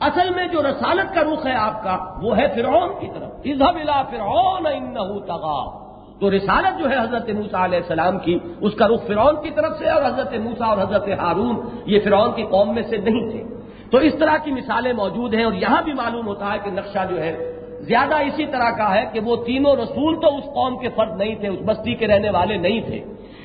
اصل 0.01 0.31
میں 0.31 0.47
جو 0.49 0.63
رسالت 0.63 1.15
کا 1.15 1.21
رخ 1.23 1.47
ہے 1.47 1.55
آپ 1.55 1.85
کا، 1.85 1.99
وہ 2.23 2.39
ہے 2.39 2.49
فرعون 2.55 2.89
کی 3.01 3.07
طرف۔ 3.07 3.31
اظہب 3.45 4.11
فرعون 4.11 4.95
تغا 5.27 5.80
تو 6.21 6.31
رسالت 6.31 6.79
جو 6.79 6.91
ہے 6.91 6.97
حضرت 6.99 7.31
موسا 7.31 7.65
علیہ 7.65 7.79
السلام 7.79 8.19
کی، 8.19 8.39
اس 8.61 8.75
کا 8.75 8.89
رخ 8.89 9.07
فرعون 9.07 9.43
کی 9.43 9.51
طرف 9.51 9.79
سے 9.79 9.89
اور 9.89 10.03
حضرت 10.03 10.35
موسا 10.35 10.67
اور 10.67 10.79
حضرت 10.79 11.09
ہارون، 11.09 11.61
یہ 11.85 11.99
فرعون 12.05 12.33
کی 12.33 12.43
قوم 12.43 12.75
میں 12.75 12.83
سے 12.83 12.97
نہیں 12.97 13.31
تھے۔ 13.31 13.45
تو 13.91 13.99
اس 13.99 14.15
طرح 14.19 14.37
کی 14.45 14.51
مثالیں 14.51 14.93
موجود 14.93 15.35
ہیں 15.35 15.45
اور 15.45 15.53
یہاں 15.53 15.83
بھی 15.83 15.93
معلوم 15.93 16.27
ہوتا 16.27 16.53
ہے 16.53 16.59
کہ 16.65 16.71
نقشہ 16.71 16.99
جو 17.11 17.23
ہے 17.23 17.61
زیادہ 17.81 18.15
اسی 18.15 18.47
طرح 18.47 18.71
کا 18.71 18.95
ہے 18.95 19.05
کہ 19.13 19.21
وہ 19.21 19.37
تینوں 19.37 19.77
رسول 19.77 20.21
تو 20.21 20.37
اس 20.37 20.45
قوم 20.45 20.79
کے 20.79 20.89
فرد 20.89 21.17
نہیں 21.17 21.35
تھے، 21.35 21.49
اس 21.49 21.61
بستی 21.67 21.95
کے 21.95 22.07
رہنے 22.07 22.31
والے 22.31 22.57
نہیں 22.57 22.81
تھے۔ 22.81 23.05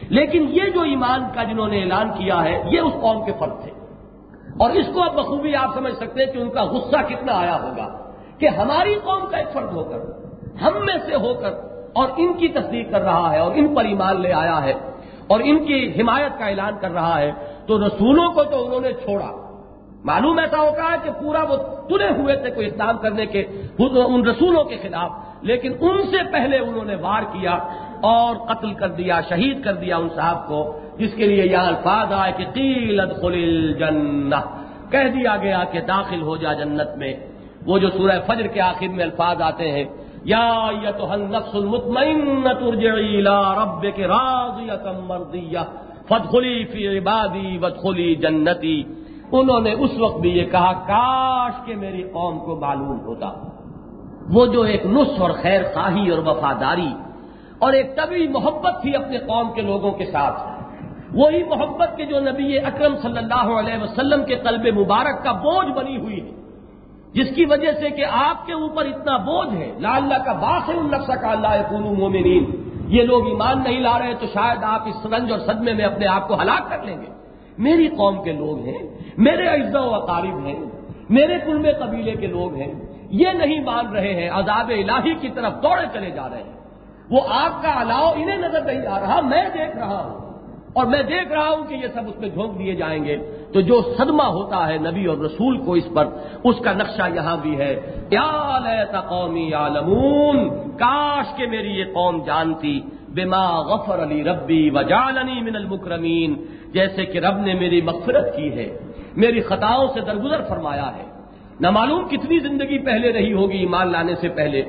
لیکن 0.09 0.45
یہ 0.49 0.69
جو 0.73 0.82
ایمان 0.82 1.21
کا 1.36 1.43
جنہوں 1.43 1.67
نے 1.67 1.80
اعلان 1.82 2.09
کیا 2.09 2.43
ہے، 2.43 2.63
یہ 2.71 2.80
اس 2.80 2.93
قوم 3.01 3.26
کے 3.26 3.32
فرد 3.39 3.61
تھے۔ 3.61 3.71
اور 4.59 4.69
اس 4.69 4.86
کو 4.93 5.03
اب 5.03 5.13
بخوبی 5.13 5.55
آپ 5.55 5.73
سمجھ 5.73 5.93
سکتے 5.93 6.26
ہیں 6.26 6.32
کہ 6.32 6.38
ان 6.38 6.49
کا 6.49 6.63
غصہ 6.63 6.97
کتنا 7.07 7.34
آیا 7.34 7.61
ہوگا 7.61 8.11
کہ 8.38 8.47
ہماری 8.47 8.95
قوم 8.95 9.26
کا 9.30 9.38
ایک 9.38 9.53
فرد 9.53 9.73
ہو 9.73 9.84
کر، 9.84 9.99
ہم 10.61 10.73
میں 10.86 10.97
سے 11.05 11.15
ہو 11.15 11.34
کر 11.34 11.74
اور 11.96 12.08
ان 12.18 12.34
کی 12.34 12.48
تصدیق 12.48 12.91
کر 12.91 13.02
رہا 13.02 13.32
ہے 13.34 13.39
اور 13.39 13.52
ان 13.56 13.74
پر 13.76 13.86
ایمان 13.86 14.22
لے 14.22 14.32
آیا 14.34 14.58
ہے 14.64 14.74
اور 15.28 15.39
ان 15.43 15.58
کی 15.66 15.80
حمایت 15.98 16.38
کا 16.39 16.46
اعلان 16.46 16.74
کر 16.82 16.91
رہا 16.91 17.18
ہے 17.20 17.32
تو 17.68 17.78
رسولوں 17.78 18.28
کو 18.34 18.43
تو 18.43 18.66
انہوں 18.66 18.82
نے 18.82 18.91
چھوڑا۔ 19.04 19.32
معلوم 20.04 20.39
ایسا 20.39 20.60
ہوتا 20.62 20.84
ہے 20.91 20.98
کہ 21.04 21.12
پورا 21.22 21.41
وہ 21.50 21.56
تلے 21.89 22.10
ہوئے 22.18 22.36
تھے 22.36 22.50
کوئی 22.52 22.68
اقدام 22.68 22.98
کرنے 22.98 23.26
کے 23.26 23.41
ان 23.80 24.26
رسولوں 24.26 24.64
کے 24.64 24.78
خلاف، 24.82 25.12
لیکن 25.41 25.72
ان 25.80 25.98
سے 26.12 26.20
پہلے 26.32 26.58
انہوں 26.58 26.86
نے 26.86 26.96
وار 26.96 27.24
کیا 27.32 27.54
اور 28.10 28.36
قتل 28.48 28.74
کر 28.74 28.89
دیا، 29.00 29.20
شہید 29.30 29.64
کر 29.64 29.74
دیا 29.74 29.98
ان 29.98 30.10
صاحب 30.16 30.48
کو، 30.48 30.60
جس 30.98 31.14
کے 31.16 31.26
لیے 31.26 31.46
یہاں 31.46 31.68
الفاظ 31.68 32.14
آئے 32.14 32.32
کہ 32.38 32.46
قیلت 32.54 33.12
خل 33.22 33.36
الجنہ، 33.43 34.41
کہہ 34.91 35.10
دیا 35.16 35.36
گیا 35.41 35.64
کہ 35.72 35.80
داخل 35.88 36.22
ہو 36.22 36.36
جا 36.38 36.54
جنت 36.54 36.91
میں۔ 36.98 37.14
وہ 37.68 37.78
جو 37.78 37.89
سورہ 37.89 38.18
فجر 38.28 38.48
کے 38.48 38.62
آخر 38.62 38.88
میں 38.88 39.04
الفاظ 39.04 39.41
آتے 39.41 39.72
ہیں 39.72 39.86
یا 40.26 40.67
النفس 41.09 41.55
المطمئنہ 41.55 42.53
ترجعی 42.53 43.26
الى 43.26 43.61
ربک 43.61 43.99
راضیہ 43.99 44.91
مرضیہ 45.07 45.59
فدخلی 46.07 46.65
فی 46.65 46.97
عبادی 46.97 47.57
ودخلی 47.57 48.15
جنتی۔ 48.15 48.84
انہوں 49.32 49.59
نے 49.59 49.73
اس 49.73 49.91
وقت 49.99 50.19
بھی 50.19 50.30
یہ 50.30 50.45
کہا، 50.45 50.73
کاش 50.73 51.53
کہ 51.65 51.76
میری 51.76 52.03
قوم 52.03 52.39
کو 52.39 52.55
معلوم 52.55 52.99
ہوتا۔ 52.99 53.34
وہ 54.34 54.45
جو 54.45 54.61
ایک 54.61 54.86
نس 54.86 55.21
اور 55.21 55.30
خیر 55.30 55.61
خواہی 55.73 56.09
اور 56.09 56.19
وفاداری 56.19 56.93
اور 57.59 57.73
ایک 57.73 57.95
طبی 57.95 58.28
محبت 58.28 58.82
تھی 58.82 58.95
اپنے 58.95 59.17
قوم 59.17 59.51
کے 59.55 59.61
لوگوں 59.61 59.91
کے 59.91 60.05
ساتھ۔ 60.05 60.41
وہی 61.13 61.43
محبت 61.43 61.97
کے 61.97 62.05
جو 62.05 62.19
نبی 62.19 62.59
اکرم 62.59 62.95
صلی 63.01 63.17
اللہ 63.17 63.59
علیہ 63.59 63.84
وسلم 63.84 64.26
کے 64.26 64.36
قلب 64.36 64.80
مبارک 64.80 65.23
کا 65.23 65.32
بوجھ 65.32 65.71
بنی 65.71 65.97
ہوئی۔ 65.97 66.19
ہے 66.19 66.45
جس 67.16 67.36
کی 67.36 67.45
وجہ 67.45 67.72
سے 67.72 67.89
کہ 67.89 68.05
آپ 68.11 68.45
کے 68.45 68.53
اوپر 68.53 68.86
اتنا 68.86 69.18
بوجھ 69.18 69.55
ہے، 69.55 69.72
لا 69.80 69.95
اللہ 69.95 70.24
کا 70.26 70.34
باس 70.34 70.70
ہے 70.70 70.74
ان 70.74 70.88
نقصہ 70.91 71.11
کا 71.11 71.32
اللہ 71.32 71.47
قلو 71.70 71.93
مومنین۔ 71.93 72.70
یہ 72.88 73.03
لوگ 73.03 73.28
ایمان 73.28 73.63
نہیں 73.63 73.80
لا 73.80 73.99
رہے 73.99 74.13
تو 74.20 74.26
شاید 74.34 74.63
آپ 74.63 74.88
اس 74.88 75.05
رنج 75.05 75.32
اور 75.32 75.39
صدمے 75.39 75.74
میں 75.74 75.86
اپنے 75.86 76.07
آپ 76.07 76.28
کو 76.28 76.34
ہلاک 76.41 76.70
کر 76.70 76.84
لیں 76.84 76.97
گے۔ 77.01 77.07
میری 77.57 77.88
قوم 77.88 78.24
کے 78.24 78.32
لوگ 78.32 78.59
ہیں، 78.66 78.88
میرے 79.18 79.47
اجزا 79.47 79.80
و 79.80 79.95
اقارب 79.95 80.45
ہیں، 80.45 80.66
میرے 81.09 81.39
کل 81.45 81.57
میں 81.57 81.74
قبیلے 81.80 82.11
کے 82.11 82.28
لوگ 82.28 82.53
ہیں۔ 82.55 82.74
یہ 83.09 83.28
نہیں 83.28 83.63
مان 83.63 83.88
رہے 83.88 84.13
ہیں، 84.13 84.30
عذاب 84.30 84.70
الہی 84.70 85.13
کی 85.13 85.30
طرف 85.30 85.53
دوڑے 85.63 85.88
چلے 85.93 86.11
جا 86.11 86.30
رہے 86.30 86.43
ہیں۔ 86.43 86.53
وہ 87.09 87.20
آپ 87.30 87.63
کا 87.63 87.80
الاؤ 87.80 88.13
انہیں 88.16 88.38
نظر 88.38 88.61
نہیں 88.61 88.88
آ 88.88 88.99
رہا، 88.99 89.22
میں 89.22 89.43
دیکھ 89.53 89.78
رہا 89.78 90.05
ہوں۔ 90.05 90.24
اور 90.76 90.86
میں 90.86 91.03
دیکھ 91.03 91.32
رہا 91.32 91.49
ہوں 91.49 91.63
کہ 91.69 91.73
یہ 91.73 91.88
سب 91.93 92.07
اس 92.07 92.17
میں 92.19 92.30
جھونک 92.30 92.59
دیے 92.59 92.76
جائیں 92.76 93.05
گے۔ 93.05 93.15
تو 93.53 93.61
جو 93.61 93.82
صدمہ 93.97 94.23
ہوتا 94.23 94.67
ہے 94.67 94.78
نبی 94.78 95.05
اور 95.05 95.17
رسول 95.17 95.57
کو 95.57 95.73
اس 95.73 95.88
پر، 95.93 96.05
اس 96.43 96.55
کا 96.63 96.73
نقشہ 96.73 97.05
یہاں 97.15 97.38
بھی 97.38 97.57
ہے۔ 97.57 97.73
قومی 99.09 99.53
عالمون 99.53 100.49
کاش 100.78 101.28
کے 101.38 101.45
میری 101.45 101.71
یہ 101.71 101.86
قوم 101.93 102.23
جانتی۔ 102.26 102.80
بما 103.15 103.45
غفر 103.61 104.03
علی 104.03 104.23
ربی 104.23 104.69
وجالنی 104.69 105.41
من 105.41 105.55
المکرمین، 105.55 106.36
جیسے 106.73 107.05
کہ 107.05 107.17
رب 107.19 107.38
نے 107.38 107.53
میری 107.53 107.82
مغفرت 107.82 108.36
کی 108.36 108.51
ہے، 108.53 108.67
میری 109.15 109.41
خطاؤں 109.41 109.88
سے 109.93 110.01
درگزر 110.01 110.41
فرمایا 110.43 110.88
ہے۔ 110.97 111.03
نہ 111.59 111.69
معلوم 111.69 112.07
کتنی 112.07 112.39
زندگی 112.39 112.78
پہلے 112.78 113.13
رہی 113.13 113.34
ہوگی 113.34 113.57
ایمان 113.57 113.91
لانے 113.91 114.15
سے 114.15 114.30
پہلے، 114.30 114.61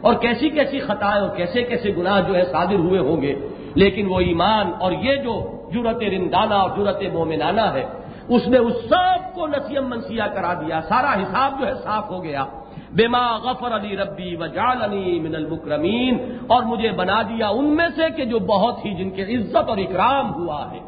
اور 0.00 0.14
کیسی 0.14 0.48
کیسی 0.48 0.78
خطائیں 0.78 1.20
اور 1.20 1.36
کیسے 1.36 1.62
کیسے 1.62 1.88
گناہ 1.98 2.20
جو 2.28 2.34
ہے 2.34 2.44
صادر 2.44 2.78
ہوئے 2.86 3.00
ہوں 3.00 3.22
گے۔ 3.22 3.34
لیکن 3.74 4.06
وہ 4.06 4.20
ایمان 4.20 4.66
اور 4.80 4.92
یہ 4.92 5.14
جو 5.16 5.34
جرت 5.74 6.02
رندانہ 6.02 6.54
اور 6.54 6.70
جرت 6.76 7.02
مومنانہ 7.12 7.60
ہے۔ 7.60 7.84
اس 8.28 8.48
نے 8.48 8.58
اس 8.58 8.74
سب 8.88 9.34
کو 9.34 9.46
نسیم 9.46 9.88
منسیہ 9.88 10.22
کرا 10.34 10.54
دیا۔ 10.54 10.80
سارا 10.80 11.14
حساب 11.14 11.60
جو 11.60 11.66
ہے 11.66 11.74
صاف 11.74 12.10
ہو 12.10 12.24
گیا۔ 12.24 12.44
بما 12.90 13.36
غفر 13.36 13.76
علی 13.76 13.96
ربی 13.96 14.36
و 14.36 14.42
علی 14.82 15.20
من 15.20 15.34
المکرمین 15.34 16.38
اور 16.46 16.62
مجھے 16.62 16.92
بنا 16.92 17.22
دیا 17.22 17.48
ان 17.48 17.76
میں 17.76 17.88
سے 17.96 18.02
کہ 18.16 18.24
جو 18.24 18.38
بہت 18.38 18.84
ہی 18.84 18.94
جن 18.94 19.10
کے 19.10 19.22
عزت 19.22 19.68
اور 19.68 19.78
اکرام 19.78 20.34
ہوا 20.34 20.72
ہے۔ 20.72 20.78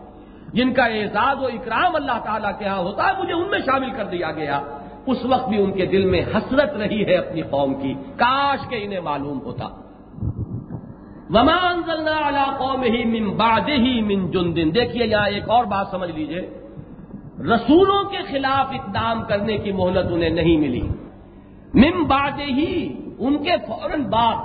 جن 0.53 0.73
کا 0.73 0.85
اعزاز 0.85 1.43
و 1.43 1.47
اکرام 1.47 1.95
اللہ 1.95 2.19
تعالیٰ 2.25 2.59
کے 2.59 2.65
ہاں 2.65 2.79
ہوتا 2.79 3.07
ہے، 3.07 3.13
مجھے 3.19 3.35
ان 3.35 3.51
میں 3.51 3.59
شامل 3.59 3.91
کر 3.91 4.05
دیا 4.05 4.31
گیا۔ 4.31 4.61
اس 5.07 5.19
وقت 5.25 5.49
بھی 5.49 5.63
ان 5.63 5.73
کے 5.73 5.87
دل 5.87 6.05
میں 6.05 6.21
حسرت 6.21 6.77
رہی 6.77 7.07
ہے 7.07 7.15
اپنی 7.15 7.43
قوم 7.43 7.75
کی۔ 7.75 7.95
کاش 8.17 8.69
کے 8.69 8.77
انہیں 8.83 9.01
معلوم 9.01 9.41
ہوتا۔ 9.41 9.86
ومان 11.31 11.83
قوم 12.59 12.83
ہی 12.83 13.05
من 13.05 13.37
باد 13.37 13.69
ہی 13.69 14.01
من 14.01 14.31
جن 14.31 14.57
دن 14.57 14.75
دیکھیے 14.75 15.07
یہاں 15.07 15.29
ایک 15.29 15.51
اور 15.51 15.65
بات 15.65 15.87
سمجھ 15.91 16.11
لیجیے۔ 16.11 16.41
رسولوں 17.55 18.05
کے 18.05 18.19
خلاف 18.29 18.67
اقدام 18.71 19.23
کرنے 19.23 19.59
کی 19.59 19.73
مہلت 19.73 20.13
انہیں 20.13 20.31
نہیں 20.31 20.57
ملی۔ 20.57 20.89
من 21.75 22.05
بعد 22.05 22.31
ہی 22.31 23.01
ان 23.19 23.43
کے 23.43 23.51
فوراً 23.67 24.03
بعد۔ 24.03 24.37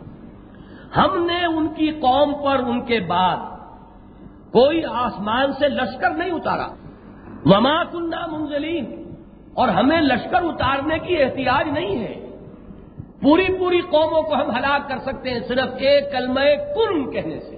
ہم 0.98 1.26
نے 1.26 1.46
ان 1.46 1.68
کی 1.68 1.92
قوم 1.92 2.34
پر 2.44 2.60
ان 2.68 2.82
کے 2.82 3.00
بعد 3.00 3.38
کوئی 4.52 4.82
آسمان 4.90 5.52
سے 5.54 5.70
لشکر 5.70 6.10
نہیں 6.10 6.32
اتارا۔ 6.32 6.68
وما 7.46 7.84
کنہ 7.84 8.28
منزلین 8.32 9.14
اور 9.54 9.68
ہمیں 9.70 10.02
لشکر 10.02 10.44
اتارنے 10.44 11.00
کی 11.00 11.24
احتیاط 11.24 11.68
نہیں 11.68 12.00
ہے۔ 12.00 12.31
پوری 13.22 13.54
پوری 13.60 13.82
قوموں 13.82 14.22
کو 14.22 14.36
ہم 14.36 14.56
ہلاک 14.56 14.90
کر 14.90 14.98
سکتے 15.00 15.30
ہیں 15.30 15.40
صرف 15.48 15.70
ایک 15.78 16.12
کلمہ 16.12 16.40
کن 16.76 17.12
کہنے 17.12 17.40
سے۔ 17.40 17.58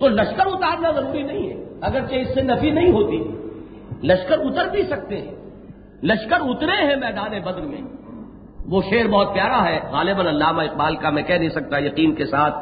تو 0.00 0.08
لشکر 0.08 0.46
اتارنا 0.46 0.90
ضروری 0.90 1.22
نہیں 1.22 1.50
ہے، 1.50 1.64
اگرچہ 1.80 2.14
اس 2.14 2.34
سے 2.34 2.42
نفی 2.42 2.70
نہیں 2.70 2.92
ہوتی۔ 2.92 3.28
لشکر 4.02 4.38
اتر 4.38 4.66
بھی 4.70 4.82
سکتے 4.82 5.20
ہیں۔ 5.20 5.34
لشکر 6.02 6.36
اترے 6.40 6.86
ہیں 6.86 6.96
میدان 6.96 7.40
بدر 7.40 7.60
میں۔ 7.60 7.80
وہ 8.66 8.82
شعر 8.90 9.06
بہت 9.06 9.34
پیارا 9.34 9.64
ہے، 9.64 9.80
غالباً 9.92 10.26
علامہ 10.26 10.62
اقبال 10.62 10.96
کا، 10.96 11.10
میں 11.10 11.22
کہہ 11.22 11.34
نہیں 11.34 11.48
سکتا 11.48 11.78
یقین 11.78 12.14
کے 12.14 12.26
ساتھ 12.26 12.54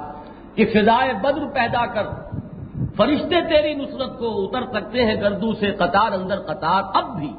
کہ 0.54 0.66
فضائے 0.66 1.12
بدر 1.12 1.46
پیدا 1.54 1.86
کر 1.86 2.02
فرشتے 2.96 3.40
تیری 3.40 3.74
نصرت 3.74 4.18
کو 4.18 4.44
اتر 4.44 4.80
سکتے 4.80 5.04
ہیں 5.04 5.20
گردو 5.20 5.54
سے 5.54 5.70
قطار 5.70 6.12
اندر 6.12 6.40
قطار۔ 6.40 6.82
اب 6.94 7.18
بھی 7.18 7.32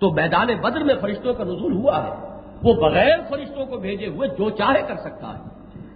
تو 0.00 0.10
میدان 0.10 0.46
بدر 0.46 0.80
میں 0.80 0.94
فرشتوں 1.00 1.34
کا 1.34 1.44
نزول 1.44 1.72
ہوا 1.72 2.04
ہے۔ 2.04 2.31
وہ 2.64 2.72
بغیر 2.72 3.18
فرشتوں 3.28 3.66
کو 3.66 3.76
بھیجے 3.76 4.06
ہوئے 4.06 4.28
جو 4.28 4.50
چاہے 4.50 4.82
کر 4.88 4.96
سکتا 4.96 5.38
ہے۔ 5.38 5.42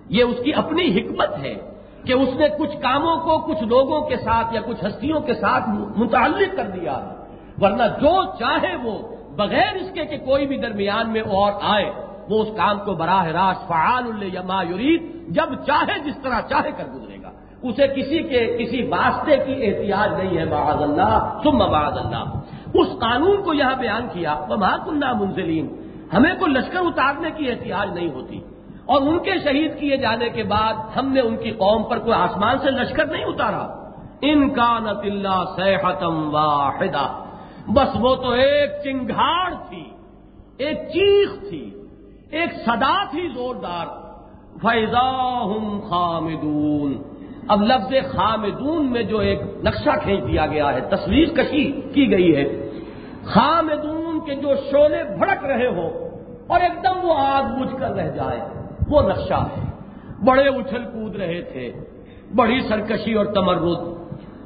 یہ 0.08 0.24
اس 0.24 0.36
کی 0.44 0.54
اپنی 0.54 1.00
حکمت 1.00 1.38
ہے 1.38 1.54
کہ 2.04 2.12
اس 2.12 2.28
نے 2.36 2.48
کچھ 2.58 2.76
کاموں 2.76 3.16
کو 3.16 3.38
کچھ 3.38 3.64
لوگوں 3.64 4.00
کے 4.00 4.16
ساتھ 4.16 4.54
یا 4.54 4.60
کچھ 4.66 4.84
ہستیوں 4.86 5.20
کے 5.20 5.34
ساتھ 5.34 5.68
متعلق 5.96 6.56
کر 6.56 6.64
دیا 6.64 6.92
ہے۔ 6.92 7.16
ورنہ 7.60 7.82
جو 8.00 8.24
چاہے 8.24 8.76
وہ 8.76 8.98
بغیر 9.36 9.74
اس 9.74 9.90
کے 9.94 10.04
کہ 10.04 10.16
کوئی 10.16 10.46
بھی 10.46 10.56
درمیان 10.56 11.12
میں 11.12 11.20
اور 11.20 11.52
آئے، 11.62 11.92
وہ 12.28 12.42
اس 12.42 12.48
کام 12.56 12.78
کو 12.78 12.94
براہ 12.94 13.26
راست 13.26 13.68
فعال 13.68 14.04
الما 14.06 14.62
یورید 14.62 15.28
جب 15.28 15.54
چاہے 15.66 15.98
جس 15.98 16.22
طرح 16.22 16.40
چاہے 16.48 16.70
کر 16.76 16.84
گزرے 16.94 17.16
گا۔ 17.22 17.30
اسے 17.62 17.86
کسی 17.86 18.18
کے، 18.22 18.56
کسی 18.58 18.82
واسطے 18.82 19.36
کی 19.36 19.66
احتیاط 19.66 20.18
نہیں 20.18 20.38
ہے، 20.38 20.44
معاذ 20.44 20.82
اللہ 20.82 21.40
سم 21.42 21.56
معاذ 21.56 21.98
اللہ۔ 21.98 22.24
اس 22.74 22.88
قانون 23.00 23.42
کو 23.42 23.54
یہاں 23.54 23.74
بیان 23.78 24.06
کیا 24.12 24.34
وہ 24.48 24.56
کنہ 24.86 25.12
منزلین۔ 25.12 25.85
ہمیں 26.12 26.34
کو 26.40 26.46
لشکر 26.46 26.78
اتارنے 26.78 27.30
کی 27.30 27.50
احتیاط 27.50 27.94
نہیں 27.94 28.10
ہوتی 28.10 28.40
اور 28.86 29.02
ان 29.02 29.18
کے 29.18 29.32
شہید 29.44 29.80
کیے 29.80 29.96
جانے 29.96 30.28
کے 30.28 30.42
بعد 30.42 30.74
ہم 30.96 31.12
نے 31.12 31.20
ان 31.20 31.36
کی 31.36 31.50
قوم 31.50 31.82
پر 31.82 31.98
کوئی 31.98 32.12
آسمان 32.12 32.58
سے 32.58 32.70
لشکر 32.70 33.06
نہیں 33.06 33.24
اتارا۔ 33.24 33.92
ان 34.20 34.50
کا 34.50 34.78
نت 34.78 35.04
اللہ 35.04 35.44
صحتم 35.56 36.34
واحدہ۔ 36.34 37.24
بس 37.68 37.96
وہ 38.00 38.16
تو 38.16 38.30
ایک 38.30 38.70
چنگھاڑ 38.84 39.54
تھی، 39.68 39.84
ایک 40.56 40.76
چیخ 40.76 41.30
تھی، 41.48 41.70
ایک 42.30 42.52
صدا 42.66 43.04
تھی 43.04 43.28
زوردار۔ 43.34 43.86
فیضا 44.62 45.44
ہم 45.44 45.80
خامدون۔ 45.90 47.02
اب 47.48 47.62
لفظ 47.62 48.16
خامدون 48.16 48.92
میں 48.92 49.02
جو 49.02 49.18
ایک 49.18 49.40
نقشہ 49.64 49.90
کھینچ 50.02 50.26
دیا 50.26 50.46
گیا 50.46 50.72
ہے، 50.72 50.80
تصویر 50.80 51.28
کشی 51.28 51.72
کی 51.94 52.10
گئی 52.10 52.36
ہے۔ 52.36 52.70
خامدون 53.24 53.95
کے 54.26 54.34
جو 54.34 54.54
شولے 54.70 55.02
بھڑک 55.18 55.44
رہے 55.44 55.66
ہو 55.66 56.08
اور 56.46 56.60
ایک 56.60 56.84
دم 56.84 57.08
وہ 57.08 57.14
آگ 57.18 57.42
بجھ 57.42 57.80
کر 57.80 57.90
رہ 57.90 58.10
جائے، 58.10 58.40
وہ 58.88 59.02
نقشہ 59.02 59.46
ہے۔ 59.56 59.66
بڑے 60.24 60.42
اچھل 60.42 60.84
کود 60.84 61.16
رہے 61.16 61.42
تھے، 61.42 61.72
بڑی 62.34 62.60
سرکشی 62.68 63.12
اور 63.12 63.26
تمرد۔ 63.26 63.96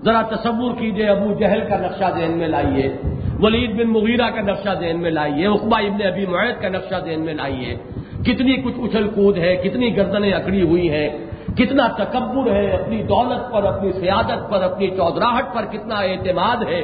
ذرا 0.05 0.23
تصور 0.23 0.73
کیجیے، 0.79 1.09
ابو 1.09 1.33
جہل 1.33 1.61
کا 1.69 1.77
نقشہ 1.77 2.05
ذہن 2.19 2.39
میں 2.39 2.49
لائیے، 2.49 2.97
ولید 3.41 3.71
بن 3.77 3.93
مغیرہ 3.93 4.31
کا 4.31 4.41
نقشہ 4.41 4.69
ذہن 4.81 5.01
میں 5.01 5.11
لائیے 5.11 5.47
اقبا 5.47 5.79
ابن 5.79 6.07
ابی 6.07 6.27
معید 6.27 6.63
کا 6.63 6.69
نقشہ 6.69 6.95
ذہن 7.05 7.21
میں 7.21 7.35
لائیے۔ 7.35 7.77
کتنی 8.23 8.57
کچھ 8.57 8.75
اچھل 8.79 9.09
کود 9.09 9.39
ہے، 9.39 9.57
کتنی 9.57 9.97
گردنیں 9.97 10.33
اکڑی 10.33 10.63
ہوئی 10.63 10.91
ہیں، 10.91 11.09
کتنا 11.57 11.87
تکبر 11.89 12.53
ہے 12.53 12.71
اپنی 12.71 13.03
دولت 13.03 13.53
پر، 13.53 13.65
اپنی 13.65 13.93
سیادت 13.93 14.51
پر، 14.51 14.63
اپنی 14.63 14.87
چودراہٹ 14.87 15.55
پر، 15.55 15.65
کتنا 15.65 15.95
اعتماد 15.95 16.57
ہے۔ 16.69 16.83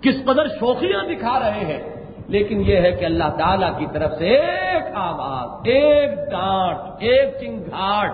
کس 0.00 0.24
قدر 0.24 0.48
شوخیاں 0.48 1.04
دکھا 1.04 1.38
رہے 1.38 1.64
ہیں۔ 1.64 1.95
لیکن 2.28 2.60
یہ 2.60 2.76
ہے 2.76 2.92
کہ 2.92 3.04
اللہ 3.04 3.30
تعالی 3.38 3.66
کی 3.78 3.86
طرف 3.92 4.18
سے 4.18 4.28
ایک 4.28 4.82
آواز، 4.94 5.60
ایک 5.64 6.10
ڈانٹ، 6.30 6.78
ایک 6.98 7.34
چنگھاٹ 7.40 8.12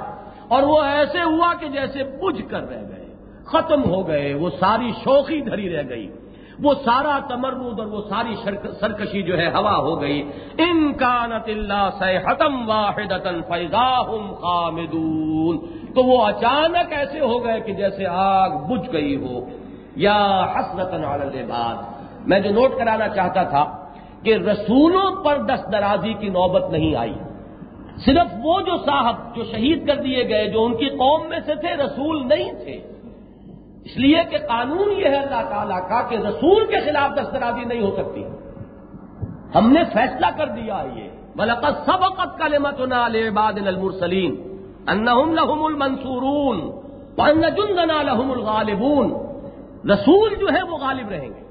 اور 0.48 0.62
وہ 0.62 0.82
ایسے 0.82 1.22
ہوا 1.22 1.54
کہ 1.60 1.68
جیسے 1.68 2.04
بجھ 2.04 2.50
کر 2.50 2.68
رہ 2.68 2.80
گئے، 2.80 3.06
ختم 3.46 3.84
ہو 3.84 4.08
گئے، 4.08 4.34
وہ 4.34 4.50
ساری 4.60 4.90
شوقی 5.04 5.40
دھری 5.40 5.76
رہ 5.76 5.82
گئی، 5.88 6.10
وہ 6.62 6.74
سارا 6.84 7.18
تمرد 7.28 7.80
اور 7.80 7.86
وہ 7.86 8.02
ساری 8.08 8.34
سرکشی 8.80 9.22
جو 9.22 9.38
ہے 9.38 9.48
ہوا 9.48 9.76
ہو 9.76 10.00
گئی۔ 10.00 10.30
ان 10.58 10.92
کا 10.92 11.26
نت 11.26 11.48
اللہ 11.48 11.90
ختم 11.98 12.68
واحد 12.68 13.12
خامدون۔ 14.42 15.58
تو 15.94 16.02
وہ 16.02 16.26
اچانک 16.26 16.92
ایسے 16.92 17.20
ہو 17.20 17.44
گئے 17.44 17.60
کہ 17.60 17.72
جیسے 17.72 18.06
آگ 18.06 18.50
بجھ 18.50 18.92
گئی 18.92 19.16
ہو۔ 19.16 19.48
یا 19.96 20.46
حسرت 20.56 20.94
بعد 21.48 21.74
میں 22.28 22.40
جو 22.40 22.50
نوٹ 22.50 22.78
کرانا 22.78 23.08
چاہتا 23.08 23.42
تھا 23.42 23.81
کہ 24.22 24.36
رسولوں 24.36 25.24
پر 25.24 25.38
دست 25.38 25.72
درازی 25.72 26.12
کی 26.12 26.28
نوبت 26.28 26.70
نہیں 26.70 26.94
آئی۔ 26.94 27.14
صرف 28.04 28.34
وہ 28.42 28.60
جو 28.60 28.76
صاحب 28.76 29.36
جو 29.36 29.44
شہید 29.44 29.86
کر 29.86 29.96
دیے 29.96 30.28
گئے، 30.28 30.48
جو 30.48 30.64
ان 30.64 30.76
کی 30.76 30.86
قوم 30.86 31.28
میں 31.28 31.40
سے 31.46 31.54
تھے، 31.54 31.74
رسول 31.74 32.28
نہیں 32.28 32.52
تھے۔ 32.52 32.80
اس 33.84 33.96
لیے 33.96 34.16
کہ 34.30 34.38
قانون 34.38 34.90
یہ 34.90 35.04
ہے 35.04 35.16
اللہ 35.16 35.50
تعالیٰ 35.50 35.88
کا 35.88 36.08
کہ 36.08 36.14
رسول 36.14 36.66
کے 36.66 36.80
خلاف 36.80 37.18
دسترازی 37.18 37.64
نہیں 37.64 37.82
ہو 37.82 37.96
سکتی۔ 37.96 38.24
ہم 39.54 39.72
نے 39.72 39.84
فیصلہ 39.84 40.26
کر 40.36 40.46
دیا 40.46 40.84
یہ۔ 40.96 41.08
بلکہ 41.36 41.66
سب 41.86 42.02
وقت 42.02 42.38
کا 42.38 42.48
لمت 42.48 42.80
باد 43.34 43.52
المرسلیم 43.56 44.34
انہم 44.86 45.34
لہم 45.34 45.64
المنصورون 45.64 46.60
جندنا 47.40 48.02
لہم 48.02 48.32
الغالبون۔ 48.32 49.12
رسول 49.90 50.34
جو 50.40 50.46
ہے 50.46 50.62
وہ 50.62 50.78
غالب 50.78 51.08
رہیں 51.08 51.28
گے۔ 51.28 51.41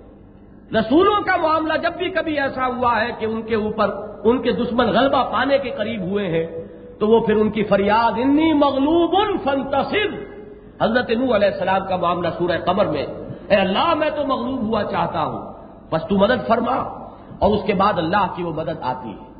رسولوں 0.73 1.21
کا 1.25 1.37
معاملہ 1.37 1.73
جب 1.73 1.91
بھی 1.97 2.09
کبھی 2.09 2.39
ایسا 2.39 2.67
ہوا 2.67 3.01
ہے 3.01 3.09
کہ 3.19 3.25
ان 3.25 3.41
کے 3.41 3.55
اوپر 3.55 3.89
ان 4.23 4.41
کے 4.41 4.51
دشمن 4.51 4.85
غلبہ 4.85 5.23
پانے 5.31 5.57
کے 5.57 5.69
قریب 5.69 6.01
ہوئے 6.01 6.27
ہیں، 6.27 6.47
تو 6.99 7.07
وہ 7.07 7.19
پھر 7.19 7.35
ان 7.35 7.49
کی 7.49 7.63
فریاد، 7.63 8.11
انی 8.17 8.53
مغلوب 8.53 9.15
فنتصر 9.43 10.07
حضرت 10.81 11.09
نو 11.09 11.35
علیہ 11.35 11.47
السلام 11.47 11.87
کا 11.87 11.95
معاملہ 11.95 12.27
سورہ 12.37 12.57
قمر 12.65 12.85
میں، 12.85 13.05
اے 13.47 13.55
اللہ، 13.55 13.93
میں 13.93 14.09
تو 14.15 14.27
مغلوب 14.27 14.61
ہوا 14.61 14.83
چاہتا 14.83 15.23
ہوں، 15.23 15.53
بس 15.91 16.01
تو 16.09 16.17
مدد 16.17 16.47
فرما۔ 16.47 17.01
اور 17.39 17.49
اس 17.49 17.63
کے 17.65 17.73
بعد 17.73 17.93
اللہ 17.97 18.27
کی 18.35 18.43
وہ 18.43 18.51
مدد 18.53 18.81
آتی 18.81 19.09
ہے۔ 19.09 19.31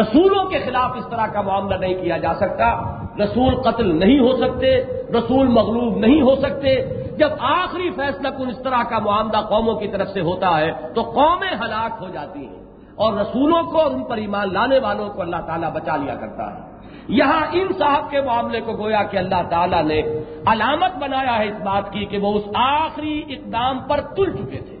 رسولوں 0.00 0.44
کے 0.44 0.58
خلاف 0.58 0.90
اس 0.96 1.06
طرح 1.10 1.26
کا 1.26 1.40
معاملہ 1.40 1.74
نہیں 1.74 1.94
کیا 1.94 2.16
جا 2.16 2.34
سکتا۔ 2.34 2.96
رسول 3.24 3.54
قتل 3.54 3.96
نہیں 3.96 4.20
ہو 4.20 4.36
سکتے، 4.36 4.80
رسول 5.18 5.46
مغلوب 5.46 5.98
نہیں 5.98 6.22
ہو 6.22 6.34
سکتے۔ 6.36 7.01
جب 7.22 7.30
آخری 7.38 7.90
فیصلہ 7.90 8.28
کن 8.28 8.48
اس 8.48 8.58
طرح 8.62 8.82
کا 8.82 8.98
معاملہ 8.98 9.36
قوموں 9.36 9.74
کی 9.74 9.88
طرف 9.88 10.08
سے 10.08 10.20
ہوتا 10.20 10.58
ہے، 10.58 10.72
تو 10.94 11.02
قومیں 11.02 11.54
ہلاک 11.60 11.90
ہو 12.00 12.08
جاتی 12.08 12.46
ہیں۔ 12.46 12.64
اور 12.94 13.12
رسولوں 13.12 13.62
کو 13.62 13.80
اور 13.80 13.90
ان 13.90 14.04
پر 14.04 14.16
ایمان 14.16 14.52
لانے 14.52 14.78
والوں 14.78 15.08
کو 15.08 15.22
اللہ 15.22 15.36
تعالیٰ 15.36 15.70
بچا 15.72 15.96
لیا 15.96 16.14
کرتا 16.14 16.54
ہے۔ 16.54 16.60
یہاں 17.08 17.40
ان 17.52 17.68
صاحب 17.78 18.10
کے 18.10 18.20
معاملے 18.20 18.60
کو 18.60 18.72
گویا 18.72 19.02
کہ 19.02 19.16
اللہ 19.16 19.42
تعالیٰ 19.50 19.84
نے 19.84 20.00
علامت 20.46 20.96
بنایا 20.98 21.38
ہے 21.38 21.48
اس 21.48 21.62
بات 21.64 21.92
کی 21.92 22.04
کہ 22.04 22.18
وہ 22.18 22.34
اس 22.34 22.44
آخری 22.54 23.22
اقدام 23.28 23.78
پر 23.78 24.00
تل 24.00 24.32
چکے 24.36 24.58
تھے۔ 24.58 24.76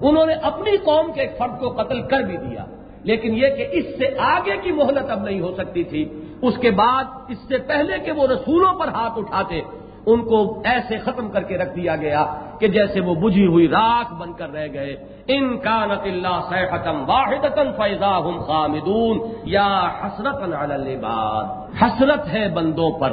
انہوں 0.00 0.26
نے 0.26 0.32
اپنی 0.32 0.76
قوم 0.76 1.12
کے 1.12 1.20
ایک 1.20 1.38
فرد 1.38 1.60
کو 1.60 1.68
قتل 1.68 2.02
کر 2.02 2.20
بھی 2.20 2.36
دیا۔ 2.36 2.64
لیکن 3.02 3.34
یہ 3.34 3.48
کہ 3.48 3.68
اس 3.70 3.84
سے 3.98 4.18
آگے 4.18 4.56
کی 4.56 4.72
مہلت 4.72 5.10
اب 5.10 5.20
نہیں 5.22 5.40
ہو 5.40 5.54
سکتی 5.54 5.84
تھی، 5.84 6.20
اس 6.42 6.58
کے 6.58 6.70
بعد 6.70 7.04
اس 7.28 7.38
سے 7.48 7.58
پہلے 7.58 7.98
کہ 7.98 8.12
وہ 8.12 8.26
رسولوں 8.26 8.72
پر 8.72 8.88
ہاتھ 8.88 9.12
اٹھاتے 9.16 9.60
ان 10.06 10.24
کو 10.24 10.62
ایسے 10.64 10.98
ختم 10.98 11.30
کر 11.30 11.42
کے 11.42 11.58
رکھ 11.58 11.76
دیا 11.76 11.96
گیا 11.96 12.34
کہ 12.60 12.68
جیسے 12.68 13.00
وہ 13.00 13.14
بجھی 13.14 13.46
ہوئی 13.46 13.68
راک 13.68 14.14
بن 14.14 14.32
کر 14.32 14.52
رہ 14.52 14.66
گئے۔ 14.72 14.96
ان 15.26 15.58
کا 15.58 15.86
نت 15.86 16.00
اللہ 16.02 16.40
سیحتم 16.48 17.04
واحد 17.06 17.46
فیضا 17.76 18.18
ہم 18.18 18.40
خامدون۔ 18.40 19.32
یا 19.44 19.88
حسرت 20.02 20.42
الباد 20.70 21.74
حسرت 21.82 22.28
ہے 22.32 22.48
بندوں 22.48 22.90
پر۔ 22.90 23.12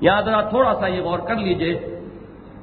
یہاں 0.00 0.22
ذرا 0.22 0.40
تھوڑا 0.40 0.74
سا 0.80 0.86
یہ 0.86 1.02
غور 1.02 1.18
کر 1.18 1.34
لیجیے۔ 1.34 2.00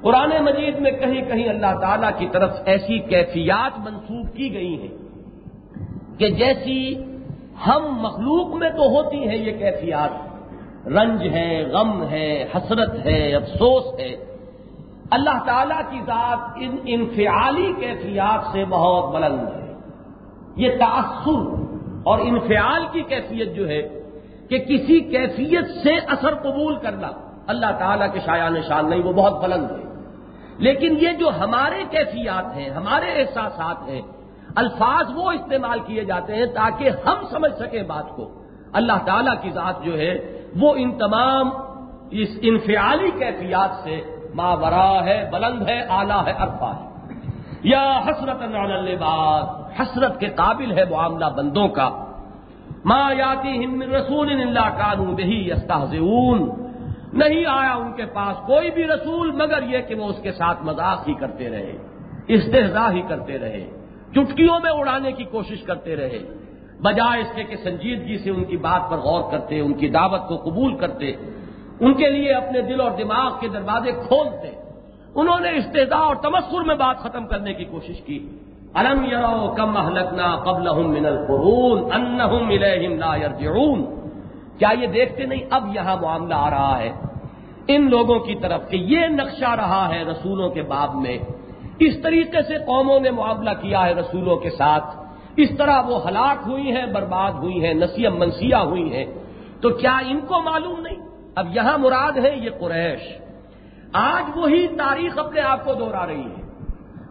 قرآن 0.02 0.30
مجید 0.30 0.80
میں 0.80 0.92
کہیں 0.92 1.22
کہیں 1.22 1.50
اللہ 1.50 1.80
تعالی 1.82 2.08
کی 2.18 2.28
طرف 2.32 2.52
ایسی 2.66 3.00
کیفیات 3.00 3.80
منسوخ 3.80 4.36
کی 4.36 4.54
گئی 4.54 4.82
ہیں 4.82 4.98
کہ 6.18 6.30
جیسی 6.30 6.96
ہم 7.68 7.98
مخلوق 8.02 8.56
میں 8.56 8.70
تو 8.70 8.90
ہوتی 8.90 9.28
ہیں 9.28 9.38
یہ 9.38 9.58
کیفیات۔ 9.58 10.27
رنج 10.86 11.28
ہے، 11.28 11.66
غم 11.72 12.04
ہے، 12.04 12.44
حسرت 12.56 13.06
ہے، 13.06 13.36
افسوس 13.36 14.00
ہے۔ 14.00 14.16
اللہ 15.12 15.46
تعالی 15.46 15.76
کی 15.90 16.00
ذات 16.06 16.40
ان 16.56 16.76
انفعالی 16.86 17.74
کیفیات 17.80 18.52
سے 18.52 18.66
بہت 18.66 19.16
بلند 19.16 19.48
ہے۔ 19.56 19.74
یہ 20.56 20.70
تاثر 20.80 21.64
اور 22.04 22.20
انفعال 22.20 22.86
کی 22.92 23.02
کیفیت 23.02 23.56
جو 23.56 23.68
ہے 23.68 23.82
کہ 24.50 24.60
کسی 24.60 25.00
کیفیت 25.00 25.66
سے 25.84 25.96
اثر 25.96 26.34
قبول 26.34 26.76
کرنا 26.76 27.08
اللہ 27.48 27.72
تعالیٰ 27.80 28.14
کے 28.14 28.20
شایان 28.20 28.54
نشان 28.54 28.90
نہیں، 28.90 29.04
وہ 29.04 29.14
بہت 29.14 29.42
بلند 29.42 29.72
ہے۔ 29.72 29.88
لیکن 30.58 30.98
یہ 31.02 31.14
جو 31.20 31.30
ہمارے 31.40 31.84
کیفیات 31.90 32.56
ہیں، 32.56 32.70
ہمارے 32.70 33.06
احساسات 33.06 33.90
ہیں، 33.90 34.02
الفاظ 34.56 35.06
وہ 35.16 35.32
استعمال 35.32 35.80
کیے 35.80 36.06
جاتے 36.06 36.36
ہیں 36.36 36.46
تاکہ 36.46 36.90
ہم 37.06 37.16
سمجھ 37.32 37.54
سکیں 37.60 37.84
بات 37.84 38.16
کو۔ 38.16 38.44
اللہ 38.74 39.06
تعالیٰ 39.06 39.42
کی 39.42 39.50
ذات 39.50 39.84
جو 39.84 39.98
ہے 39.98 40.37
وہ 40.56 40.74
ان 40.78 40.98
تمام 40.98 41.50
اس 42.12 42.30
انفعالی 42.42 43.12
کیفیات 43.20 43.70
سے 43.84 44.02
ماورا 44.36 45.06
ہے، 45.06 45.30
بلند 45.32 45.70
ہے 45.70 45.86
آلہ 45.90 46.14
ہے 46.14 46.32
ارفا 46.32 46.76
ہے۔ 46.76 46.88
یا 47.64 48.02
حسرت 48.06 48.42
باد 49.00 49.44
حسرت 49.80 50.20
کے 50.20 50.28
قابل 50.28 50.78
ہے 50.78 50.84
معاملہ 50.92 51.26
بندوں 51.38 51.68
کا۔ 51.68 52.04
ما 52.86 53.12
یاتی 53.18 53.66
ہند 53.66 53.82
رسول 53.82 54.32
اللہ 54.32 54.78
کانو 54.78 55.14
دہی 55.14 55.52
استحزون 55.52 56.50
نہیں 57.14 57.46
آیا 57.46 57.74
ان 57.74 57.94
کے 57.94 58.06
پاس 58.06 58.48
کوئی 58.48 58.72
بھی 58.72 58.88
رسول 58.88 59.32
مگر 59.32 59.64
یہ 59.64 59.82
کہ 59.82 59.96
وہ 59.96 60.06
اس 60.06 60.16
کے 60.22 60.32
ساتھ 60.32 60.64
مذاق 60.64 61.08
ہی 61.08 61.14
کرتے 61.14 61.50
رہے 61.50 61.78
استحضا 62.28 62.92
ہی 62.92 63.02
کرتے 63.02 63.40
رہے، 63.40 63.70
چٹکیوں 64.12 64.60
میں 64.64 64.72
اڑانے 64.72 65.12
کی 65.12 65.24
کوشش 65.24 65.64
کرتے 65.64 65.96
رہے۔ 65.96 66.20
بجائے 66.82 67.22
اس 67.22 67.28
کے 67.36 67.44
کہ 67.44 67.56
سنجیدگی 67.56 68.18
سے 68.18 68.30
ان 68.30 68.44
کی 68.44 68.58
بات 68.58 68.92
پر 68.92 68.98
غور 68.98 69.32
کرتے، 69.32 69.60
ان 69.60 69.74
کی 69.74 69.90
دعوت 69.90 70.28
کو 70.28 70.38
قبول 70.38 70.76
کرتے، 70.76 71.12
ان 71.80 71.94
کے 71.94 72.10
لیے 72.10 72.34
اپنے 72.34 72.62
دل 72.62 72.82
اور 72.82 72.92
دماغ 72.92 73.32
کے 73.40 73.48
دروازے 73.48 73.92
کھولتے۔ 73.92 74.52
انہوں 75.16 75.40
نے 75.40 75.50
استدا 75.58 75.98
اور 75.98 76.16
تمسر 76.16 76.62
میں 76.62 76.76
بات 76.76 76.98
ختم 76.98 77.28
کرنے 77.28 77.54
کی 77.54 77.66
کوشش 77.66 78.02
کی۔ 78.02 78.30
الم 78.74 79.04
یرو 79.04 79.54
کم 79.58 79.74
محلکنا 79.74 80.36
قبل 80.36 80.70
من 80.86 81.06
القرون 81.06 81.94
انہم 81.94 82.48
الیہم 82.48 83.00
لا 83.00 83.16
یرجعون۔ 83.16 83.86
کیا 84.58 84.70
یہ 84.82 84.88
دیکھتے 84.88 85.26
نہیں؟ 85.26 85.42
اب 85.50 85.76
یہاں 85.76 85.98
معاملہ 86.02 86.34
آ 86.38 86.50
رہا 86.50 86.80
ہے۔ 86.80 86.92
ان 87.68 87.90
لوگوں 87.90 88.20
کی 88.20 88.36
طرف 88.36 88.70
کہ 88.70 88.76
یہ 88.76 89.00
نقشہ 89.00 89.50
رہا 89.50 89.90
ہے 89.90 90.04
رسولوں 90.04 90.50
کے 90.50 90.62
باب 90.62 90.96
میں۔ 90.96 91.18
اس 91.80 92.02
طریقے 92.04 92.42
سے 92.42 92.58
قوموں 92.58 93.00
نے 93.00 93.12
معاملہ 93.12 93.50
کیا 93.50 93.86
ہے 93.86 93.94
رسولوں 93.94 94.38
کے 94.38 94.50
ساتھ۔ 94.50 95.07
اس 95.38 95.50
طرح 95.58 95.82
وہ 95.82 96.08
ہلاک 96.08 96.38
ہوئی 96.48 96.76
ہیں، 96.76 96.86
برباد 96.86 97.32
ہوئی 97.32 97.66
ہیں 97.66 97.74
نسیم 97.74 98.20
منسیہ 98.20 98.56
ہوئی 98.56 98.96
ہیں۔ 98.96 99.06
تو 99.62 99.70
کیا 99.70 99.98
ان 99.98 100.20
کو 100.20 100.42
معلوم 100.42 100.80
نہیں؟ 100.80 101.08
اب 101.36 101.48
یہاں 101.56 101.78
مراد 101.78 102.18
ہے 102.18 102.38
یہ 102.38 102.50
قریش۔ 102.60 103.00
آج 103.94 104.38
وہی 104.38 104.68
تاریخ 104.68 105.20
اپنے 105.20 105.42
آپ 105.42 105.66
کو 105.66 105.74
دوہرا 105.74 106.08
رہی 106.08 106.22
ہے۔ 106.22 106.42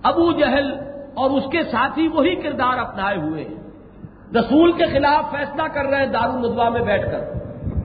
ابو 0.03 0.33
جہل 0.33 0.73
اور 1.15 1.31
اس 1.31 1.45
کے 1.53 1.63
ساتھی 1.63 2.09
وہی 2.09 2.35
کردار 2.35 2.79
اپنائے 2.79 3.19
ہوئے 3.19 3.45
ہیں۔ 3.45 3.55
رسول 4.35 4.73
کے 4.73 4.87
خلاف 4.87 5.31
فیصلہ 5.31 5.63
کر 5.63 5.85
رہے 5.85 5.99
ہیں 5.99 6.07
دارالمدوا 6.07 6.69
میں 6.69 6.81
بیٹھ 6.81 7.11
کر۔ 7.11 7.21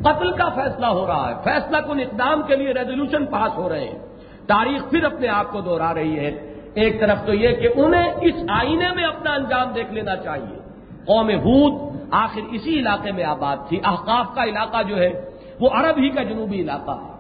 قتل 0.04 0.32
کا 0.32 0.50
فیصلہ 0.50 0.86
ہو 0.86 1.08
رہا 1.08 1.30
ہے۔ 1.30 1.34
فیصلہ 1.44 1.78
کن 1.78 2.00
اقدام 2.00 2.42
کے 2.42 2.56
لیے 2.56 2.72
ریزولوشن 2.72 3.26
پاس 3.26 3.58
ہو 3.58 3.70
رہے 3.70 3.84
ہیں۔ 3.84 4.00
تاریخ 4.48 4.90
پھر 4.90 5.04
اپنے 5.04 5.28
آپ 5.28 5.52
کو 5.52 5.62
دوہرا 5.62 5.94
رہی 5.94 6.20
ہے۔ 6.20 6.51
ایک 6.74 7.00
طرف 7.00 7.26
تو 7.26 7.34
یہ 7.34 7.56
کہ 7.56 7.70
انہیں 7.76 8.14
اس 8.22 8.34
آئینے 8.50 8.86
میں 8.96 9.04
اپنا 9.04 9.34
انجام 9.34 9.74
دیکھ 9.76 9.94
لینا 9.94 10.16
چاہیے۔ 10.16 10.60
قوم 11.06 11.30
ہود 11.30 11.98
آخر 12.12 12.42
اسی 12.52 12.80
علاقے 12.80 13.12
میں 13.12 13.24
آباد 13.24 13.58
تھی۔ 13.70 13.80
احقاف 13.86 14.36
کا 14.36 14.44
علاقہ 14.44 14.84
جو 14.84 14.98
ہے، 14.98 15.30
وہ 15.60 15.70
عرب 15.74 15.98
ہی 15.98 16.10
کا 16.10 16.24
جنوبی 16.24 16.62
علاقہ 16.62 16.92
ہے۔ 16.92 17.12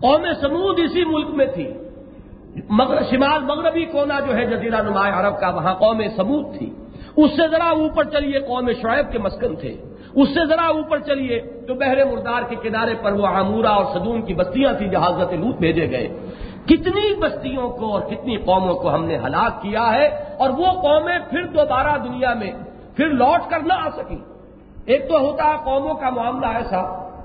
قوم 0.00 0.26
سمود 0.40 0.78
اسی 0.78 1.04
ملک 1.04 1.30
میں 1.30 1.46
تھی۔ 1.46 1.72
شمال 3.10 3.44
مغربی 3.44 3.84
کونا 3.84 4.20
جو 4.20 4.36
ہے، 4.36 4.46
جزیرہ 4.46 4.82
نمایاں 4.82 5.16
عرب 5.16 5.40
کا، 5.40 5.48
وہاں 5.48 5.74
قوم 5.74 6.02
سمود 6.16 6.58
تھی۔ 6.58 6.74
اس 7.16 7.30
سے 7.30 7.48
ذرا 7.48 7.68
اوپر 7.68 8.04
چلیے 8.04 8.40
قوم 8.40 8.72
شعیب 8.72 9.12
کے 9.12 9.18
مسکن 9.18 9.56
تھے۔ 9.56 9.76
اس 10.14 10.28
سے 10.28 10.46
ذرا 10.46 10.66
اوپر 10.66 10.98
چلیے 10.98 11.40
تو 11.68 11.74
بحر 11.74 12.04
مردار 12.04 12.42
کے 12.48 12.56
کنارے 12.62 12.94
پر 13.02 13.12
وہ 13.12 13.26
عمورہ 13.26 13.66
اور 13.66 13.84
صدون 13.94 14.22
کی 14.22 14.34
بستیاں 14.34 14.72
تھیں 14.72 14.88
جہاں 14.88 15.10
لوت 15.36 15.58
بھیجے 15.58 15.90
گئے۔ 15.90 16.08
کتنی 16.66 17.14
بستیوں 17.14 17.70
کو 17.70 17.92
اور 17.92 18.00
کتنی 18.00 18.36
قوموں 18.36 18.74
کو 18.74 18.94
ہم 18.94 19.04
نے 19.04 19.16
ہلاک 19.16 19.62
کیا 19.62 19.92
ہے 19.94 20.06
اور 20.38 20.50
وہ 20.50 20.66
قومیں 20.82 21.18
پھر 21.30 21.46
دوبارہ 21.46 21.98
دنیا 21.98 22.34
میں 22.34 22.52
پھر 22.96 23.08
لوٹ 23.08 23.50
کر 23.50 23.58
نہ 23.60 23.72
آ 23.72 23.90
سکی 23.90 24.18
ایک 24.86 25.08
تو 25.08 25.20
ہوتا 25.20 25.44
ہے 25.44 25.56
قوموں 25.64 25.94
کا 25.94 26.10
معاملہ 26.10 26.46
ایسا 26.46 26.82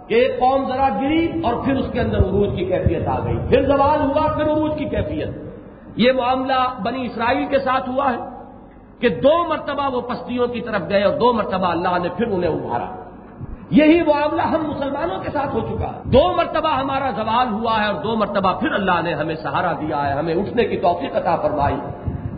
کہ 0.08 0.14
ایک 0.14 0.40
قوم 0.40 0.68
ذرا 0.68 0.90
گری 1.02 1.42
اور 1.44 1.54
پھر 1.66 1.76
اس 1.76 1.86
کے 1.92 2.00
اندر 2.00 2.18
عروج 2.18 2.50
کی 2.56 2.66
کیفیت 2.66 3.08
آ 3.08 3.20
گئی۔ 3.26 3.38
پھر 3.50 3.62
زوال 3.62 4.00
ہوا، 4.00 4.34
پھر 4.34 4.46
عروج 4.46 4.72
کی 4.78 4.86
کیفیت۔ 4.86 5.30
یہ 5.96 6.12
معاملہ 6.12 6.82
بنی 6.84 7.06
اسرائیل 7.06 7.46
کے 7.46 7.60
ساتھ 7.60 7.90
ہوا 7.90 8.12
ہے 8.12 8.18
کہ 9.00 9.10
دو 9.10 9.48
مرتبہ 9.50 9.96
وہ 9.96 10.02
پستیوں 10.02 10.48
کی 10.48 10.62
طرف 10.62 10.82
گئے 10.90 11.04
اور 11.04 11.20
دو 11.20 11.34
مرتبہ 11.34 11.68
اللہ 11.68 11.98
نے 12.04 12.10
پھر 12.10 12.28
انہیں 12.28 12.52
ابھارا۔ 12.52 13.07
یہی 13.70 14.04
معاملہ 14.04 14.42
ہم 14.42 14.70
مسلمانوں 14.70 15.20
کے 15.20 15.30
ساتھ 15.32 15.56
ہو 15.56 15.60
چکا۔ 15.60 15.88
ہے 15.88 16.02
دو 16.04 16.34
مرتبہ 16.38 16.70
ہمارا 16.70 17.10
زوال 17.10 17.48
ہوا 17.48 17.82
ہے 17.82 17.86
اور 17.86 18.04
دو 18.04 18.16
مرتبہ 18.16 18.60
پھر 18.60 18.72
اللہ 18.72 19.02
نے 19.04 19.14
ہمیں 19.14 19.36
سہارا 19.36 19.72
دیا 19.72 20.08
ہے، 20.08 20.14
ہمیں 20.14 20.34
اٹھنے 20.34 20.64
کی 20.64 20.78
توفیق 20.78 21.16
عطا 21.16 21.36
فرمائی۔ 21.36 21.76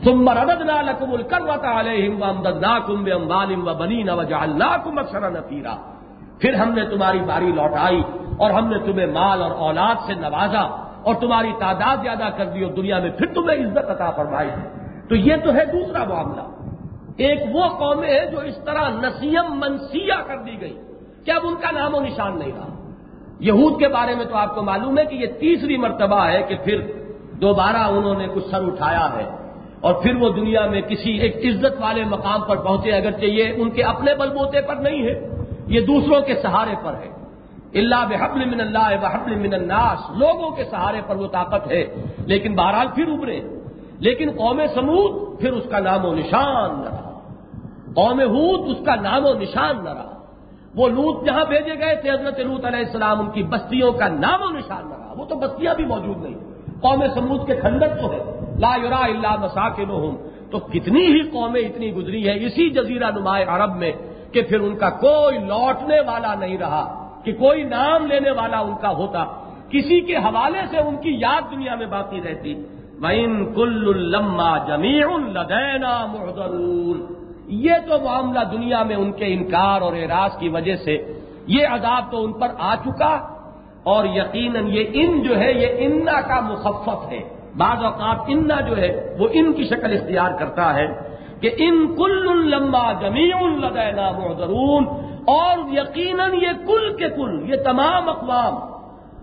تم 0.04 0.30
ردد 0.30 0.62
نہ 0.62 0.72
لکم 0.72 1.14
الکروتا 1.14 1.82
نا 1.82 2.80
کم 2.80 3.06
امبالم 3.16 3.70
بنی 3.80 4.04
نہ 4.04 4.12
نا 5.20 5.30
نفیرا۔ 5.30 5.76
پھر 6.40 6.54
ہم 6.54 6.74
نے 6.74 6.86
تمہاری 6.86 7.20
باری 7.20 7.52
لوٹائی 7.52 8.02
اور 8.38 8.52
ہم 8.52 8.68
نے 8.68 8.80
تمہیں 8.80 9.08
مال 9.08 9.42
اور 9.44 9.52
اولاد 9.52 9.96
سے 10.08 10.14
نوازا 10.14 10.62
اور 11.04 11.16
تمہاری 11.16 11.52
تعداد 11.60 11.98
زیادہ 12.04 12.30
کر 12.38 12.46
دی 12.46 12.64
اور 12.64 12.72
دنیا 12.72 13.00
میں 13.00 13.10
پھر 13.10 13.26
تمہیں 13.34 13.58
عزت 13.58 13.90
عطا 13.90 14.12
فرمائی۔ 14.12 14.50
تو 15.10 15.16
یہ 15.16 15.36
تو 15.44 15.54
ہے 15.54 15.66
دوسرا 15.66 16.04
معاملہ۔ 16.04 16.42
ایک 17.18 17.40
وہ 17.54 17.68
قومیں 17.68 18.20
ہیں 18.20 18.26
جو 18.26 18.40
اس 18.40 18.58
طرح 18.66 18.90
نسیم 18.90 19.44
منسیہ 19.50 20.14
کر 20.28 20.38
دی 20.38 20.62
گئی۔ 20.62 20.78
کہ 21.30 21.34
اب 21.34 21.42
ان 21.44 21.56
کا 21.56 21.72
نام 21.72 21.96
و 21.96 22.00
نشان 22.00 22.40
نہیں 22.40 22.52
رہا۔ 22.56 22.92
یہود 23.40 23.80
کے 23.80 23.88
بارے 23.88 24.16
میں 24.16 24.26
تو 24.26 24.36
آپ 24.36 24.56
کو 24.56 24.62
معلوم 24.62 24.98
ہے 24.98 25.06
کہ 25.06 25.16
یہ 25.16 25.26
تیسری 25.26 25.78
مرتبہ 25.78 26.28
ہے 26.28 26.42
کہ 26.44 26.56
پھر 26.64 26.82
دوبارہ 27.42 27.78
انہوں 27.78 28.16
نے 28.16 28.28
کچھ 28.34 28.46
سر 28.52 28.64
اٹھایا 28.64 29.10
ہے۔ 29.14 29.30
اور 29.82 29.94
پھر 29.94 30.16
وہ 30.16 30.30
دنیا 30.30 30.66
میں 30.66 30.82
کسی 30.82 31.12
ایک 31.12 31.38
عزت 31.38 31.82
والے 31.82 32.04
مقام 32.04 32.42
پر 32.42 32.56
پہنچے، 32.56 32.92
اگرچہ 32.92 33.26
یہ 33.26 33.54
ان 33.58 33.70
کے 33.70 33.84
اپنے 33.84 34.16
بل 34.16 34.30
بوتے 34.30 34.62
پر 34.62 34.76
نہیں 34.76 35.04
ہے، 35.04 35.30
یہ 35.68 35.80
دوسروں 35.80 36.22
کے 36.22 36.36
سہارے 36.36 36.76
پر 36.84 36.94
ہے۔ 36.94 37.10
اللہ 37.80 38.06
بحبل 38.10 38.46
من 38.46 38.62
اللہ 38.62 39.02
بحبل 39.02 39.36
من 39.36 39.54
الناس۔ 39.54 40.00
لوگوں 40.18 40.50
کے 40.50 40.64
سہارے 40.64 41.02
پر 41.08 41.16
وہ 41.16 41.28
طاقت 41.28 41.72
ہے، 41.72 41.86
لیکن 42.26 42.56
بہرحال 42.56 42.88
پھر 42.96 43.08
ابھرے۔ 43.08 43.42
لیکن 44.00 44.32
قوم 44.32 44.62
سمود 44.74 45.40
پھر 45.40 45.54
اس 45.54 45.64
کا 45.70 45.80
نام 45.80 46.06
و 46.06 46.14
نشان 46.14 46.80
نہ 46.80 46.90
رہا۔ 46.90 47.20
قوم 47.94 48.20
ہود 48.20 48.78
اس 48.78 48.86
کا 48.86 48.96
نام 48.96 49.26
و 49.26 49.34
نشان 49.34 49.84
نہ 49.84 49.90
رہا۔ 49.90 50.19
وہ 50.76 50.90
لوت 50.90 51.26
جہاں 51.26 51.46
بھیجے 51.46 51.80
گئے 51.80 51.96
تھے، 51.96 52.10
حضرت 52.10 52.40
لوت 52.40 52.66
علیہ 52.66 52.80
السلام، 52.80 53.20
ان 53.20 53.30
کی 53.30 53.44
بستیوں 53.44 53.92
کا 53.92 54.08
نام 54.08 54.42
و 54.42 54.50
نشان 54.50 54.90
نہ 54.90 54.94
رہا 54.94 55.14
وہ 55.18 55.26
تو 55.26 55.36
بستیاں 55.36 55.74
بھی 55.76 55.86
موجود 55.86 56.18
نہیں 56.24 56.38
قوم 56.82 57.04
سمود 57.14 57.48
کے 57.48 57.56
کھنڈر 57.56 57.88
تو 57.88 58.12
ہے 58.12 58.20
لا 58.60 58.76
یورا 58.84 59.04
اللہ 59.06 59.36
مساک 59.40 59.80
تو 60.52 60.60
کتنی 60.60 61.06
ہی 61.06 61.22
قومیں 61.22 61.62
اتنی 61.62 61.94
گزری 61.94 62.30
ہیں، 62.30 62.36
اسی 62.46 62.70
جزیرہ 62.70 63.12
نمایاں 63.12 63.48
عرب 63.48 63.76
میں 63.76 63.92
کہ 64.32 64.42
پھر 64.42 64.60
ان 64.60 64.76
کا 64.76 64.90
کوئی 64.90 65.38
لوٹنے 65.38 66.00
والا 66.00 66.36
نہیں 66.36 66.58
رہا، 66.58 66.84
کہ 67.24 67.32
کوئی 67.34 67.64
نام 67.64 68.06
لینے 68.06 68.32
والا 68.32 68.60
ان 68.60 68.74
کا 68.82 68.90
ہوتا۔ 68.90 69.26
کسی 69.70 70.02
کے 70.02 70.16
حوالے 70.18 70.62
سے 70.72 70.78
ان 70.78 70.96
کی 70.98 71.18
یاد 71.20 71.52
دنیا 71.52 71.76
میں 71.76 71.86
باقی 71.86 72.22
رہتی۔ 72.22 72.54
وَإِن 73.02 73.54
كُلُّ 73.54 73.94
لَمَّا 73.96 74.58
جَمِيعٌ 74.68 75.20
لَدَيْنَا 75.20 76.06
مُحْضَرُونَ 76.06 77.19
یہ 77.50 77.74
تو 77.88 78.00
معاملہ 78.04 78.40
دنیا 78.52 78.84
میں 78.84 78.96
ان 78.96 79.12
کے 79.12 79.26
انکار 79.26 79.82
اور 79.82 79.94
اعراض 79.94 80.40
کی 80.40 80.50
وجہ 80.50 80.76
سے 80.76 81.14
یہ 81.48 81.68
عذاب 81.68 82.12
تو 82.12 82.26
ان 82.26 82.34
پر 82.34 82.48
آ 82.60 82.76
چکا 82.76 83.20
اور 83.84 84.06
یقیناً 84.06 84.68
یہ 84.68 84.84
ان 84.94 85.24
جو 85.24 85.40
ہے، 85.40 85.54
یہ 85.54 85.68
انا 85.78 86.22
کا 86.22 86.40
مخفف 86.40 87.12
ہے۔ 87.12 87.20
بعض 87.58 87.84
اوقات 87.84 88.18
انا 88.28 88.62
جو 88.62 88.78
ہے، 88.78 89.16
وہ 89.20 89.28
ان 89.32 89.54
کی 89.54 89.64
شکل 89.64 89.94
اختیار 89.94 90.32
کرتا 90.40 90.74
ہے 90.74 90.88
کہ 91.42 91.50
ان 91.58 91.96
کل 91.96 92.48
لمبا 92.50 92.92
جمی 92.92 93.32
محضرون 94.18 94.86
اور 95.28 95.58
یقیناً 95.72 96.34
یہ 96.34 96.68
کل 96.68 96.96
کے 96.96 97.10
کل، 97.10 97.50
یہ 97.50 97.56
تمام 97.56 98.10
اقوام، 98.10 98.56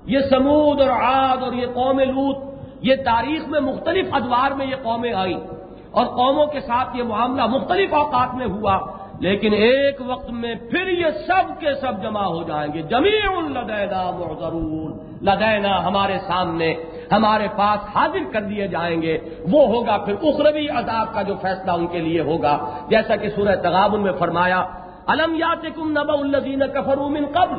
یہ 0.07 0.18
سمود 0.31 0.81
اور 0.81 0.91
عاد 0.91 1.43
اور 1.43 1.53
یہ 1.53 1.66
قوم 1.66 1.99
لوت 1.99 2.37
یہ 2.83 2.95
تاریخ 2.95 3.49
میں 3.49 3.61
مختلف 3.61 4.07
ادوار 4.12 4.51
میں 4.51 4.66
یہ 4.66 4.77
قومیں 4.83 5.12
آئیں۔ 5.12 5.55
اور 5.97 6.07
قوموں 6.07 6.47
کے 6.47 6.61
ساتھ 6.61 6.97
یہ 6.97 7.03
معاملہ 7.03 7.47
مختلف 7.47 7.94
اوقات 7.94 8.34
میں 8.34 8.47
ہوا، 8.47 8.76
لیکن 9.20 9.53
ایک 9.53 10.01
وقت 10.07 10.30
میں 10.30 10.55
پھر 10.70 10.88
یہ 10.88 11.07
سب 11.26 11.61
کے 11.61 11.74
سب 11.74 12.03
جمع 12.03 12.24
ہو 12.24 12.42
جائیں 12.42 12.72
گے۔ 12.72 12.82
جمیع 12.82 13.28
لدینا 13.49 14.11
محضرون 14.11 14.90
لدینا 15.22 15.84
ہمارے 15.84 16.18
سامنے، 16.18 16.74
ہمارے 17.12 17.49
پاس 17.57 17.97
حاضر 17.97 18.24
کر 18.32 18.40
دیے 18.40 18.66
جائیں 18.66 19.03
گے۔ 19.03 19.18
وہ 19.51 19.66
ہوگا 19.66 19.97
پھر 19.97 20.14
اخروی 20.22 20.68
عذاب 20.68 21.14
کا 21.14 21.22
جو 21.22 21.34
فیصلہ 21.42 21.70
ان 21.70 21.86
کے 21.86 21.99
لیے 21.99 22.20
ہوگا۔ 22.20 22.70
جیسا 22.88 23.16
کہ 23.16 23.28
سورہ 23.28 23.57
تغابن 23.57 24.01
میں 24.01 24.12
فرمایا، 24.12 24.61
الم 25.07 25.34
یات 25.34 25.66
کم 25.74 25.90
نبا 25.90 26.14
الزین 26.14 26.62
کفرومن 26.74 27.26
قبل 27.26 27.59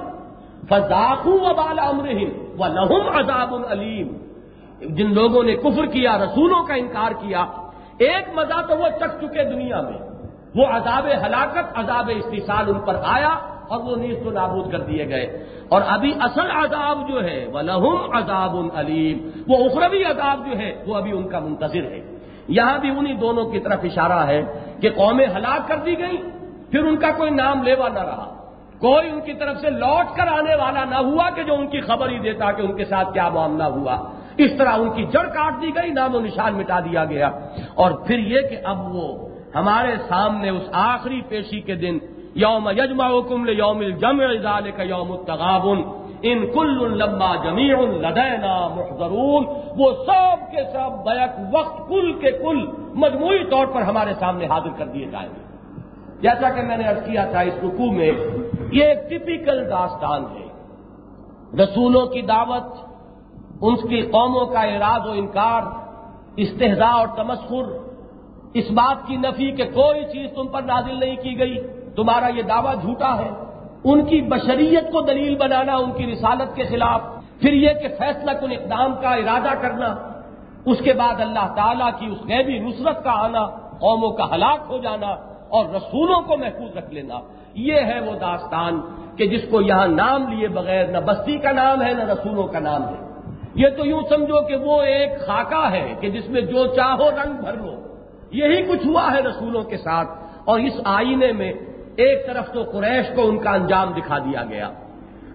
فضاق 0.69 1.27
امرحم 1.81 2.31
و 2.59 2.67
لہم 2.67 3.09
عذاب 3.17 3.53
العلیم 3.53 4.07
جن 4.81 5.13
لوگوں 5.13 5.43
نے 5.43 5.55
کفر 5.55 5.85
کیا، 5.85 6.17
رسولوں 6.17 6.63
کا 6.63 6.73
انکار 6.73 7.11
کیا 7.11 7.45
ایک 7.97 8.29
مزہ 8.33 8.61
تو 8.69 8.77
وہ 8.77 8.87
چک 8.99 9.21
چکے 9.21 9.43
دنیا 9.43 9.81
میں۔ 9.81 9.99
وہ 10.55 10.65
عذاب 10.65 11.07
ہلاکت، 11.25 11.79
عذاب 11.79 12.11
استحصال 12.15 12.65
ان 12.67 12.79
پر 12.79 12.95
آیا 13.05 13.39
اور 13.67 13.79
وہ 13.79 13.95
نیز 13.95 14.17
تو 14.23 14.31
نابود 14.31 14.71
کر 14.71 14.79
دیے 14.79 15.07
گئے۔ 15.09 15.45
اور 15.69 15.81
ابھی 15.87 16.13
اصل 16.19 16.51
عذاب 16.51 17.09
جو 17.09 17.23
ہے 17.23 17.45
وہ 17.53 17.61
لہم 17.61 17.97
عذاب 18.13 18.55
العلیم 18.55 19.29
وہ 19.47 19.65
اخروی 19.65 20.03
عذاب 20.03 20.45
جو 20.45 20.57
ہے، 20.57 20.83
وہ 20.87 20.95
ابھی 20.95 21.11
ان 21.11 21.27
کا 21.27 21.39
منتظر 21.39 21.83
ہے۔ 21.83 22.17
یہاں 22.47 22.77
بھی 22.79 22.89
انہی 22.89 23.13
دونوں 23.13 23.45
کی 23.45 23.59
طرف 23.59 23.79
اشارہ 23.83 24.27
ہے 24.27 24.41
کہ 24.81 24.89
قومیں 24.89 25.27
ہلاک 25.27 25.67
کر 25.67 25.75
دی 25.75 25.99
گئی 25.99 26.17
پھر 26.71 26.79
ان 26.79 26.97
کا 26.97 27.07
کوئی 27.17 27.31
نام 27.31 27.63
لیوا 27.63 27.89
نہ 27.89 27.99
رہا۔ 27.99 28.33
کوئی 28.79 29.09
ان 29.09 29.21
کی 29.21 29.33
طرف 29.33 29.57
سے 29.57 29.69
لوٹ 29.69 30.17
کر 30.17 30.27
آنے 30.27 30.55
والا 30.55 30.83
نہ 30.85 30.95
ہوا 30.95 31.29
کہ 31.29 31.43
جو 31.43 31.53
ان 31.53 31.67
کی 31.67 31.81
خبر 31.81 32.09
ہی 32.09 32.19
دیتا 32.19 32.51
کہ 32.51 32.61
ان 32.61 32.75
کے 32.75 32.85
ساتھ 32.85 33.13
کیا 33.13 33.29
معاملہ 33.29 33.63
ہوا۔ 33.63 34.11
اس 34.37 34.51
طرح 34.57 34.69
ان 34.69 34.89
کی 34.89 35.03
جڑ 35.03 35.27
کاٹ 35.27 35.61
دی 35.61 35.69
گئی، 35.75 35.91
نام 35.91 36.15
و 36.15 36.19
نشان 36.19 36.57
مٹا 36.57 36.79
دیا 36.79 37.05
گیا۔ 37.05 37.31
اور 37.75 37.91
پھر 37.91 38.19
یہ 38.19 38.41
کہ 38.41 38.57
اب 38.63 38.95
وہ 38.95 39.29
ہمارے 39.55 39.95
سامنے 40.07 40.49
اس 40.49 40.69
آخری 40.71 41.21
پیشی 41.27 41.61
کے 41.61 41.75
دن، 41.75 41.97
یوم 42.35 42.69
یجما 42.69 43.07
حکم 43.07 43.49
یوم 43.49 43.77
الجمع 43.79 44.23
کا 44.75 44.83
یوم 44.83 45.11
التغابن، 45.11 45.81
ان 46.21 46.45
کل 46.53 46.97
لمبا 46.97 47.35
جمی 47.35 47.67
لدینا 47.99 48.67
محضرون۔ 48.67 49.43
وہ 49.77 49.91
سب 49.91 50.51
کے 50.51 50.63
سب 50.73 51.05
بیک 51.05 51.29
وقت 51.53 51.89
کل 51.89 52.13
کے 52.13 52.31
کل 52.31 52.65
مجموعی 52.93 53.43
طور 53.43 53.65
پر 53.65 53.81
ہمارے 53.81 54.13
سامنے 54.13 54.45
حاضر 54.45 54.69
کر 54.77 54.85
دیے 54.85 55.05
جائیں 55.05 55.29
گے۔ 55.29 55.41
جیسا 56.21 56.49
کہ 56.49 56.61
میں 56.61 56.77
نے 56.77 56.83
ارض 56.83 57.05
کیا 57.05 57.25
تھا 57.25 57.39
اس 57.39 57.53
رکوع 57.63 57.91
میں، 57.91 58.11
یہ 58.71 58.83
ایک 58.83 59.09
ٹپیکل 59.09 59.69
داستان 59.69 60.23
ہے۔ 60.23 60.47
رسولوں 61.63 62.07
کی 62.07 62.21
دعوت 62.21 62.86
ان 63.61 63.75
کی 63.75 64.01
قوموں 64.01 64.45
کا 64.45 64.61
اراد 64.61 65.07
و 65.07 65.11
انکار، 65.11 65.61
استحضاء 66.35 66.97
اور 66.97 67.07
تمسخر، 67.15 67.77
اس 68.53 68.71
بات 68.71 69.07
کی 69.07 69.15
نفی 69.15 69.51
کہ 69.51 69.63
کوئی 69.63 70.05
چیز 70.05 70.29
تم 70.35 70.47
پر 70.47 70.61
نازل 70.61 70.99
نہیں 70.99 71.15
کی 71.15 71.39
گئی، 71.39 71.55
تمہارا 71.95 72.27
یہ 72.27 72.41
دعویٰ 72.41 72.81
جھوٹا 72.81 73.17
ہے۔ 73.17 73.29
ان 73.83 74.05
کی 74.05 74.21
بشریت 74.21 74.91
کو 74.91 75.01
دلیل 75.01 75.35
بنانا، 75.35 75.75
ان 75.75 75.91
کی 75.91 76.11
رسالت 76.11 76.55
کے 76.55 76.63
خلاف۔ 76.63 77.01
پھر 77.41 77.53
یہ 77.53 77.69
کہ 77.73 77.87
فیصلہ 77.87 78.31
کن 78.31 78.51
اقدام 78.51 78.95
کا 79.01 79.09
ارادہ 79.09 79.61
کرنا، 79.61 79.95
اس 80.65 80.77
کے 80.83 80.93
بعد 80.93 81.21
اللہ 81.21 81.53
تعالیٰ 81.55 81.89
کی 81.99 82.05
اس 82.05 82.27
غیبی 82.27 82.59
نصرت 82.59 83.03
کا 83.03 83.11
آنا، 83.11 83.45
قوموں 83.79 84.09
کا 84.09 84.35
ہلاک 84.35 84.59
ہو 84.69 84.77
جانا 84.77 85.07
اور 85.49 85.65
رسولوں 85.65 86.21
کو 86.21 86.37
محفوظ 86.37 86.77
رکھ 86.77 86.93
لینا۔ 86.93 87.19
یہ 87.53 87.75
ہے 87.75 87.99
وہ 87.99 88.13
داستان 88.19 88.81
کہ 89.15 89.25
جس 89.25 89.41
کو 89.51 89.61
یہاں 89.61 89.87
نام 89.87 90.27
لیے 90.27 90.47
بغیر 90.47 90.87
نہ 90.87 90.97
بستی 90.97 91.37
کا 91.37 91.51
نام 91.51 91.81
ہے، 91.81 91.93
نہ 91.93 92.03
رسولوں 92.03 92.47
کا 92.47 92.59
نام 92.59 92.83
ہے۔ 92.83 93.06
یہ 93.57 93.67
تو 93.77 93.85
یوں 93.85 94.01
سمجھو 94.09 94.41
کہ 94.41 94.55
وہ 94.55 94.81
ایک 94.81 95.09
خاکہ 95.19 95.71
ہے 95.71 95.93
کہ 95.99 96.09
جس 96.09 96.29
میں 96.29 96.41
جو 96.41 96.67
چاہو 96.67 97.11
رنگ 97.11 97.33
بھر 97.33 97.53
لو۔ 97.53 97.73
یہی 98.31 98.61
کچھ 98.61 98.87
ہوا 98.87 99.11
ہے 99.13 99.19
رسولوں 99.19 99.63
کے 99.63 99.77
ساتھ۔ 99.77 100.09
اور 100.45 100.59
اس 100.59 100.73
آئینے 100.85 101.31
میں 101.31 101.53
ایک 101.95 102.27
طرف 102.27 102.51
تو 102.53 102.63
قریش 102.63 103.15
کو 103.15 103.29
ان 103.29 103.37
کا 103.37 103.51
انجام 103.51 103.91
دکھا 103.97 104.17
دیا 104.17 104.43
گیا۔ 104.49 104.69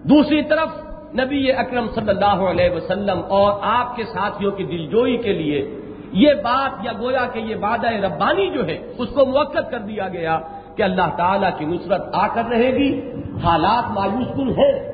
دوسری 0.03 0.43
طرف 0.43 0.67
نبی 1.15 1.51
اکرم 1.51 1.87
صلی 1.95 2.09
اللہ 2.09 2.49
علیہ 2.49 2.69
وسلم 2.69 3.21
اور 3.29 3.59
آپ 3.61 3.95
کے 3.95 4.03
ساتھیوں 4.03 4.51
کی 4.51 4.63
دلجوئی 4.63 5.17
کے 5.17 5.33
لیے 5.33 5.79
یہ 6.11 6.33
بات 6.33 6.85
یا 6.85 6.91
گویا 6.99 7.27
کہ 7.33 7.39
یہ 7.39 7.55
وعدہ 7.55 7.87
ربانی 7.87 8.47
جو 8.47 8.67
ہے، 8.67 8.93
اس 8.97 9.09
کو 9.09 9.25
موقع 9.25 9.59
کر 9.59 9.79
دیا 9.79 10.07
گیا 10.07 10.39
کہ 10.75 10.83
اللہ 10.83 11.15
تعالیٰ 11.17 11.49
کی 11.57 11.65
نصرت 11.65 12.01
آ 12.13 12.27
کر 12.27 12.43
رہے 12.49 12.71
گی۔ 12.73 13.11
حالات 13.43 13.91
مایوس 13.91 14.27
کن 14.35 14.49
ہیں۔ 14.49 14.92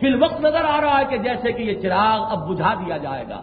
فی 0.00 0.06
الوقت 0.06 0.40
نظر 0.40 0.64
آ 0.64 0.80
رہا 0.80 0.98
ہے 0.98 1.04
کہ 1.08 1.16
جیسے 1.16 1.52
کہ 1.52 1.62
یہ 1.62 1.80
چراغ 1.80 2.22
اب 2.30 2.48
بجھا 2.48 2.74
دیا 2.74 2.96
جائے 2.96 3.24
گا۔ 3.28 3.40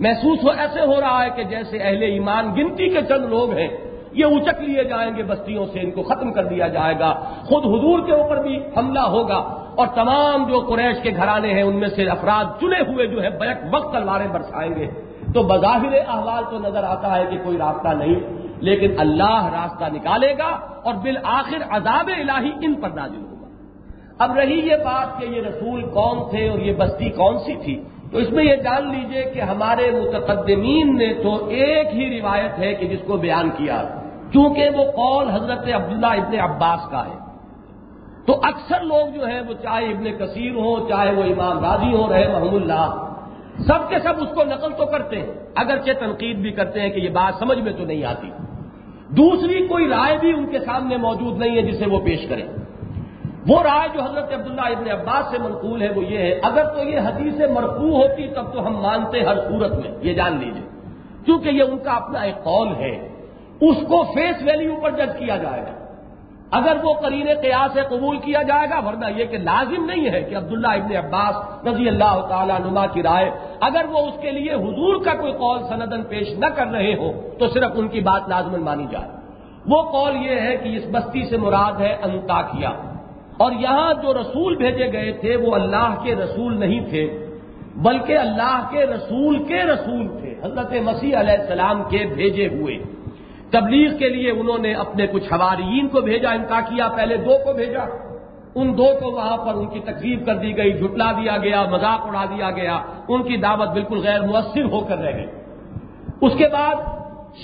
محسوس 0.00 0.44
ہو 0.44 0.50
ایسے 0.50 0.80
ہو 0.80 1.00
رہا 1.00 1.24
ہے 1.24 1.30
کہ 1.36 1.42
جیسے 1.42 1.78
اہل 1.78 2.02
ایمان 2.02 2.54
گنتی 2.56 2.88
کے 2.88 3.00
چند 3.08 3.24
لوگ 3.24 3.52
ہیں، 3.52 3.68
یہ 4.12 4.24
اچک 4.24 4.60
لیے 4.60 4.84
جائیں 4.84 5.16
گے، 5.16 5.22
بستیوں 5.22 5.66
سے 5.72 5.80
ان 5.80 5.90
کو 5.90 6.02
ختم 6.02 6.32
کر 6.32 6.44
دیا 6.44 6.68
جائے 6.68 6.98
گا۔ 6.98 7.12
خود 7.44 7.64
حضور 7.64 8.06
کے 8.06 8.12
اوپر 8.12 8.42
بھی 8.42 8.58
حملہ 8.76 9.00
ہوگا 9.00 9.40
اور 9.76 9.86
تمام 9.94 10.44
جو 10.44 10.58
قریش 10.60 11.02
کے 11.02 11.10
گھرانے 11.16 11.54
ہیں، 11.54 11.62
ان 11.62 11.76
میں 11.76 11.88
سے 11.88 12.08
افراد 12.08 12.44
چنے 12.60 12.80
ہوئے 12.80 13.06
جو 13.06 13.22
ہے 13.22 13.30
بیک 13.30 13.58
وقت 13.72 13.92
تلواریں 13.92 14.28
برسائیں 14.28 14.74
گے۔ 14.74 14.86
تو 15.34 15.42
بظاہر 15.42 15.92
احوال 16.08 16.44
تو 16.50 16.58
نظر 16.58 16.84
آتا 16.84 17.16
ہے 17.16 17.24
کہ 17.30 17.36
کوئی 17.44 17.58
راستہ 17.58 17.88
نہیں، 17.88 18.20
لیکن 18.60 18.90
اللہ 18.98 19.46
راستہ 19.46 19.84
نکالے 19.92 20.32
گا 20.38 20.50
اور 20.84 20.94
بالآخر 20.94 21.62
عذاب 21.70 22.10
الہی 22.18 22.52
ان 22.62 22.74
پر 22.74 22.90
نازل 22.90 23.16
ہوگا۔ 23.16 23.35
اب 24.18 24.36
رہی 24.36 24.68
یہ 24.68 24.76
بات 24.76 25.20
کہ 25.20 25.26
یہ 25.26 25.42
رسول 25.42 25.82
کون 25.82 26.30
تھے 26.30 26.48
اور 26.48 26.58
یہ 26.58 26.72
بستی 26.72 27.10
کون 27.10 27.38
سی 27.38 27.54
تھی؟ 27.54 27.82
تو 28.12 28.18
اس 28.18 28.30
میں 28.30 28.44
یہ 28.44 28.56
جان 28.56 28.88
لیجیے 28.88 29.22
کہ 29.22 29.40
ہمارے 29.40 29.90
متقدمین 29.90 30.96
نے 30.96 31.14
تو 31.22 31.48
ایک 31.48 31.86
ہی 31.94 32.20
روایت 32.20 32.58
ہے 32.58 32.74
کہ 32.74 32.88
جس 32.88 32.98
کو 33.06 33.16
بیان 33.16 33.50
کیا 33.56 33.82
کیونکہ 34.32 34.70
وہ 34.74 34.84
قول 34.84 35.30
حضرت 35.30 35.68
عبداللہ 35.74 36.06
ابن 36.06 36.40
عباس 36.40 36.90
کا 36.90 37.06
ہے۔ 37.06 37.26
تو 38.26 38.32
اکثر 38.32 38.80
لوگ 38.80 39.14
جو 39.14 39.26
ہیں 39.26 39.40
وہ 39.40 39.54
چاہے 39.62 39.84
ابن 39.84 40.04
کثیر 40.18 40.52
ہوں، 40.54 40.88
چاہے 40.88 41.12
وہ 41.12 41.22
امام 41.22 41.64
راضی 41.64 41.96
ہوں 41.96 42.08
رہے 42.08 42.28
محمد 42.28 42.54
اللہ، 42.54 43.12
سب 43.58 43.88
کے 43.88 43.98
سب 43.98 44.14
اس 44.18 44.28
کو 44.34 44.44
نقل 44.44 44.72
تو 44.72 44.86
کرتے 44.86 45.18
ہیں، 45.18 45.26
اگرچہ 45.56 45.90
تنقید 46.00 46.36
بھی 46.36 46.50
کرتے 46.50 46.80
ہیں 46.80 46.90
کہ 46.90 47.00
یہ 47.00 47.08
بات 47.08 47.38
سمجھ 47.38 47.58
میں 47.58 47.72
تو 47.72 47.84
نہیں 47.84 48.04
آتی۔ 48.04 48.30
دوسری 49.08 49.66
کوئی 49.66 49.88
رائے 49.88 50.18
بھی 50.20 50.32
ان 50.32 50.46
کے 50.46 50.58
سامنے 50.58 50.96
موجود 50.96 51.38
نہیں 51.38 51.56
ہے 51.56 51.62
جسے 51.62 51.84
وہ 51.90 52.00
پیش 52.00 52.26
کریں۔ 52.28 52.46
وہ 53.48 53.62
رائے 53.62 53.88
جو 53.94 54.02
حضرت 54.02 54.32
عبداللہ 54.32 54.68
ابن 54.76 54.90
عباس 54.90 55.30
سے 55.30 55.38
منقول 55.38 55.82
ہے 55.82 55.88
وہ 55.96 56.04
یہ 56.04 56.18
ہے، 56.18 56.32
اگر 56.42 56.64
تو 56.64 56.82
یہ 56.82 56.98
حدیث 56.98 57.40
مرفوع 57.50 57.90
ہوتی 57.90 58.28
تب 58.28 58.52
تو 58.52 58.66
ہم 58.66 58.76
مانتے 58.82 59.22
ہر 59.24 59.36
صورت 59.40 59.72
میں، 59.72 59.90
یہ 60.00 60.14
جان 60.14 60.36
لیجیے 60.36 60.66
کیونکہ 61.24 61.48
یہ 61.48 61.62
ان 61.62 61.78
کا 61.78 61.92
اپنا 61.92 62.20
ایک 62.20 62.38
قول 62.44 62.68
ہے، 62.76 62.94
اس 63.60 63.76
کو 63.88 64.02
فیس 64.14 64.42
ویلیو 64.42 64.76
پر 64.82 64.90
جج 64.90 65.18
کیا 65.18 65.36
جائے 65.36 65.62
گا۔ 65.62 65.74
اگر 66.50 66.76
وہ 66.82 66.92
قرین 66.94 67.28
قیاس 67.40 67.72
سے 67.74 67.82
قبول 67.88 68.18
کیا 68.18 68.42
جائے 68.42 68.66
گا، 68.70 68.78
ورنہ 68.86 69.06
یہ 69.16 69.24
کہ 69.24 69.38
لازم 69.38 69.84
نہیں 69.84 70.10
ہے 70.10 70.20
کہ 70.22 70.36
عبداللہ 70.36 70.72
ابن 70.82 70.96
عباس 70.96 71.66
رضی 71.66 71.88
اللہ 71.88 72.20
تعالیٰ 72.28 72.58
نما 72.60 72.86
کی 72.86 73.02
رائے، 73.02 73.30
اگر 73.60 73.84
وہ 73.90 74.06
اس 74.06 74.14
کے 74.20 74.30
لیے 74.30 74.52
حضور 74.54 75.04
کا 75.04 75.14
کوئی 75.14 75.32
قول 75.32 75.58
سندن 75.68 76.02
پیش 76.02 76.28
نہ 76.38 76.46
کر 76.46 76.66
رہے 76.66 76.94
ہو 76.94 77.12
تو 77.38 77.48
صرف 77.48 77.70
ان 77.74 77.88
کی 77.88 78.00
بات 78.00 78.28
لازمن 78.28 78.62
مانی 78.62 78.86
جائے۔ 78.90 79.08
وہ 79.68 79.82
قول 79.92 80.16
یہ 80.16 80.40
ہے 80.40 80.56
کہ 80.56 80.68
اس 80.76 80.84
بستی 80.92 81.24
سے 81.24 81.36
مراد 81.36 81.80
ہے 81.80 81.96
انتاکیا 82.02 82.70
اور 83.36 83.52
یہاں 83.52 83.94
جو 84.02 84.14
رسول 84.14 84.56
بھیجے 84.56 84.92
گئے 84.92 85.12
تھے 85.12 85.36
وہ 85.36 85.54
اللہ 85.54 85.94
کے 86.02 86.14
رسول 86.14 86.60
نہیں 86.60 86.80
تھے، 86.90 87.26
بلکہ 87.76 88.18
اللہ 88.18 88.68
کے 88.70 88.86
رسول 88.86 89.44
کے 89.44 89.62
رسول 89.62 90.08
تھے، 90.20 90.34
حضرت 90.42 90.72
مسیح 90.84 91.16
علیہ 91.16 91.32
السلام 91.32 91.82
کے 91.90 91.98
بھیجے 92.14 92.48
ہوئے۔ 92.48 92.78
تبلیغ 93.50 93.96
کے 93.96 94.08
لیے 94.08 94.30
انہوں 94.30 94.58
نے 94.58 94.74
اپنے 94.74 95.06
کچھ 95.06 95.32
حواریین 95.32 95.88
کو 95.88 96.00
بھیجا 96.00 96.30
انکا 96.30 96.60
کیا، 96.60 96.88
پہلے 96.88 97.16
دو 97.16 97.32
کو 97.44 97.52
بھیجا۔ 97.52 97.84
ان 98.54 98.78
دو 98.78 98.86
کو 99.00 99.10
وہاں 99.10 99.36
پر 99.36 99.54
ان 99.54 99.66
کی 99.66 99.80
تقریب 99.80 100.26
کر 100.26 100.34
دی 100.34 100.56
گئی، 100.56 100.72
جھٹلا 100.72 101.12
دیا 101.12 101.36
گیا، 101.36 101.64
مذاق 101.70 102.06
اڑا 102.06 102.24
دیا 102.24 102.50
گیا، 102.50 102.78
ان 103.08 103.22
کی 103.22 103.36
دعوت 103.36 103.68
بالکل 103.68 103.98
غیر 103.98 104.20
مؤثر 104.20 104.64
ہو 104.64 104.80
کر 104.80 104.98
رہ 104.98 105.16
گئی۔ 105.16 105.26
اس 106.20 106.32
کے 106.38 106.48
بعد 106.52 106.74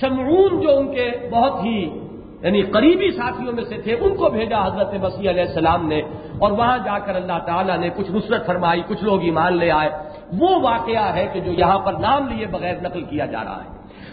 شمعون 0.01 0.61
جو 0.61 0.76
ان 0.76 0.95
کے 0.95 1.11
بہت 1.32 1.64
ہی 1.64 2.01
یعنی 2.43 2.62
قریبی 2.62 3.11
ساتھیوں 3.11 3.53
میں 3.53 3.64
سے 3.64 3.76
تھے، 3.76 3.97
ان 4.01 4.14
کو 4.14 4.28
بھیجا 4.28 4.66
حضرت 4.66 4.95
مسیح 4.95 5.30
علیہ 5.30 5.43
السلام 5.43 5.88
نے، 5.88 6.01
اور 6.38 6.51
وہاں 6.53 6.78
جا 6.78 6.99
کر 6.99 7.14
اللہ 7.14 7.38
تعالیٰ 7.47 7.78
نے 7.78 7.88
کچھ 7.97 8.11
نصرت 8.11 8.47
فرمائی، 8.47 8.82
کچھ 8.88 9.05
لوگ 9.05 9.22
ایمان 9.22 9.57
لے 9.57 9.70
آئے۔ 9.70 9.90
وہ 10.38 10.61
واقعہ 10.62 11.14
ہے 11.14 11.26
کہ 11.32 11.40
جو 11.40 11.53
یہاں 11.53 11.78
پر 11.78 11.93
نام 11.93 12.28
لیے 12.28 12.47
بغیر 12.47 12.74
نقل 12.82 13.03
کیا 13.03 13.26
جا 13.26 13.45
رہا 13.45 13.62
ہے۔ 13.64 13.68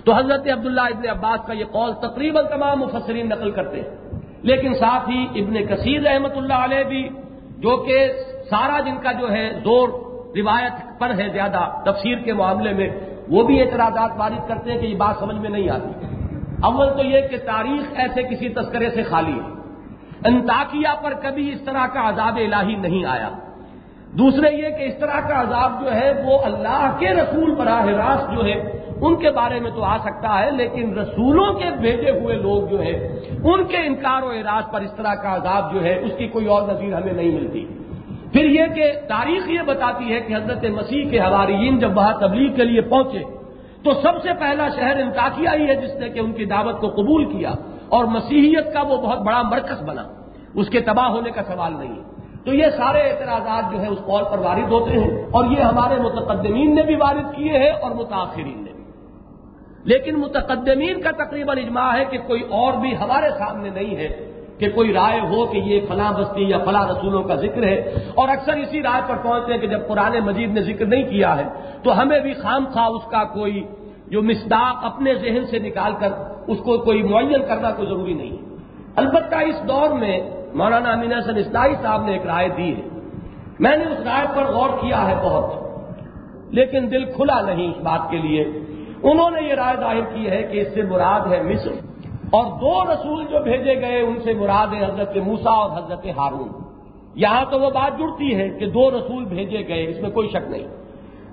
تو 0.06 0.14
حضرت 0.14 0.48
عبداللہ 0.48 0.82
ابن 0.82 1.10
عباس 1.10 1.48
کا 1.48 1.54
یہ 1.54 1.66
قول 1.66 1.94
تقریباً 1.94 2.46
تمام 2.50 2.80
مفسرین 2.80 3.30
نقل 3.30 3.52
کرتے 3.52 3.82
ہیں۔ 3.82 4.22
لیکن 4.42 4.74
ساتھ 4.74 5.10
ہی 5.10 5.28
ابن 5.36 5.66
کثیر 5.66 6.02
رحمۃ 6.02 6.36
اللہ 6.36 6.54
علیہ 6.54 6.84
بھی، 6.84 7.10
جو 7.58 7.78
کہ 7.78 8.14
سارا 8.50 8.80
جن 8.80 8.98
کا 9.04 9.12
جو 9.12 9.32
ہے 9.32 9.54
زور 9.64 9.90
روایت 10.38 11.00
پر 11.00 11.10
ہے 11.18 11.30
زیادہ 11.30 11.62
تفسیر 11.86 12.18
کے 12.18 12.34
معاملے 12.34 12.74
میں، 12.74 12.90
وہ 13.30 13.44
بھی 13.44 13.62
اعتراضات 13.62 14.12
وارد 14.18 14.48
کرتے 14.48 14.72
ہیں 14.72 14.80
کہ 14.80 14.86
یہ 14.86 14.96
بات 14.96 15.16
سمجھ 15.20 15.36
میں 15.36 15.50
نہیں 15.50 15.70
آتی۔ 15.70 16.18
اول 16.64 16.89
تو 16.97 17.03
یہ 17.03 17.28
کہ 17.28 17.38
تاریخ 17.38 17.93
ایسے 17.95 18.24
کسی 18.24 18.49
تذکرے 18.49 18.89
سے 18.89 19.03
خالی 19.03 19.34
ہے۔ 19.34 19.60
انتاکیہ 20.26 21.03
پر 21.03 21.14
کبھی 21.22 21.53
اس 21.53 21.62
طرح 21.62 21.88
کا 21.88 22.10
عذاب 22.10 22.36
الہی 22.36 22.76
نہیں 22.76 23.05
آیا۔ 23.05 23.30
دوسرے 24.12 24.55
یہ 24.55 24.70
کہ 24.70 24.84
اس 24.84 24.93
طرح 24.99 25.20
کا 25.20 25.41
عذاب 25.41 25.86
جو 25.86 25.93
ہے 25.93 26.12
وہ 26.26 26.39
اللہ 26.43 26.95
کے 26.99 27.10
رسول 27.10 27.55
براہ 27.55 27.86
راست 27.86 28.36
جو 28.36 28.45
ہے، 28.45 28.84
ان 29.01 29.16
کے 29.16 29.32
بارے 29.32 29.60
میں 29.60 29.72
تو 29.72 29.84
آ 29.84 29.97
سکتا 29.97 30.39
ہے، 30.39 30.51
لیکن 30.51 30.99
رسولوں 30.99 31.53
کے 31.53 31.66
بھیجے 31.82 32.12
ہوئے 32.12 32.36
لوگ 32.36 32.68
جو 32.68 32.84
ہے 32.84 33.20
ان 33.43 33.64
کے 33.64 33.78
انکار 33.78 34.24
و 34.24 34.30
اعراض 34.30 34.72
پر 34.72 34.82
اس 34.82 34.93
طرح 34.97 35.16
کا 35.16 35.36
عذاب 35.36 35.74
جو 35.74 35.84
ہے، 35.84 35.99
اس 35.99 36.12
کی 36.18 36.28
کوئی 36.28 36.45
اور 36.45 36.62
نظیر 36.62 36.93
ہمیں 36.93 37.14
نہیں 37.14 37.32
ملتی۔ 37.32 37.66
پھر 38.34 38.45
یہ 38.45 38.64
کہ 38.76 38.91
تاریخ 39.07 39.49
یہ 39.49 39.60
بتاتی 39.66 40.14
ہے 40.14 40.20
کہ 40.20 40.36
حضرت 40.36 40.66
مسیح 40.66 41.10
کے 41.10 41.20
حواریین 41.20 41.80
جب 41.80 41.97
وہاں 41.97 42.14
تبلیغ 42.20 42.55
کے 42.55 42.64
لیے 42.64 42.82
پہنچے 42.82 43.39
تو 43.84 43.92
سب 43.94 44.22
سے 44.24 44.30
پہلا 44.40 44.70
شہر 44.70 45.00
انتاکیا 45.00 45.54
ہی 45.54 45.68
ہے 45.68 45.76
جس 45.76 45.96
نے 45.96 46.10
کہ 46.10 46.20
ان 46.20 46.34
کی 46.34 46.46
دعوت 46.46 46.82
کو 46.82 46.90
قبول 46.90 47.26
کیا 47.26 47.52
اور 47.90 48.06
مسیحیت 48.06 48.74
کا 48.74 48.82
وہ 48.82 48.98
بہت 48.98 49.20
بڑا 49.20 49.42
مرکز 49.42 49.84
بنا۔ 49.84 50.04
اس 50.54 50.70
کے 50.70 50.80
تباہ 50.80 51.10
ہونے 51.10 51.32
کا 51.32 51.44
سوال 51.44 51.74
نہیں 51.80 51.96
ہے۔ 51.96 52.02
تو 52.46 52.54
یہ 52.54 52.66
سارے 52.78 53.00
اعتراضات 53.00 53.74
جو 53.74 53.82
ہے 53.82 53.88
اس 53.88 54.00
قول 54.06 54.24
پر 54.32 54.40
وارد 54.40 54.72
ہوتے 54.72 54.92
ہیں 54.92 55.24
اور 55.32 55.46
یہ 55.46 55.62
ہمارے 55.62 55.96
متقدمین 56.00 56.76
نے 56.76 56.84
بھی 56.84 56.96
وارد 56.96 57.36
کیے 57.36 57.58
ہیں 57.58 57.72
اور 57.72 57.92
متاثرین 57.92 58.64
نے 58.66 58.72
بھی۔ 58.74 58.84
لیکن 59.84 60.16
متقدمین 60.16 61.02
کا 61.02 61.12
تقریباً 61.12 61.58
اجماع 61.58 61.98
ہے 61.98 62.06
کہ 62.06 62.18
کوئی 62.18 62.42
اور 62.42 62.74
بھی 62.74 62.98
ہمارے 62.98 63.30
سامنے 63.30 63.70
نہیں 63.70 63.96
ہے۔ 63.96 64.39
کہ 64.60 64.70
کوئی 64.76 64.93
رائے 64.93 65.20
ہو 65.22 65.45
کہ 65.51 65.57
یہ 65.66 65.80
فلاں 65.88 66.12
بستی 66.14 66.43
یا 66.49 66.57
فلاں 66.66 66.86
رسولوں 66.88 67.24
کا 67.24 67.36
ذکر 67.36 67.64
ہے، 67.64 67.78
اور 68.16 68.28
اکثر 68.30 68.55
اسی 68.57 68.82
رائے 68.84 69.01
پر 69.07 69.18
پہنچتے 69.24 69.53
ہیں 69.53 69.60
کہ 69.60 69.68
جب 69.68 69.88
قرآن 69.88 70.14
مجید 70.26 70.49
نے 70.53 70.62
ذکر 70.64 70.86
نہیں 70.86 71.03
کیا 71.03 71.32
ہے، 71.38 71.45
تو 71.84 72.01
ہمیں 72.01 72.20
بھی 72.20 72.34
خام 72.41 72.66
خواہ 72.74 72.89
اس 72.95 73.05
کا 73.12 73.24
کوئی 73.34 73.64
جو 74.12 74.22
مصداق 74.22 74.86
اپنے 74.86 75.14
ذہن 75.24 75.43
سے 75.51 75.60
نکال 75.60 75.93
کر 75.99 76.12
اس 76.51 76.60
کو 76.66 76.78
کوئی 76.78 77.03
معین 77.03 77.41
کرنا 77.47 77.72
کوئی 77.72 77.88
ضروری 77.88 78.14
نہیں 78.14 78.32
ہے۔ 78.32 78.43
البتہ 78.95 79.36
اس 79.49 79.57
دور 79.68 79.89
میں 79.99 80.18
مولانا 80.53 80.91
امین 80.91 81.12
حسن 81.14 81.38
اسلائی 81.38 81.74
صاحب 81.82 82.05
نے 82.05 82.12
ایک 82.14 82.26
رائے 82.26 82.47
دی 82.57 82.70
ہے۔ 82.76 82.86
میں 83.60 83.76
نے 83.78 83.86
اس 83.86 83.99
رائے 84.05 84.26
پر 84.36 84.45
غور 84.53 84.70
کیا 84.82 85.01
ہے 85.07 85.16
بہت، 85.24 85.47
لیکن 86.57 86.91
دل 86.91 87.03
کھلا 87.16 87.39
نہیں 87.41 87.70
اس 87.70 87.80
بات 87.84 88.10
کے 88.12 88.18
لیے۔ 88.18 88.43
انہوں 89.03 89.30
نے 89.32 89.41
یہ 89.47 89.53
رائے 89.53 89.76
ظاہر 89.80 90.05
کی 90.14 90.30
ہے 90.30 90.41
کہ 90.43 90.62
اس 90.62 90.74
سے 90.74 90.82
مراد 90.91 91.32
ہے 91.32 91.41
مصر۔ 91.43 91.74
اور 92.32 92.60
دو 92.60 92.94
رسول 92.94 93.26
جو 93.26 93.40
بھیجے 93.40 93.82
گئے 93.82 94.02
ان 94.02 94.20
سے 94.24 94.34
مراد 94.34 94.74
ہے 94.74 94.86
حضرت 94.86 95.18
موسا 95.18 95.52
اور 95.52 95.78
حضرت 95.78 96.06
ہارون۔ 96.18 96.50
یہاں 97.16 97.46
تو 97.52 97.60
وہ 97.60 97.70
بات 97.70 98.00
جڑتی 98.00 98.36
ہے 98.36 98.50
کہ 98.50 98.66
دو 98.66 98.92
رسول 98.92 99.26
بھیجے 99.26 99.68
گئے، 99.68 99.88
اس 99.88 100.02
میں 100.02 100.10
کوئی 100.10 100.30
شک 100.30 100.50
نہیں۔ 100.50 100.68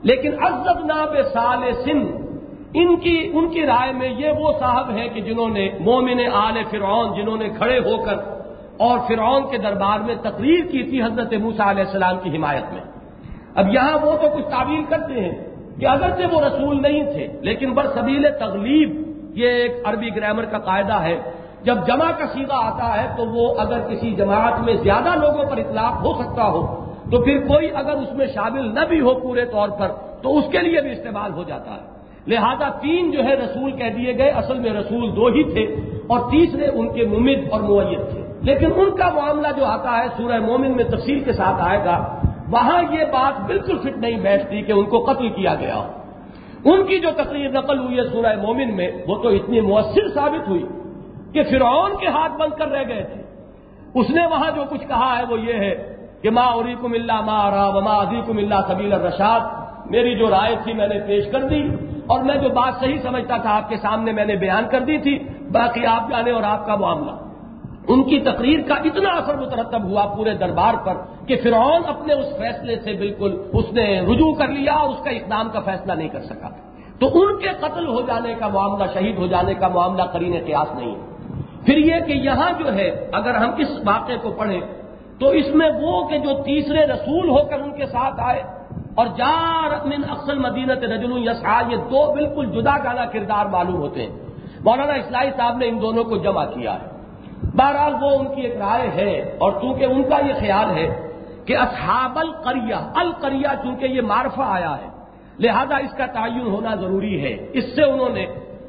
لیکن 0.03 0.33
عزت 0.43 0.85
ناب 0.85 1.17
سال 1.33 1.73
سن 1.85 2.27
ان 2.75 2.97
کی 2.97 3.31
ان 3.35 3.49
کی 3.49 3.67
رائے 3.67 3.93
میں 3.93 4.09
یہ 4.09 4.31
وہ 4.39 4.53
صاحب 4.59 4.91
ہیں 4.91 5.09
کہ 5.09 5.21
جنہوں 5.21 5.49
نے 5.49 5.69
مومن 5.81 6.21
آل 6.35 6.63
فرعون، 6.71 7.15
جنہوں 7.17 7.37
نے 7.37 7.49
کھڑے 7.49 7.79
ہو 7.79 8.03
کر 8.03 8.15
اور 8.77 8.99
فرعون 9.09 9.43
کے 9.51 9.59
دربار 9.59 10.01
میں 10.01 10.15
تقریر 10.15 10.65
کی 10.65 10.83
تھی 10.83 11.03
حضرت 11.03 11.33
موسا 11.33 11.71
علیہ 11.71 11.85
السلام 11.85 12.17
کی 12.23 12.37
حمایت 12.37 12.73
میں۔ 12.73 12.83
اب 13.55 13.75
یہاں 13.75 13.93
وہ 13.93 14.13
تو 14.13 14.37
کچھ 14.37 14.47
تعبیر 14.51 14.91
کرتے 14.91 15.21
ہیں 15.21 15.47
کہ 15.81 15.87
اگرچہ 15.87 16.35
وہ 16.35 16.41
رسول 16.41 16.83
نہیں 16.83 17.13
تھے، 17.13 17.27
لیکن 17.41 17.75
برسبیل 17.75 18.27
تغلیب 18.41 19.06
یہ 19.37 19.49
ایک 19.49 19.72
عربی 19.84 20.09
گرامر 20.16 20.45
کا 20.45 20.59
قاعدہ 20.59 20.95
ہے۔ 20.95 21.16
جب 21.62 21.76
جمع 21.87 22.11
کا 22.18 22.26
سیدھا 22.26 22.57
آتا 22.57 23.03
ہے 23.03 23.09
تو 23.16 23.26
وہ 23.26 23.61
اگر 23.61 23.80
کسی 23.89 24.14
جماعت 24.14 24.61
میں 24.61 24.74
زیادہ 24.74 25.09
لوگوں 25.18 25.45
پر 25.51 25.57
اطلاق 25.57 26.07
ہو 26.07 26.22
سکتا 26.22 26.45
ہو، 26.45 26.84
تو 27.11 27.22
پھر 27.22 27.39
کوئی 27.39 27.70
اگر 27.74 27.93
اس 27.93 28.12
میں 28.12 28.26
شامل 28.26 28.74
نہ 28.74 28.80
بھی 28.89 29.01
ہو 29.01 29.14
پورے 29.14 29.45
طور 29.45 29.68
پر، 29.68 29.89
تو 30.22 30.39
اس 30.39 30.45
کے 30.53 30.59
لیے 30.59 30.80
بھی 30.80 30.91
استعمال 30.91 31.32
ہو 31.32 31.43
جاتا 31.43 31.70
ہے۔ 31.70 31.97
لہذا 32.26 32.68
تین 32.68 33.11
جو 33.11 33.24
ہے 33.24 33.34
رسول 33.34 33.72
کہہ 33.72 33.91
دیے 33.97 34.18
گئے، 34.18 34.28
اصل 34.28 34.59
میں 34.59 34.70
رسول 34.70 35.16
دو 35.16 35.26
ہی 35.26 35.43
تھے 35.43 35.62
اور 36.07 36.20
تیسرے 36.20 36.66
ان 36.66 36.93
کے 36.93 37.07
ممد 37.07 37.53
اور 37.53 37.61
معیت 37.61 38.11
تھے۔ 38.11 38.22
لیکن 38.43 38.66
ان 38.76 38.97
کا 38.97 39.11
معاملہ 39.14 39.49
جو 39.57 39.64
آتا 39.64 39.99
ہے 39.99 40.07
سورہ 40.16 40.41
مومن 40.41 40.76
میں 40.76 40.84
تفصیل 40.84 41.24
کے 41.24 41.32
ساتھ 41.32 41.62
آئے 41.68 41.84
گا، 41.84 42.16
وہاں 42.49 42.82
یہ 42.82 43.05
بات 43.05 43.41
بالکل 43.41 43.78
فٹ 43.78 43.97
نہیں 43.97 44.20
بیٹھتی 44.20 44.62
کہ 44.62 44.72
ان 44.72 44.84
کو 44.84 45.05
قتل 45.05 45.28
کیا 45.28 45.55
گیا 45.55 45.76
ہو۔ 45.76 46.06
ان 46.67 46.87
کی 46.87 47.01
جو 47.01 47.09
تقریر 47.17 47.51
نقل 47.51 47.79
ہوئی 47.79 47.99
ہے 47.99 48.05
سورہ 48.05 48.37
مومن 48.43 48.77
میں، 48.77 48.91
وہ 49.07 49.23
تو 49.23 49.29
اتنی 49.29 49.61
مؤثر 49.61 50.09
ثابت 50.14 50.49
ہوئی 50.49 50.67
کہ 51.33 51.43
فرعون 51.43 51.97
کے 52.01 52.07
ہاتھ 52.07 52.33
بند 52.33 52.59
کر 52.59 52.69
رہ 52.69 52.83
گئے 52.89 53.03
تھے۔ 53.03 53.23
اس 53.95 54.11
نے 54.11 54.27
وہاں 54.27 54.51
جو 54.51 54.64
کچھ 54.71 54.89
کہا 54.89 55.19
ہے 55.19 55.25
وہ 55.31 55.41
یہ 55.41 55.53
ہے 55.53 55.97
کہ 56.23 56.31
ماں 56.31 56.47
اوری 56.47 56.75
کو 56.81 56.89
ملا 56.89 57.21
ماں 57.21 57.51
را 57.51 57.69
وما 57.69 57.93
ادی 57.93 58.21
کو 58.27 58.35
ملا 58.35 58.61
سبیل 58.69 58.93
الرشاد۔ 58.93 59.41
میری 59.91 60.14
جو 60.14 60.31
رائے 60.31 60.57
تھی 60.64 60.73
میں 60.73 60.89
نے 60.89 60.99
پیش 61.07 61.25
کر 61.33 61.43
دی 61.43 61.62
اور 62.07 62.21
میں 62.21 62.37
جو 62.37 62.49
بات 62.49 62.75
صحیح 62.81 62.99
سمجھتا 63.03 63.37
تھا 63.37 63.57
آپ 63.57 63.69
کے 63.69 63.77
سامنے 63.77 64.12
میں 64.12 64.25
نے 64.25 64.37
بیان 64.37 64.64
کر 64.71 64.81
دی 64.81 64.99
تھی۔ 64.99 65.19
باقی 65.53 65.87
آپ 65.87 66.11
جانے 66.11 66.31
اور 66.31 66.43
آپ 66.43 66.67
کا 66.67 66.75
معاملہ۔ 66.75 67.26
ان 67.89 68.03
کی 68.03 68.20
تقریر 68.20 68.61
کا 68.68 68.74
اتنا 68.74 69.09
اثر 69.09 69.37
مترتب 69.37 69.84
ہوا 69.84 70.07
پورے 70.07 70.34
دربار 70.34 70.74
پر 70.74 70.95
کہ 71.26 71.37
فرعون 71.43 71.82
اپنے 71.87 72.12
اس 72.12 72.26
فیصلے 72.39 72.76
سے 72.80 72.93
بالکل 72.93 73.43
اس 73.53 73.72
نے 73.72 74.01
رجوع 74.01 74.34
کر 74.34 74.49
لیا 74.49 74.72
اور 74.72 74.91
اس 74.91 75.05
کا 75.05 75.11
اقدام 75.11 75.49
کا 75.53 75.61
فیصلہ 75.61 75.93
نہیں 75.93 76.09
کر 76.09 76.22
سکا۔ 76.22 76.49
تو 77.01 77.07
ان 77.12 77.39
کے 77.39 77.49
قتل 77.61 77.89
ہو 77.89 78.01
جانے 78.01 78.34
کا 78.34 78.49
معاملہ، 78.49 78.84
شہید 78.95 79.18
ہو 79.18 79.26
جانے 79.26 79.55
کا 79.55 79.68
معاملہ 79.68 80.03
کرین 80.03 80.45
قیاس 80.47 80.74
نہیں 80.74 80.95
ہے۔ 80.95 81.01
پھر 81.66 81.76
یہ 81.76 81.95
کہ 82.07 82.12
یہاں 82.12 82.51
جو 82.59 82.74
ہے، 82.74 83.11
اگر 83.12 83.34
ہم 83.34 83.51
اس 83.59 83.70
واقعے 83.87 84.16
کو 84.22 84.30
پڑھیں، 84.30 84.61
تو 85.20 85.28
اس 85.28 85.55
میں 85.55 85.70
وہ 85.82 86.09
کہ 86.09 86.18
جو 86.18 86.43
تیسرے 86.43 86.87
رسول 86.87 87.28
ہو 87.28 87.45
کر 87.51 87.61
ان 87.61 87.76
کے 87.76 87.87
ساتھ 87.87 88.14
آئے 88.18 88.43
اور 88.95 89.07
جار 89.07 89.87
من 89.87 90.11
اقسل 90.11 90.39
مدینت 90.39 90.78
رجن 90.78 91.12
یسا 91.12 91.62
یہ 91.68 91.76
دو 91.76 92.12
بالکل 92.12 92.47
جدا 92.47 92.78
گانا 92.84 93.05
کردار 93.05 93.47
معلوم 93.47 93.76
ہوتے 93.76 94.03
ہیں۔ 94.03 94.18
مولانا 94.64 94.93
اسلائی 94.93 95.30
صاحب 95.37 95.57
نے 95.57 95.68
ان 95.68 95.82
دونوں 95.82 96.05
کو 96.05 96.16
جمع 96.16 96.45
کیا 96.45 96.74
ہے۔ 96.74 96.96
بہرحال 97.43 97.95
وہ 98.01 98.11
ان 98.18 98.26
کی 98.34 98.41
ایک 98.41 98.57
رائے 98.57 98.89
ہے 98.95 99.37
اور 99.39 99.53
چونکہ 99.53 99.84
ان 99.84 100.03
کا 100.03 100.18
یہ 100.26 100.32
خیال 100.41 100.68
ہے 100.76 100.87
کہ 101.45 101.57
اصحاب 101.57 102.18
القریہ 102.18 102.78
القریہ 102.95 103.55
چونکہ 103.62 103.87
یہ 103.87 104.01
معرفہ 104.01 104.45
آیا 104.47 104.74
ہے، 104.82 104.89
لہذا 105.39 105.76
اس 105.76 105.93
کا 105.97 106.07
تعین 106.07 106.47
ہونا 106.47 106.74
ضروری 106.74 107.16
ہے۔ 107.24 107.47
اس 107.53 107.64
سے 107.74 107.82
انہوں 107.82 108.09
نے 108.09 108.26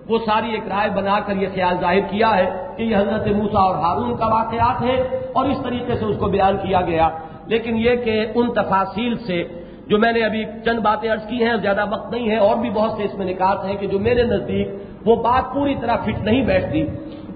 وہ 0.09 0.17
ساری 0.25 0.51
ایک 0.51 0.67
رائے 0.67 0.89
بنا 0.89 1.19
کر 1.19 1.35
یہ 1.35 1.47
خیال 1.55 1.75
ظاہر 1.81 1.99
کیا 1.99 2.37
ہے 2.37 2.47
کہ 2.77 2.83
یہ 2.83 2.95
حضرت 2.95 3.27
موسا 3.27 3.59
اور 3.59 3.75
ہارون 3.75 4.17
کا 4.17 4.27
واقعات 4.27 4.81
ہے 4.81 4.97
اور 5.33 5.45
اس 5.45 5.57
طریقے 5.63 5.95
سے 5.95 6.05
اس 6.05 6.17
کو 6.19 6.25
بیان 6.25 6.57
کیا 6.57 6.81
گیا۔ 6.81 7.09
لیکن 7.47 7.77
یہ 7.77 7.95
کہ 7.95 8.15
ان 8.35 8.53
تفاصیل 8.53 9.17
سے 9.17 9.43
جو 9.87 9.97
میں 9.97 10.11
نے 10.11 10.21
ابھی 10.25 10.43
چند 10.65 10.79
باتیں 10.79 11.09
عرض 11.11 11.25
کی 11.27 11.43
ہیں، 11.43 11.55
زیادہ 11.55 11.83
وقت 11.91 12.11
نہیں 12.11 12.29
ہے، 12.29 12.37
اور 12.37 12.55
بھی 12.55 12.69
بہت 12.69 12.91
سے 12.91 13.03
اس 13.03 13.13
میں 13.17 13.25
نکات 13.25 13.65
ہیں 13.65 13.75
کہ 13.75 13.87
جو 13.87 13.99
میرے 13.99 14.23
نزدیک 14.23 14.67
وہ 15.07 15.15
بات 15.15 15.53
پوری 15.53 15.75
طرح 15.81 15.95
فٹ 15.95 16.17
نہیں 16.23 16.41
بیٹھتی۔ 16.41 16.85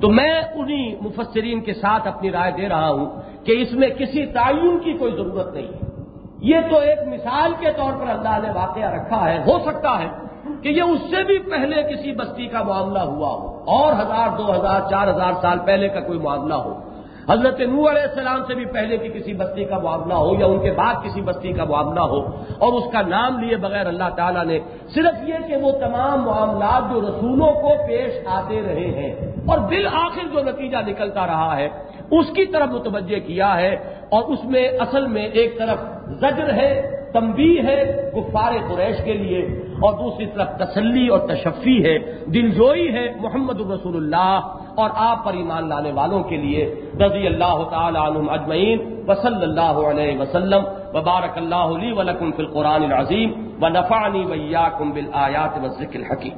تو 0.01 0.09
میں 0.09 0.41
انہی 0.53 0.95
مفسرین 1.01 1.61
کے 1.61 1.73
ساتھ 1.73 2.07
اپنی 2.07 2.31
رائے 2.31 2.51
دے 2.51 2.69
رہا 2.69 2.89
ہوں 2.89 3.21
کہ 3.45 3.51
اس 3.51 3.71
میں 3.71 3.89
کسی 3.89 4.25
تعین 4.25 4.79
کی 4.79 4.93
کوئی 4.93 5.11
ضرورت 5.15 5.53
نہیں 5.53 5.67
ہے۔ 5.67 5.79
یہ 6.41 6.55
تو 6.69 6.77
ایک 6.77 6.99
مثال 7.07 7.53
کے 7.59 7.67
طور 7.77 7.93
پر 7.93 8.09
اللہ 8.09 8.39
نے 8.43 8.49
واقعہ 8.51 8.91
رکھا 8.93 9.29
ہے، 9.29 9.37
ہو 9.37 9.59
سکتا 9.65 9.99
ہے 9.99 10.07
کہ 10.63 10.69
یہ 10.69 10.81
اس 10.81 10.99
سے 11.09 11.23
بھی 11.23 11.39
پہلے 11.39 11.83
کسی 11.83 12.11
بستی 12.11 12.45
کا 12.45 12.63
معاملہ 12.63 12.99
ہوا 12.99 13.27
ہو 13.27 13.47
اور 13.65 13.93
ہزار، 13.93 14.37
دو 14.37 14.55
ہزار، 14.55 14.79
چار 14.89 15.07
ہزار 15.07 15.33
سال 15.41 15.59
پہلے 15.65 15.89
کا 15.89 15.99
کوئی 15.99 16.19
معاملہ 16.19 16.53
ہو۔ 16.53 16.90
حضرت 17.31 17.59
نو 17.73 17.81
علیہ 17.89 18.07
السلام 18.09 18.41
سے 18.47 18.55
بھی 18.55 18.65
پہلے 18.73 18.97
کی 18.97 19.09
کسی 19.09 19.33
بستی 19.41 19.65
کا 19.65 19.77
معاملہ 19.79 20.13
ہو 20.23 20.31
یا 20.39 20.45
ان 20.53 20.59
کے 20.63 20.71
بعد 20.79 20.95
کسی 21.03 21.21
بستی 21.29 21.51
کا 21.59 21.65
معاملہ 21.73 22.05
ہو 22.13 22.19
اور 22.65 22.79
اس 22.79 22.91
کا 22.93 23.01
نام 23.07 23.39
لیے 23.39 23.57
بغیر 23.65 23.85
اللہ 23.87 24.09
تعالیٰ 24.15 24.45
نے 24.45 24.59
صرف 24.95 25.23
یہ 25.29 25.47
کہ 25.47 25.57
وہ 25.63 25.71
تمام 25.79 26.25
معاملات 26.25 26.89
جو 26.91 27.01
رسولوں 27.01 27.51
کو 27.61 27.75
پیش 27.87 28.27
آتے 28.37 28.61
رہے 28.67 28.89
ہیں 28.97 29.11
اور 29.49 29.57
بالآخر 29.69 30.25
جو 30.33 30.43
نتیجہ 30.43 30.77
نکلتا 30.87 31.27
رہا 31.27 31.57
ہے، 31.57 31.67
اس 32.17 32.27
کی 32.35 32.45
طرف 32.53 32.69
متوجہ 32.69 33.19
کیا 33.27 33.51
ہے 33.57 33.73
اور 34.15 34.31
اس 34.33 34.43
میں 34.53 34.67
اصل 34.85 35.05
میں 35.13 35.27
ایک 35.39 35.57
طرف 35.59 35.79
زجر 36.21 36.53
ہے 36.53 36.71
تمبی 37.13 37.53
ہے 37.65 37.79
گفار 38.15 38.53
قریش 38.67 38.97
کے 39.05 39.13
لیے 39.13 39.39
اور 39.85 39.93
دوسری 39.93 40.25
طرف 40.35 40.49
تسلی 40.57 41.07
اور 41.07 41.19
تشفی 41.27 41.77
ہے، 41.85 41.97
دلجوئی 42.33 42.87
ہے 42.93 43.05
محمد 43.21 43.59
الرسول 43.61 43.95
اللہ 43.95 44.35
اور 44.81 44.89
آپ 44.95 45.23
پر 45.25 45.33
ایمان 45.33 45.69
لانے 45.69 45.91
والوں 45.91 46.23
کے 46.23 46.37
لیے 46.37 46.65
رضی 46.99 47.27
اللہ 47.27 47.63
تعالی 47.69 47.97
عنہم 47.97 48.29
اجمعین 48.29 48.79
وصلی 49.07 49.43
اللہ 49.43 49.79
علیہ 49.85 50.19
وسلم 50.19 50.63
وبارک 50.93 51.37
اللہ 51.37 51.77
علی 51.77 51.91
ولکم 51.91 52.31
فی 52.31 52.43
القرآن 52.43 52.83
العظیم 52.83 53.31
و 53.61 53.69
نفانی 53.69 54.23
ویا 54.25 54.67
کم 54.77 54.91
بل 54.91 55.07
آیات 55.13 55.57
و 55.63 55.67
ذکر 55.67 55.99
حکیم 55.99 56.29